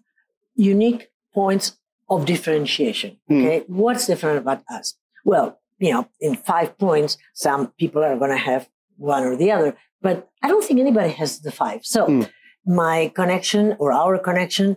unique 0.56 1.04
points 1.34 1.78
of 2.10 2.26
differentiation. 2.26 3.12
Hmm. 3.28 3.38
Okay. 3.46 3.64
What's 3.68 4.06
different 4.08 4.38
about 4.44 4.62
us? 4.78 4.86
Well, 5.26 5.48
you 5.80 5.92
know, 5.94 6.04
in 6.28 6.36
five 6.36 6.70
points, 6.78 7.18
some 7.34 7.62
people 7.82 8.04
are 8.04 8.18
going 8.18 8.32
to 8.32 8.44
have 8.52 8.70
one 8.98 9.24
or 9.24 9.36
the 9.36 9.52
other, 9.52 9.78
but 10.02 10.16
I 10.44 10.48
don't 10.48 10.64
think 10.64 10.80
anybody 10.80 11.12
has 11.22 11.40
the 11.48 11.52
five. 11.52 11.82
So 11.96 12.06
Hmm. 12.08 12.22
my 12.66 13.12
connection 13.20 13.64
or 13.82 13.90
our 14.04 14.18
connection 14.30 14.68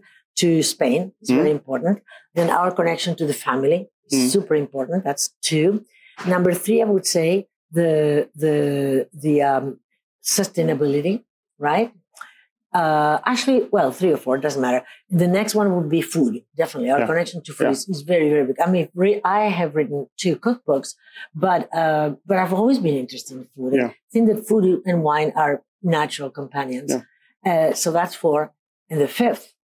to 0.41 0.49
Spain 0.62 1.12
is 1.22 1.28
Hmm. 1.30 1.36
very 1.41 1.51
important. 1.59 1.95
Then 2.34 2.49
our 2.61 2.70
connection 2.80 3.16
to 3.20 3.24
the 3.30 3.38
family 3.47 3.78
is 4.11 4.14
Hmm. 4.22 4.28
super 4.36 4.55
important. 4.64 4.99
That's 5.09 5.24
two. 5.51 5.68
Number 6.34 6.53
three, 6.64 6.78
I 6.82 6.88
would 6.95 7.07
say 7.16 7.28
the 7.78 8.28
the 8.45 8.57
the 9.24 9.34
um, 9.53 9.66
sustainability, 10.38 11.14
right? 11.59 11.93
Uh, 12.72 13.18
actually, 13.26 13.68
well, 13.72 13.90
three 13.90 14.12
or 14.12 14.16
four 14.16 14.38
doesn't 14.38 14.62
matter. 14.62 14.84
The 15.08 15.26
next 15.26 15.54
one 15.56 15.74
would 15.76 15.88
be 15.88 16.02
food. 16.02 16.44
Definitely, 16.56 16.90
our 16.90 17.00
Yeah. 17.00 17.06
connection 17.06 17.42
to 17.42 17.52
food 17.52 17.64
Yeah. 17.64 17.70
is, 17.70 17.88
is 17.88 18.02
very, 18.02 18.28
very 18.28 18.46
big. 18.46 18.60
I 18.64 18.70
mean, 18.70 18.88
re- 18.94 19.20
I 19.24 19.40
have 19.48 19.74
written 19.74 20.06
two 20.16 20.36
cookbooks, 20.36 20.94
but 21.34 21.68
uh, 21.74 22.14
but 22.26 22.36
I've 22.38 22.52
always 22.52 22.78
been 22.78 22.94
interested 22.94 23.36
in 23.38 23.48
food. 23.56 23.74
Yeah. 23.74 23.86
I 23.88 23.94
think 24.12 24.28
that 24.28 24.46
food 24.46 24.82
and 24.86 25.02
wine 25.02 25.32
are 25.34 25.62
natural 25.82 26.30
companions. 26.30 26.92
Uh, 27.44 27.72
so 27.72 27.90
that's 27.90 28.14
four. 28.14 28.52
And 28.88 29.00
the 29.00 29.08
fifth, 29.08 29.54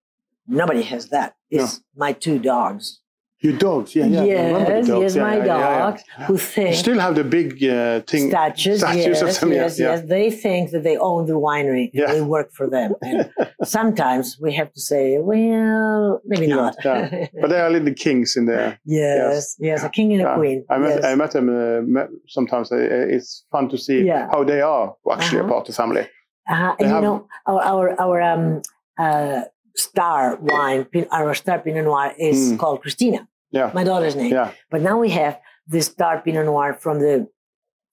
nobody 0.48 0.82
has 0.82 1.08
that. 1.10 1.36
Is 1.50 1.82
my 1.94 2.12
two 2.12 2.38
dogs. 2.40 3.00
Your 3.40 3.52
dogs, 3.58 3.94
yeah, 3.94 4.06
yeah. 4.06 4.24
Yes, 4.24 4.86
dogs. 4.88 5.02
yes, 5.02 5.16
yeah, 5.16 5.22
my 5.22 5.36
yeah, 5.36 5.44
yeah, 5.44 5.58
yeah. 5.58 5.78
dogs 5.78 6.02
who 6.26 6.32
You 6.32 6.38
think 6.38 6.74
still 6.74 6.98
have 6.98 7.14
the 7.16 7.22
big 7.24 7.62
uh, 7.64 8.00
thing. 8.00 8.30
statues. 8.30 8.78
statues 8.80 9.20
of 9.20 9.28
yes, 9.28 9.40
them, 9.40 9.52
yes, 9.52 9.78
yeah. 9.78 9.86
yes. 9.96 10.08
They 10.08 10.30
think 10.30 10.70
that 10.70 10.82
they 10.84 10.96
own 10.96 11.26
the 11.26 11.34
winery. 11.34 11.90
Yeah. 11.92 12.12
They 12.12 12.22
work 12.22 12.50
for 12.52 12.66
them. 12.68 12.94
And 13.02 13.30
sometimes 13.62 14.38
we 14.40 14.54
have 14.54 14.72
to 14.72 14.80
say, 14.80 15.18
well, 15.18 16.20
maybe 16.24 16.46
not. 16.46 16.76
But 16.82 17.48
they 17.50 17.60
are 17.60 17.70
little 17.70 17.92
kings 17.94 18.36
in 18.38 18.46
there. 18.46 18.80
yes, 18.86 19.54
yes, 19.58 19.84
a 19.84 19.90
king 19.90 20.14
and 20.14 20.22
a 20.22 20.34
queen. 20.34 20.64
I 20.70 20.78
met, 20.78 20.94
yes. 20.96 21.04
I 21.04 21.14
met 21.14 21.30
them 21.32 21.48
uh, 21.50 21.82
met, 21.82 22.08
sometimes. 22.28 22.72
Uh, 22.72 22.76
it's 22.78 23.44
fun 23.52 23.68
to 23.68 23.76
see 23.76 24.08
how 24.08 24.44
they 24.44 24.62
are 24.62 24.94
actually 25.12 25.40
Uh-huh. 25.40 25.46
a 25.46 25.52
part 25.52 25.68
of 25.68 25.74
the 25.76 25.82
family. 25.82 26.08
Uh-huh. 26.48 26.74
And 26.80 26.88
you 26.90 27.00
know, 27.02 27.28
our 27.46 27.60
our, 27.72 28.00
our 28.00 28.22
um, 28.22 28.62
uh, 28.98 29.42
star 29.76 30.36
wine, 30.36 30.86
our 31.12 31.34
star 31.34 31.58
Pinot 31.60 31.84
Noir 31.84 32.12
is 32.18 32.52
Mm. 32.52 32.58
called 32.58 32.80
Christina, 32.82 33.28
Yeah, 33.50 33.70
my 33.74 33.84
daughter's 33.84 34.16
name. 34.16 34.32
yeah, 34.32 34.50
But 34.70 34.80
now 34.82 34.98
we 34.98 35.10
have 35.10 35.38
this 35.66 35.86
star 35.86 36.20
Pinot 36.24 36.46
Noir 36.46 36.74
from 36.74 36.98
the 37.00 37.28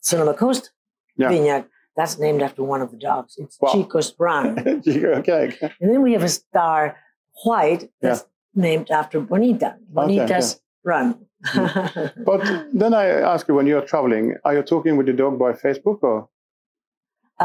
Sonoma 0.01 0.33
Coast 0.33 0.71
Yeah. 1.17 1.29
vineyard. 1.29 1.65
That's 1.95 2.17
named 2.17 2.41
after 2.41 2.63
one 2.63 2.81
of 2.81 2.89
the 2.91 2.97
dogs. 2.97 3.35
It's 3.37 3.57
Wow. 3.61 3.71
Chico's 3.71 4.15
Run. 4.17 4.59
okay. 4.67 5.05
okay. 5.21 5.43
and 5.79 5.87
then 5.91 6.01
we 6.01 6.13
have 6.13 6.23
a 6.23 6.29
star 6.29 6.97
white 7.45 7.89
that's 8.01 8.25
named 8.55 8.89
after 8.89 9.19
Bonita. 9.19 9.75
Bonita's 9.89 10.59
Run. 10.83 11.07
But 12.29 12.41
then 12.73 12.93
I 12.93 13.05
ask 13.33 13.47
you, 13.47 13.53
when 13.55 13.67
you're 13.67 13.81
traveling, 13.93 14.35
are 14.45 14.53
you 14.55 14.63
talking 14.63 14.97
with 14.97 15.07
the 15.07 15.13
dog 15.13 15.37
by 15.37 15.51
Facebook 15.53 15.99
or? 16.03 16.29
Uh, 17.39 17.43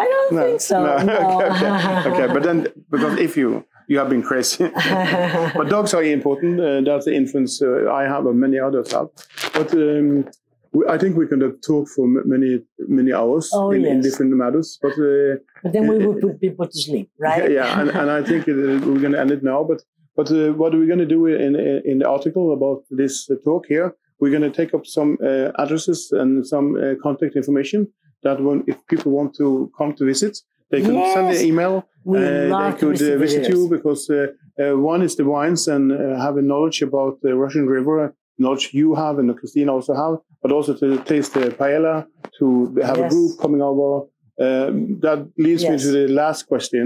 I 0.00 0.04
don't 0.12 0.32
No, 0.32 0.42
think 0.42 0.60
so. 0.60 0.84
no. 0.84 0.96
no. 1.04 1.40
okay, 1.40 1.66
okay. 1.66 2.10
okay, 2.10 2.32
but 2.32 2.42
then 2.42 2.66
because 2.90 3.18
if 3.18 3.36
you 3.36 3.64
you 3.88 3.98
have 3.98 4.08
been 4.08 4.22
crazy, 4.22 4.64
but 5.56 5.68
dogs 5.68 5.94
are 5.94 6.02
important. 6.02 6.60
Uh, 6.60 6.80
that's 6.82 7.04
the 7.06 7.14
influence 7.14 7.60
uh, 7.62 7.90
I 7.92 8.04
have 8.04 8.26
and 8.26 8.38
many 8.38 8.58
others 8.58 8.92
have. 8.92 9.08
But 9.52 9.72
um, 9.74 10.24
we, 10.72 10.86
I 10.88 10.96
think 10.98 11.16
we 11.16 11.26
can 11.26 11.40
talk 11.60 11.88
for 11.88 12.04
m- 12.06 12.22
many 12.26 12.60
many 12.88 13.12
hours 13.12 13.50
Oh, 13.52 13.70
in, 13.72 13.84
in 13.84 14.00
different 14.00 14.32
matters. 14.36 14.78
But 14.82 14.92
uh, 14.92 15.36
but 15.62 15.72
then 15.72 15.88
we 15.88 15.96
would 16.06 16.20
put 16.20 16.40
people 16.40 16.66
to 16.66 16.78
sleep, 16.78 17.10
right? 17.18 17.50
yeah, 17.50 17.80
and, 17.80 17.90
and 17.90 18.10
I 18.10 18.22
think 18.22 18.42
uh, 18.48 18.52
we're 18.52 19.00
going 19.04 19.12
to 19.12 19.20
end 19.20 19.30
it 19.32 19.42
now. 19.42 19.64
But 19.64 19.82
but 20.16 20.30
uh, 20.30 20.52
what 20.52 20.74
are 20.74 20.78
we 20.78 20.86
going 20.86 21.04
to 21.08 21.12
do 21.16 21.26
in 21.26 21.56
in 21.90 21.98
the 21.98 22.08
article 22.08 22.52
about 22.52 22.82
this 22.90 23.28
uh, 23.30 23.34
talk 23.44 23.66
here? 23.66 23.94
We're 24.20 24.30
going 24.38 24.52
to 24.52 24.56
take 24.62 24.74
up 24.74 24.84
some 24.86 25.16
uh, 25.24 25.50
addresses 25.62 26.12
and 26.12 26.46
some 26.46 26.76
uh, 26.76 26.94
contact 27.02 27.36
information 27.36 27.88
that 28.22 28.40
when 28.42 28.64
if 28.66 28.76
people 28.92 29.12
want 29.12 29.34
to 29.36 29.70
come 29.78 29.92
to 29.94 30.04
visit, 30.04 30.34
they 30.70 30.80
can 30.80 30.96
send 31.14 31.26
an 31.36 31.40
email. 31.50 31.74
We 32.04 32.18
Uh, 32.18 32.20
they 32.22 32.48
love 32.48 32.74
to 32.78 32.80
could 32.80 32.94
uh, 32.96 32.98
visit 32.98 33.18
visit 33.26 33.48
you 33.52 33.60
because 33.76 34.02
uh, 34.10 34.18
uh, 34.62 34.76
one 34.92 35.00
is 35.08 35.14
the 35.20 35.24
wines 35.34 35.62
and 35.74 35.84
uh, 35.92 35.98
have 36.26 36.36
a 36.42 36.44
knowledge 36.50 36.78
about 36.88 37.12
the 37.24 37.32
Russian 37.42 37.66
River, 37.76 37.96
knowledge 38.42 38.66
you 38.80 38.88
have 39.02 39.14
and 39.20 39.28
the 39.30 39.34
Christina 39.40 39.70
also 39.76 39.92
have, 40.02 40.14
but 40.42 40.50
also 40.56 40.72
to 40.82 40.86
taste 41.12 41.30
the 41.34 41.44
paella, 41.60 41.94
to 42.38 42.46
have 42.88 42.98
a 42.98 43.08
group 43.14 43.32
coming 43.42 43.62
over. 43.70 44.06
Um, 44.46 44.98
that 45.04 45.18
leads 45.44 45.62
me 45.68 45.76
to 45.86 45.90
the 45.98 46.06
last 46.22 46.40
question. 46.52 46.84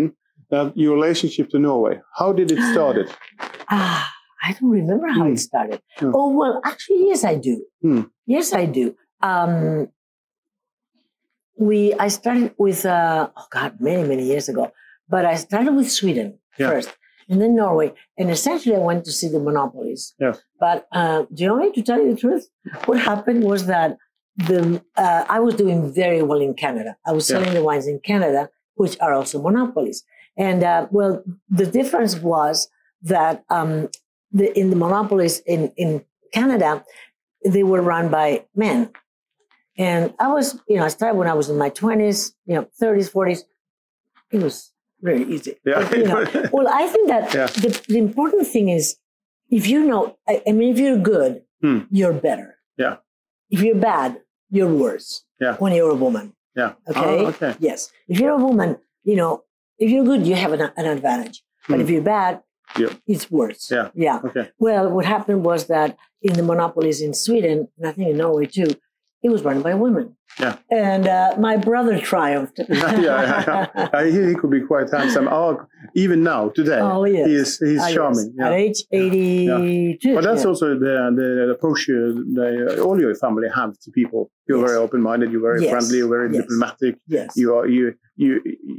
Uh, 0.53 0.71
your 0.75 0.95
relationship 0.95 1.47
to 1.51 1.59
Norway. 1.59 1.95
How 2.19 2.33
did 2.39 2.49
it 2.55 2.61
started? 2.73 3.09
Ah, 3.71 4.03
I 4.47 4.53
don't 4.57 4.71
remember 4.83 5.09
how 5.09 5.25
Hmm. 5.25 5.33
it 5.33 5.39
started. 5.39 5.81
Hmm. 5.99 6.13
Oh 6.17 6.29
well, 6.39 6.55
actually, 6.71 7.03
yes, 7.11 7.25
I 7.25 7.37
do. 7.49 7.55
Hmm. 7.83 8.03
Yes, 8.27 8.53
I 8.53 8.65
do. 8.67 8.85
Um, 9.23 9.89
we 11.57 11.95
I 11.95 12.09
started 12.09 12.55
with 12.59 12.85
uh, 12.87 13.29
oh 13.37 13.47
god, 13.51 13.81
many 13.81 14.03
many 14.09 14.25
years 14.25 14.49
ago, 14.49 14.73
but 15.09 15.25
I 15.25 15.35
started 15.37 15.73
with 15.75 15.91
Sweden 15.91 16.39
Yeah. 16.59 16.71
first, 16.71 16.91
and 17.29 17.41
then 17.41 17.55
Norway, 17.57 17.93
and 18.19 18.31
essentially 18.31 18.75
I 18.77 18.81
went 18.91 19.05
to 19.05 19.13
see 19.13 19.29
the 19.29 19.41
monopolies. 19.41 20.15
Yeah. 20.21 20.35
But 20.61 20.87
uh, 20.93 21.25
do 21.33 21.45
you 21.45 21.51
want 21.53 21.63
me 21.67 21.73
to 21.73 21.83
tell 21.83 22.01
you 22.03 22.15
the 22.15 22.21
truth? 22.21 22.45
What 22.87 22.99
happened 23.01 23.45
was 23.45 23.67
that 23.67 23.97
the 24.37 24.83
uh, 24.97 25.25
I 25.29 25.39
was 25.41 25.55
doing 25.55 25.93
very 25.93 26.23
well 26.23 26.41
in 26.41 26.55
Canada. 26.55 26.97
I 27.07 27.13
was 27.13 27.29
Yeah. 27.29 27.39
selling 27.39 27.55
the 27.55 27.63
wines 27.63 27.87
in 27.87 27.99
Canada, 28.01 28.51
which 28.75 28.97
are 29.01 29.13
also 29.15 29.41
monopolies. 29.41 30.05
And 30.37 30.65
uh, 30.65 30.89
well, 30.91 31.23
the 31.49 31.67
difference 31.67 32.17
was 32.19 32.69
that 33.03 33.45
um, 33.49 33.89
the, 34.33 34.47
in 34.59 34.71
the 34.71 34.77
monopolies 34.77 35.39
in, 35.47 35.73
in 35.77 36.05
Canada, 36.33 36.85
they 37.45 37.63
were 37.63 37.81
run 37.81 38.09
by 38.11 38.45
men. 38.57 38.91
And 39.77 40.15
I 40.19 40.29
was, 40.29 40.61
you 40.69 40.77
know, 40.77 40.85
I 40.85 40.89
started 40.89 41.17
when 41.19 41.29
I 41.29 41.35
was 41.35 41.49
in 41.49 41.59
my 41.59 41.71
20s, 41.71 42.33
you 42.47 42.55
know, 42.55 42.69
30s, 42.81 43.11
40s. 43.11 43.41
It 44.31 44.43
was 44.43 44.73
very 45.01 45.25
easy. 45.25 45.57
Yeah. 45.65 45.93
You 45.95 46.05
know, 46.05 46.25
well, 46.53 46.69
I 46.69 46.87
think 46.87 47.09
that 47.09 47.35
Yeah. 47.35 47.47
the, 47.47 47.83
the 47.89 47.99
important 47.99 48.47
thing 48.47 48.69
is 48.69 48.97
if 49.51 49.67
you 49.67 49.85
know, 49.85 50.17
I, 50.29 50.43
I 50.47 50.53
mean, 50.53 50.73
if 50.73 50.79
you're 50.79 50.99
good, 50.99 51.43
Hmm. 51.61 51.81
you're 51.91 52.13
better. 52.13 52.57
Yeah. 52.77 52.97
If 53.51 53.63
you're 53.63 53.77
bad, 53.77 54.21
you're 54.51 54.73
worse. 54.73 55.25
Yeah. 55.41 55.57
When 55.57 55.73
you're 55.73 55.91
a 55.91 55.95
woman. 55.95 56.35
yeah. 56.57 56.75
Okay. 56.89 57.01
Oh, 57.25 57.27
okay. 57.29 57.55
Yes. 57.59 57.91
If 58.07 58.21
you're 58.21 58.33
a 58.33 58.45
woman, 58.49 58.77
you 59.03 59.17
know, 59.17 59.45
if 59.79 59.91
you're 59.91 60.05
good, 60.05 60.27
you 60.27 60.35
have 60.37 60.53
an, 60.53 60.71
an 60.77 60.87
advantage. 60.87 61.43
But 61.69 61.77
Hmm. 61.77 61.81
if 61.83 61.91
you're 61.91 62.03
bad, 62.03 62.43
Yeah. 62.79 62.93
it's 63.07 63.31
worse. 63.31 63.71
Yeah. 63.71 63.89
Yeah. 63.95 64.21
Okay. 64.25 64.51
Well, 64.59 64.91
what 64.91 65.05
happened 65.05 65.45
was 65.45 65.67
that 65.67 65.97
in 66.23 66.35
the 66.35 66.43
monopolies 66.43 67.01
in 67.01 67.13
Sweden, 67.15 67.69
and 67.79 67.87
I 67.89 67.93
think 67.93 68.09
in 68.11 68.17
Norway 68.19 68.47
too, 68.47 68.69
it 69.25 69.31
was 69.35 69.43
run 69.49 69.59
by 69.63 69.75
women. 69.75 70.07
Yeah. 70.45 70.57
And 70.71 71.05
uh, 71.09 71.37
my 71.39 71.57
brother 71.69 71.95
triumphed. 72.11 72.59
yeah, 72.69 73.01
yeah, 73.09 73.67
yeah. 73.77 73.89
Uh, 73.95 74.05
he, 74.05 74.19
he 74.31 74.35
could 74.35 74.51
be 74.59 74.63
quite 74.73 74.89
handsome. 74.99 75.27
Oh, 75.29 75.51
even 75.95 76.19
now, 76.33 76.43
today, 76.59 76.81
Oh, 76.81 77.05
yes. 77.05 77.27
he 77.29 77.35
is 77.43 77.51
he's 77.59 77.83
yes. 77.85 77.95
charming. 77.95 78.29
At 78.41 78.51
Yeah. 78.53 78.57
age 78.65 78.79
82. 78.93 80.15
But 80.17 80.25
that's 80.25 80.43
yeah. 80.43 80.49
also 80.51 80.67
the, 80.87 80.95
the 81.21 81.29
approach 81.55 81.81
uh, 81.89 81.95
the, 82.39 82.83
all 82.85 83.01
your 83.01 83.15
family 83.15 83.49
have 83.61 83.73
to 83.85 83.91
people. 84.01 84.31
You're 84.49 84.61
Yes. 84.61 84.69
very 84.71 84.79
open-minded. 84.85 85.27
You're 85.33 85.47
very 85.51 85.63
Yes. 85.63 85.71
friendly. 85.73 85.99
You're 85.99 86.15
very 86.19 86.29
Yes. 86.35 86.43
diplomatic. 86.43 86.95
Yes. 87.17 87.29
You 87.37 87.49
are 87.57 87.67
you 87.77 87.85
you 88.17 88.31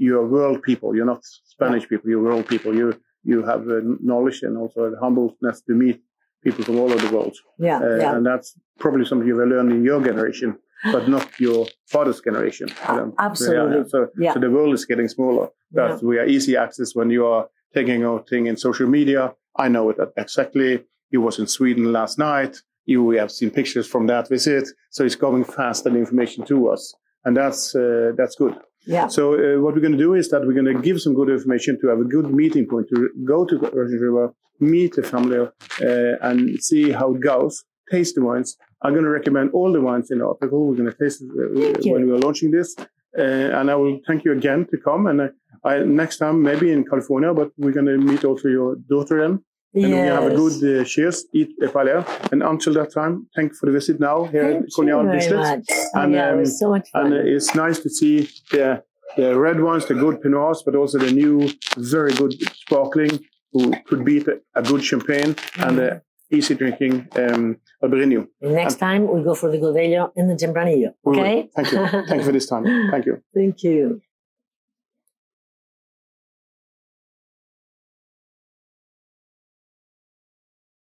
you 0.04 0.12
are 0.20 0.26
world 0.38 0.62
people. 0.70 0.90
You're 0.96 1.12
not 1.14 1.22
Spanish 1.56 1.84
people. 1.92 2.08
You're 2.12 2.26
world 2.30 2.46
people. 2.54 2.72
You 2.82 2.88
you 3.32 3.38
have 3.52 3.62
uh, 3.68 3.80
knowledge 4.12 4.40
and 4.48 4.54
also 4.62 4.80
the 4.94 5.00
humbleness 5.06 5.58
to 5.68 5.74
meet 5.84 5.98
people 6.46 6.64
from 6.64 6.78
all 6.80 6.92
over 6.94 7.06
the 7.08 7.14
world. 7.16 7.36
yeah. 7.60 7.80
Uh, 7.80 7.96
yeah. 8.04 8.16
And 8.16 8.26
that's 8.26 8.48
probably 8.80 9.06
something 9.06 9.28
you've 9.28 9.38
learned 9.56 9.72
in 9.72 9.84
your 9.84 10.02
generation, 10.10 10.50
but 10.96 11.04
not 11.16 11.28
your 11.40 11.62
father's 11.94 12.22
generation. 12.22 12.68
Ah, 12.84 13.00
Um, 13.02 13.14
absolutely. 13.28 13.78
yeah, 13.78 13.84
So, 13.94 14.00
Yeah. 14.26 14.34
so 14.34 14.40
the 14.46 14.52
world 14.58 14.74
is 14.74 14.86
getting 14.92 15.10
smaller. 15.18 15.48
That 15.72 16.02
we 16.10 16.16
are 16.22 16.28
easy 16.36 16.54
access 16.66 16.90
when 17.00 17.10
you 17.10 17.24
are 17.34 17.44
taking 17.74 18.04
out 18.10 18.30
thing 18.30 18.44
in 18.48 18.56
social 18.68 18.88
media. 18.98 19.22
I 19.58 19.68
know 19.74 19.90
it 19.92 19.98
exactly. 20.24 20.72
You 21.14 21.20
was 21.28 21.40
in 21.40 21.48
Sweden 21.48 21.86
last 22.00 22.16
night. 22.18 22.54
You 22.92 22.98
we 23.12 23.18
have 23.24 23.32
seen 23.40 23.50
pictures 23.60 23.88
from 23.94 24.04
that 24.08 24.26
visit. 24.36 24.66
So 24.96 25.00
it's 25.08 25.20
going 25.28 25.44
fast 25.44 25.82
and 25.88 25.96
information 25.98 26.46
to 26.52 26.56
us, 26.74 26.82
and 27.26 27.36
that's 27.36 27.62
uh, 27.76 28.12
that's 28.20 28.36
good. 28.44 28.56
Yeah. 28.86 29.08
So 29.08 29.34
uh, 29.34 29.62
what 29.62 29.74
we're 29.74 29.82
going 29.82 29.94
to 29.94 29.98
do 29.98 30.14
is 30.14 30.30
that 30.30 30.46
we're 30.46 30.54
going 30.54 30.74
to 30.74 30.80
give 30.82 31.02
some 31.02 31.16
good 31.16 31.30
information 31.30 31.80
to 31.82 31.88
have 31.88 32.00
a 32.00 32.04
good 32.04 32.32
meeting 32.32 32.68
point 32.68 32.88
to 32.94 33.10
go 33.26 33.46
to 33.46 33.58
the 33.58 33.70
Russian 33.72 34.00
River, 34.00 34.34
meet 34.60 34.96
the 34.96 35.04
family, 35.04 35.40
uh, 35.40 36.28
and 36.28 36.62
see 36.64 36.92
how 36.92 37.16
it 37.16 37.22
goes. 37.22 37.64
Taste 37.92 38.16
the 38.16 38.24
wines. 38.24 38.58
I'm 38.82 38.94
going 38.94 39.04
to 39.04 39.10
recommend 39.10 39.52
all 39.54 39.72
the 39.72 39.82
wines 39.82 40.12
in 40.12 40.20
the 40.20 40.28
article. 40.28 40.68
We're 40.68 40.76
going 40.76 40.92
to 40.92 40.98
taste 40.98 41.24
it 41.24 41.30
uh, 41.30 41.92
when 41.92 42.06
we 42.06 42.12
are 42.12 42.20
launching 42.20 42.52
this, 42.52 42.76
uh, 43.18 43.22
and 43.22 43.70
I 43.70 43.76
will 43.76 44.00
thank 44.08 44.24
you 44.26 44.32
again 44.32 44.68
to 44.72 44.78
come. 44.78 45.08
And 45.08 45.22
uh, 45.22 45.28
I, 45.64 45.80
next 45.80 46.18
time 46.18 46.42
maybe 46.42 46.72
in 46.72 46.86
California, 46.86 47.34
but 47.34 47.50
we're 47.58 47.72
going 47.72 47.88
to 47.88 47.98
meet 47.98 48.24
also 48.24 48.48
your 48.48 48.76
daughter 48.76 49.22
then. 49.22 49.44
And 49.84 49.94
we 49.94 50.08
have 50.08 50.24
a 50.24 50.36
good 50.36 50.82
uh, 50.82 50.84
cheers, 50.86 51.26
eat 51.34 51.52
a 51.62 51.68
paella. 51.68 52.06
And 52.32 52.42
until 52.44 52.74
that 52.74 52.94
time, 52.94 53.28
thank 53.36 53.52
you 53.52 53.58
for 53.58 53.66
the 53.66 53.74
visit 53.74 54.00
now 54.00 54.24
here 54.26 54.44
Thank 54.44 54.66
at 54.66 54.74
very 54.76 55.36
much. 55.36 55.66
Oh, 55.70 56.02
And, 56.02 56.14
yeah, 56.14 56.30
it 56.30 56.34
um, 56.34 56.40
was 56.40 56.60
so 56.60 56.70
much 56.70 56.90
fun. 56.92 57.06
And 57.06 57.14
uh, 57.14 57.36
it's 57.36 57.54
nice 57.56 57.80
to 57.80 57.90
see 57.90 58.30
the 58.52 58.84
the 59.18 59.38
red 59.40 59.62
ones, 59.62 59.86
the 59.86 59.94
good 59.94 60.22
Pinots, 60.22 60.60
but 60.66 60.76
also 60.76 60.98
the 60.98 61.12
new, 61.12 61.50
very 61.78 62.14
good 62.14 62.34
sparkling, 62.64 63.20
who 63.54 63.74
could 63.88 64.04
beat 64.04 64.28
a, 64.28 64.42
a 64.56 64.62
good 64.62 64.84
champagne 64.84 65.36
and 65.58 65.78
the 65.78 66.02
easy 66.32 66.56
drinking 66.56 67.08
um, 67.16 67.58
Albariño. 67.82 68.28
Next 68.42 68.76
time 68.76 69.08
we 69.08 69.24
go 69.24 69.36
for 69.36 69.50
the 69.50 69.58
Godello 69.58 70.12
and 70.18 70.30
the 70.30 70.36
Tempranillo. 70.36 70.94
Okay. 71.06 71.50
Thank 71.56 71.72
you. 71.72 71.88
Thank 72.08 72.20
you 72.22 72.24
for 72.24 72.32
this 72.32 72.48
time. 72.48 72.66
Thank 72.92 73.06
you. 73.06 73.22
Thank 73.34 73.64
you. 73.64 74.02